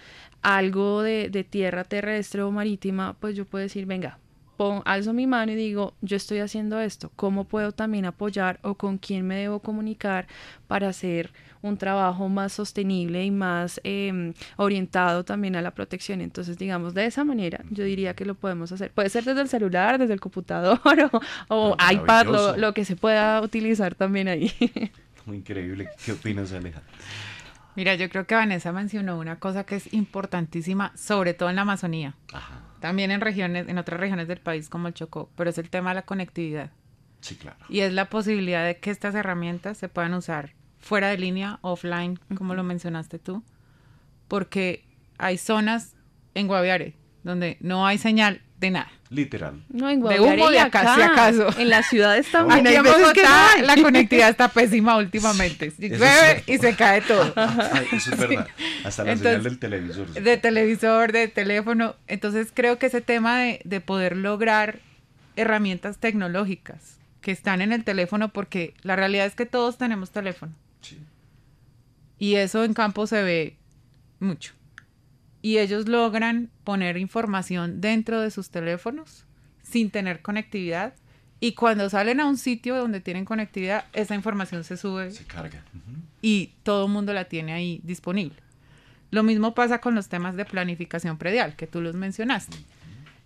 algo 0.42 1.02
de, 1.02 1.30
de 1.30 1.44
tierra 1.44 1.84
terrestre 1.84 2.42
o 2.42 2.50
marítima, 2.50 3.16
pues 3.18 3.34
yo 3.36 3.44
puedo 3.44 3.62
decir, 3.62 3.86
venga, 3.86 4.18
pon, 4.56 4.82
alzo 4.84 5.12
mi 5.12 5.26
mano 5.26 5.52
y 5.52 5.54
digo, 5.54 5.94
yo 6.00 6.16
estoy 6.16 6.38
haciendo 6.38 6.80
esto, 6.80 7.10
¿cómo 7.16 7.44
puedo 7.44 7.72
también 7.72 8.04
apoyar 8.04 8.58
o 8.62 8.74
con 8.74 8.98
quién 8.98 9.26
me 9.26 9.36
debo 9.36 9.60
comunicar 9.60 10.26
para 10.66 10.88
hacer 10.88 11.32
un 11.62 11.78
trabajo 11.78 12.28
más 12.28 12.52
sostenible 12.52 13.24
y 13.24 13.30
más 13.30 13.80
em, 13.84 14.34
orientado 14.56 15.24
también 15.24 15.56
a 15.56 15.62
la 15.62 15.72
protección? 15.72 16.20
Entonces, 16.20 16.58
digamos, 16.58 16.94
de 16.94 17.06
esa 17.06 17.24
manera 17.24 17.64
yo 17.70 17.84
diría 17.84 18.14
que 18.14 18.24
lo 18.24 18.34
podemos 18.34 18.72
hacer. 18.72 18.90
Puede 18.90 19.08
ser 19.08 19.24
desde 19.24 19.40
el 19.40 19.48
celular, 19.48 19.98
desde 19.98 20.14
el 20.14 20.20
computador 20.20 20.80
o, 21.48 21.76
iPad, 21.90 22.26
lo, 22.26 22.56
lo, 22.56 22.74
que 22.74 22.84
se 22.84 22.96
pueda 22.96 23.40
utilizar 23.40 23.94
también 23.94 24.28
ahí. 24.28 24.52
Muy 25.26 25.38
increíble. 25.38 25.88
¿Qué 26.04 26.12
opinas, 26.12 26.52
Aleja? 26.52 26.82
Mira, 27.76 27.94
yo 27.96 28.08
creo 28.08 28.26
que 28.26 28.34
Vanessa 28.34 28.72
mencionó 28.72 29.18
una 29.18 29.40
cosa 29.40 29.64
que 29.64 29.76
es 29.76 29.92
importantísima, 29.92 30.92
sobre 30.96 31.34
todo 31.34 31.50
en 31.50 31.56
la 31.56 31.62
Amazonía. 31.62 32.14
También 32.84 33.10
en 33.10 33.22
regiones, 33.22 33.66
en 33.66 33.78
otras 33.78 33.98
regiones 33.98 34.28
del 34.28 34.40
país 34.40 34.68
como 34.68 34.88
el 34.88 34.92
Chocó, 34.92 35.30
pero 35.36 35.48
es 35.48 35.56
el 35.56 35.70
tema 35.70 35.92
de 35.92 35.94
la 35.94 36.02
conectividad. 36.02 36.70
Sí, 37.22 37.34
claro. 37.34 37.56
Y 37.70 37.80
es 37.80 37.94
la 37.94 38.10
posibilidad 38.10 38.62
de 38.62 38.76
que 38.76 38.90
estas 38.90 39.14
herramientas 39.14 39.78
se 39.78 39.88
puedan 39.88 40.12
usar 40.12 40.52
fuera 40.80 41.08
de 41.08 41.16
línea, 41.16 41.60
offline, 41.62 42.20
como 42.36 42.54
lo 42.54 42.62
mencionaste 42.62 43.18
tú, 43.18 43.42
porque 44.28 44.84
hay 45.16 45.38
zonas 45.38 45.96
en 46.34 46.46
Guaviare 46.46 46.94
donde 47.22 47.56
no 47.60 47.86
hay 47.86 47.96
señal 47.96 48.42
de 48.58 48.72
nada. 48.72 48.92
Literal. 49.14 49.62
No, 49.68 49.88
en 49.88 50.02
de 50.02 50.18
humo 50.18 50.50
de 50.50 50.58
acá, 50.58 50.96
si 50.96 51.02
acaso. 51.02 51.48
En 51.56 51.70
las 51.70 51.86
ciudades 51.86 52.28
también. 52.30 52.66
Aquí 52.66 52.76
en 52.76 52.82
Bogotá 52.82 53.62
la 53.62 53.76
conectividad 53.80 54.28
está 54.30 54.48
pésima 54.48 54.96
últimamente. 54.96 55.72
Llueve 55.78 56.42
y 56.46 56.58
se 56.58 56.74
cae 56.74 57.00
todo. 57.00 57.32
eso 57.92 58.12
es 58.12 58.18
verdad. 58.18 58.48
Hasta 58.84 59.04
la 59.04 59.16
señal 59.16 59.44
del 59.44 59.58
televisor. 59.60 60.08
De 60.08 60.36
televisor, 60.36 61.12
de 61.12 61.28
teléfono. 61.28 61.94
Entonces 62.08 62.48
creo 62.52 62.78
que 62.78 62.86
ese 62.86 63.00
tema 63.00 63.38
de, 63.38 63.60
de 63.64 63.80
poder 63.80 64.16
lograr 64.16 64.80
herramientas 65.36 65.98
tecnológicas 65.98 66.98
que 67.20 67.30
están 67.30 67.62
en 67.62 67.72
el 67.72 67.84
teléfono, 67.84 68.30
porque 68.30 68.74
la 68.82 68.96
realidad 68.96 69.26
es 69.26 69.36
que 69.36 69.46
todos 69.46 69.78
tenemos 69.78 70.10
teléfono. 70.10 70.52
Sí. 70.80 70.98
Y 72.18 72.34
eso 72.34 72.64
en 72.64 72.74
campo 72.74 73.06
se 73.06 73.22
ve 73.22 73.56
mucho 74.18 74.54
y 75.44 75.58
ellos 75.58 75.88
logran 75.88 76.48
poner 76.64 76.96
información 76.96 77.82
dentro 77.82 78.22
de 78.22 78.30
sus 78.30 78.48
teléfonos 78.48 79.26
sin 79.62 79.90
tener 79.90 80.22
conectividad 80.22 80.94
y 81.38 81.52
cuando 81.52 81.90
salen 81.90 82.18
a 82.20 82.26
un 82.26 82.38
sitio 82.38 82.74
donde 82.74 83.02
tienen 83.02 83.26
conectividad, 83.26 83.84
esa 83.92 84.14
información 84.14 84.64
se 84.64 84.78
sube. 84.78 85.10
Se 85.10 85.24
carga. 85.24 85.62
Y 86.22 86.54
todo 86.62 86.86
el 86.86 86.92
mundo 86.92 87.12
la 87.12 87.26
tiene 87.26 87.52
ahí 87.52 87.82
disponible. 87.84 88.38
Lo 89.10 89.22
mismo 89.22 89.54
pasa 89.54 89.82
con 89.82 89.94
los 89.94 90.08
temas 90.08 90.34
de 90.34 90.46
planificación 90.46 91.18
predial, 91.18 91.56
que 91.56 91.66
tú 91.66 91.82
los 91.82 91.94
mencionaste. 91.94 92.56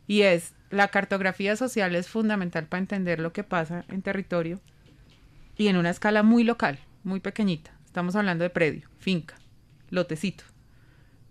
Y 0.09 0.23
es, 0.23 0.55
la 0.71 0.89
cartografía 0.89 1.55
social 1.55 1.95
es 1.95 2.09
fundamental 2.09 2.67
para 2.67 2.81
entender 2.81 3.21
lo 3.21 3.33
que 3.33 3.45
pasa 3.45 3.85
en 3.91 4.03
territorio 4.03 4.61
y 5.57 5.69
en 5.69 5.77
una 5.77 5.91
escala 5.91 6.25
muy 6.25 6.43
local, 6.43 6.81
muy 7.05 7.21
pequeñita. 7.21 7.71
Estamos 7.85 8.17
hablando 8.17 8.43
de 8.43 8.51
predio, 8.51 8.89
finca, 8.99 9.37
lotecito. 9.91 10.43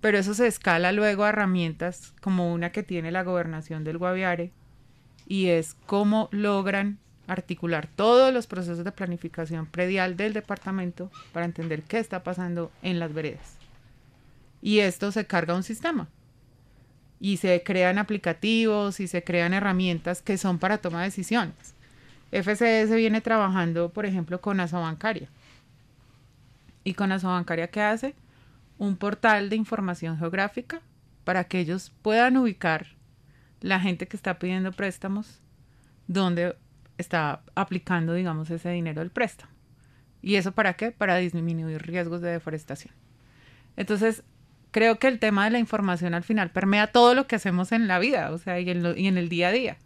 Pero 0.02 0.18
eso 0.18 0.34
se 0.34 0.48
escala 0.48 0.92
luego 0.92 1.24
a 1.24 1.30
herramientas 1.30 2.14
como 2.22 2.54
una 2.54 2.72
que 2.72 2.84
tiene 2.84 3.12
la 3.12 3.24
gobernación 3.24 3.84
del 3.84 3.98
Guaviare 3.98 4.52
y 5.28 5.48
es 5.48 5.76
cómo 5.86 6.30
logran 6.32 7.00
articular 7.28 7.88
todos 7.88 8.34
los 8.34 8.48
procesos 8.48 8.86
de 8.86 8.92
planificación 8.92 9.66
predial 9.66 10.16
del 10.16 10.34
departamento 10.34 11.12
para 11.34 11.46
entender 11.46 11.84
qué 11.84 12.00
está 12.00 12.24
pasando 12.24 12.72
en 12.82 13.00
las 13.00 13.14
veredas. 13.14 13.58
Y 14.62 14.80
esto 14.80 15.12
se 15.12 15.26
carga 15.26 15.56
un 15.56 15.64
sistema. 15.64 16.08
Y 17.20 17.38
se 17.38 17.64
crean 17.64 17.98
aplicativos 17.98 19.00
y 19.00 19.08
se 19.08 19.24
crean 19.24 19.54
herramientas 19.54 20.22
que 20.22 20.38
son 20.38 20.60
para 20.60 20.78
toma 20.78 21.00
de 21.00 21.06
decisiones. 21.06 21.56
FCS 22.32 22.94
viene 22.96 23.22
trabajando, 23.22 23.90
por 23.90 24.06
ejemplo, 24.06 24.40
con 24.40 24.60
Asobancaria. 24.60 25.28
¿Y 26.84 26.94
con 26.94 27.12
Asobancaria 27.12 27.68
qué 27.68 27.82
hace? 27.82 28.16
Un 28.78 28.98
portal 28.98 29.50
de 29.50 29.56
información 29.56 30.18
geográfica 30.18 30.82
para 31.24 31.46
que 31.46 31.60
ellos 31.60 31.92
puedan 32.02 32.38
ubicar 32.38 32.88
la 33.62 33.80
gente 33.80 34.08
que 34.08 34.16
está 34.16 34.40
pidiendo 34.40 34.72
préstamos, 34.72 35.42
dónde 36.08 36.56
está 36.98 37.42
aplicando, 37.56 38.14
digamos, 38.14 38.50
ese 38.50 38.70
dinero 38.70 39.02
del 39.02 39.10
préstamo. 39.10 39.52
¿Y 40.22 40.36
eso 40.36 40.52
para 40.52 40.74
qué? 40.74 40.92
Para 40.92 41.18
disminuir 41.18 41.82
riesgos 41.82 42.22
de 42.22 42.32
deforestación. 42.32 42.94
Entonces, 43.76 44.24
creo 44.72 45.00
que 45.00 45.08
el 45.08 45.20
tema 45.20 45.46
de 45.46 45.52
la 45.52 45.60
información 45.60 46.14
al 46.14 46.24
final 46.24 46.52
permea 46.52 46.88
todo 46.88 47.14
lo 47.14 47.28
que 47.28 47.36
hacemos 47.36 47.72
en 47.72 47.88
la 47.88 48.00
vida, 48.00 48.32
o 48.32 48.38
sea, 48.38 48.60
y 48.60 48.70
en, 48.70 48.86
y 48.98 49.08
en 49.08 49.18
el 49.18 49.30
día 49.30 49.50
a 49.50 49.52
día. 49.52 49.78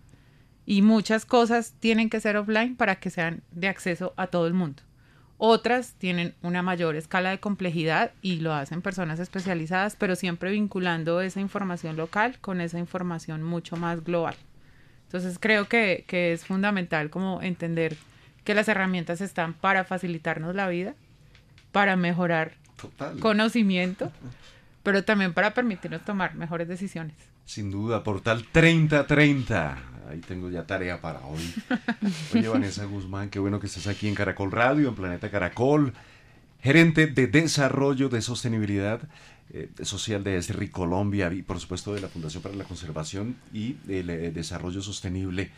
Y 0.66 0.82
muchas 0.82 1.26
cosas 1.26 1.74
tienen 1.80 2.10
que 2.10 2.20
ser 2.20 2.38
offline 2.38 2.76
para 2.76 2.98
que 2.98 3.10
sean 3.10 3.44
de 3.52 3.68
acceso 3.68 4.14
a 4.16 4.28
todo 4.28 4.48
el 4.48 4.54
mundo. 4.54 4.84
Otras 5.44 5.96
tienen 5.98 6.36
una 6.44 6.62
mayor 6.62 6.96
escala 6.96 7.32
de 7.32 7.40
complejidad 7.40 8.12
y 8.22 8.42
lo 8.42 8.54
hacen 8.54 8.84
personas 8.84 9.20
especializadas, 9.20 9.96
pero 9.96 10.16
siempre 10.16 10.52
vinculando 10.52 11.20
esa 11.20 11.40
información 11.40 11.98
local 11.98 12.38
con 12.42 12.62
esa 12.62 12.78
información 12.78 13.42
mucho 13.42 13.76
más 13.76 14.04
global. 14.04 14.36
Entonces 15.08 15.40
creo 15.40 15.68
que, 15.68 16.06
que 16.06 16.32
es 16.32 16.46
fundamental 16.46 17.10
como 17.10 17.42
entender 17.42 17.98
que 18.44 18.54
las 18.54 18.68
herramientas 18.68 19.20
están 19.20 19.56
para 19.56 19.84
facilitarnos 19.84 20.54
la 20.54 20.70
vida, 20.70 20.94
para 21.72 21.96
mejorar 21.96 22.52
conocimiento, 23.20 24.12
pero 24.84 25.04
también 25.04 25.34
para 25.34 25.56
permitirnos 25.56 26.06
tomar 26.06 26.36
mejores 26.36 26.68
decisiones. 26.68 27.16
Sin 27.52 27.70
duda, 27.70 28.02
portal 28.02 28.46
3030. 28.50 29.78
Ahí 30.10 30.20
tengo 30.20 30.50
ya 30.50 30.66
tarea 30.66 31.02
para 31.02 31.20
hoy. 31.26 31.54
Oye, 32.34 32.48
Vanessa 32.48 32.86
Guzmán, 32.86 33.30
qué 33.30 33.40
bueno 33.40 33.60
que 33.60 33.68
estés 33.68 33.88
aquí 33.88 34.08
en 34.08 34.16
Caracol 34.16 34.54
Radio, 34.54 34.88
en 34.88 34.96
Planeta 34.96 35.30
Caracol, 35.30 35.92
gerente 36.62 37.08
de 37.08 37.28
desarrollo 37.28 38.08
de 38.08 38.22
sostenibilidad 38.22 39.02
eh, 39.50 39.68
social 39.82 40.24
de 40.24 40.38
Esri 40.38 40.70
Colombia 40.70 41.30
y 41.34 41.42
por 41.42 41.60
supuesto 41.60 41.94
de 41.94 42.00
la 42.00 42.08
Fundación 42.08 42.42
para 42.42 42.56
la 42.56 42.64
Conservación 42.64 43.36
y 43.54 43.76
el 43.90 44.10
eh, 44.10 44.32
Desarrollo 44.32 44.82
Sostenible, 44.82 45.52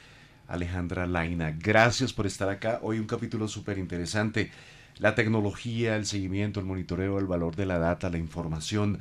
Alejandra 0.48 1.06
Laina. 1.06 1.56
Gracias 1.60 2.12
por 2.12 2.26
estar 2.26 2.50
acá. 2.50 2.80
Hoy 2.82 2.98
un 2.98 3.06
capítulo 3.06 3.48
súper 3.48 3.78
interesante. 3.78 4.50
La 4.98 5.14
tecnología, 5.14 5.96
el 5.96 6.08
seguimiento, 6.08 6.60
el 6.60 6.66
monitoreo, 6.66 7.20
el 7.20 7.28
valor 7.28 7.56
de 7.56 7.68
la 7.68 7.78
data, 7.78 8.10
la 8.10 8.18
información 8.18 8.98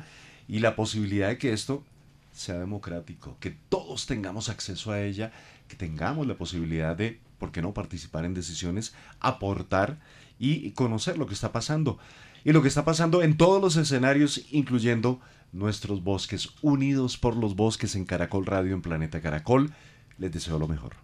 y 0.46 0.58
la 0.58 0.76
posibilidad 0.76 1.28
de 1.28 1.38
que 1.38 1.54
esto 1.54 1.84
sea 2.32 2.58
democrático, 2.58 3.36
que 3.40 3.50
todos 3.50 4.06
tengamos 4.06 4.48
acceso 4.48 4.90
a 4.90 5.00
ella, 5.02 5.32
que 5.68 5.76
tengamos 5.76 6.26
la 6.26 6.36
posibilidad 6.36 6.96
de, 6.96 7.20
¿por 7.38 7.52
qué 7.52 7.62
no?, 7.62 7.74
participar 7.74 8.24
en 8.24 8.34
decisiones, 8.34 8.94
aportar 9.20 9.98
y 10.38 10.70
conocer 10.72 11.18
lo 11.18 11.26
que 11.26 11.34
está 11.34 11.52
pasando. 11.52 11.98
Y 12.44 12.52
lo 12.52 12.62
que 12.62 12.68
está 12.68 12.84
pasando 12.84 13.22
en 13.22 13.36
todos 13.36 13.62
los 13.62 13.76
escenarios, 13.76 14.46
incluyendo 14.50 15.20
nuestros 15.52 16.02
bosques, 16.02 16.50
unidos 16.62 17.16
por 17.16 17.36
los 17.36 17.54
bosques 17.54 17.94
en 17.94 18.04
Caracol 18.04 18.46
Radio, 18.46 18.74
en 18.74 18.82
Planeta 18.82 19.20
Caracol. 19.20 19.72
Les 20.18 20.32
deseo 20.32 20.58
lo 20.58 20.66
mejor. 20.66 20.94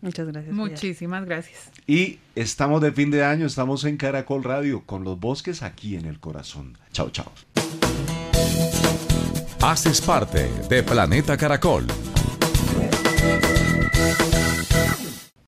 Muchas 0.00 0.26
gracias. 0.26 0.52
Muchísimas 0.52 1.24
gracias. 1.24 1.70
Y 1.86 2.18
estamos 2.34 2.80
de 2.80 2.90
fin 2.90 3.12
de 3.12 3.24
año, 3.24 3.46
estamos 3.46 3.84
en 3.84 3.96
Caracol 3.96 4.42
Radio, 4.42 4.82
con 4.84 5.04
los 5.04 5.20
bosques 5.20 5.62
aquí 5.62 5.94
en 5.94 6.06
el 6.06 6.18
corazón. 6.18 6.76
Chao, 6.92 7.10
chao. 7.10 7.32
Haces 9.62 10.00
parte 10.00 10.50
de 10.68 10.82
Planeta 10.82 11.36
Caracol 11.36 11.86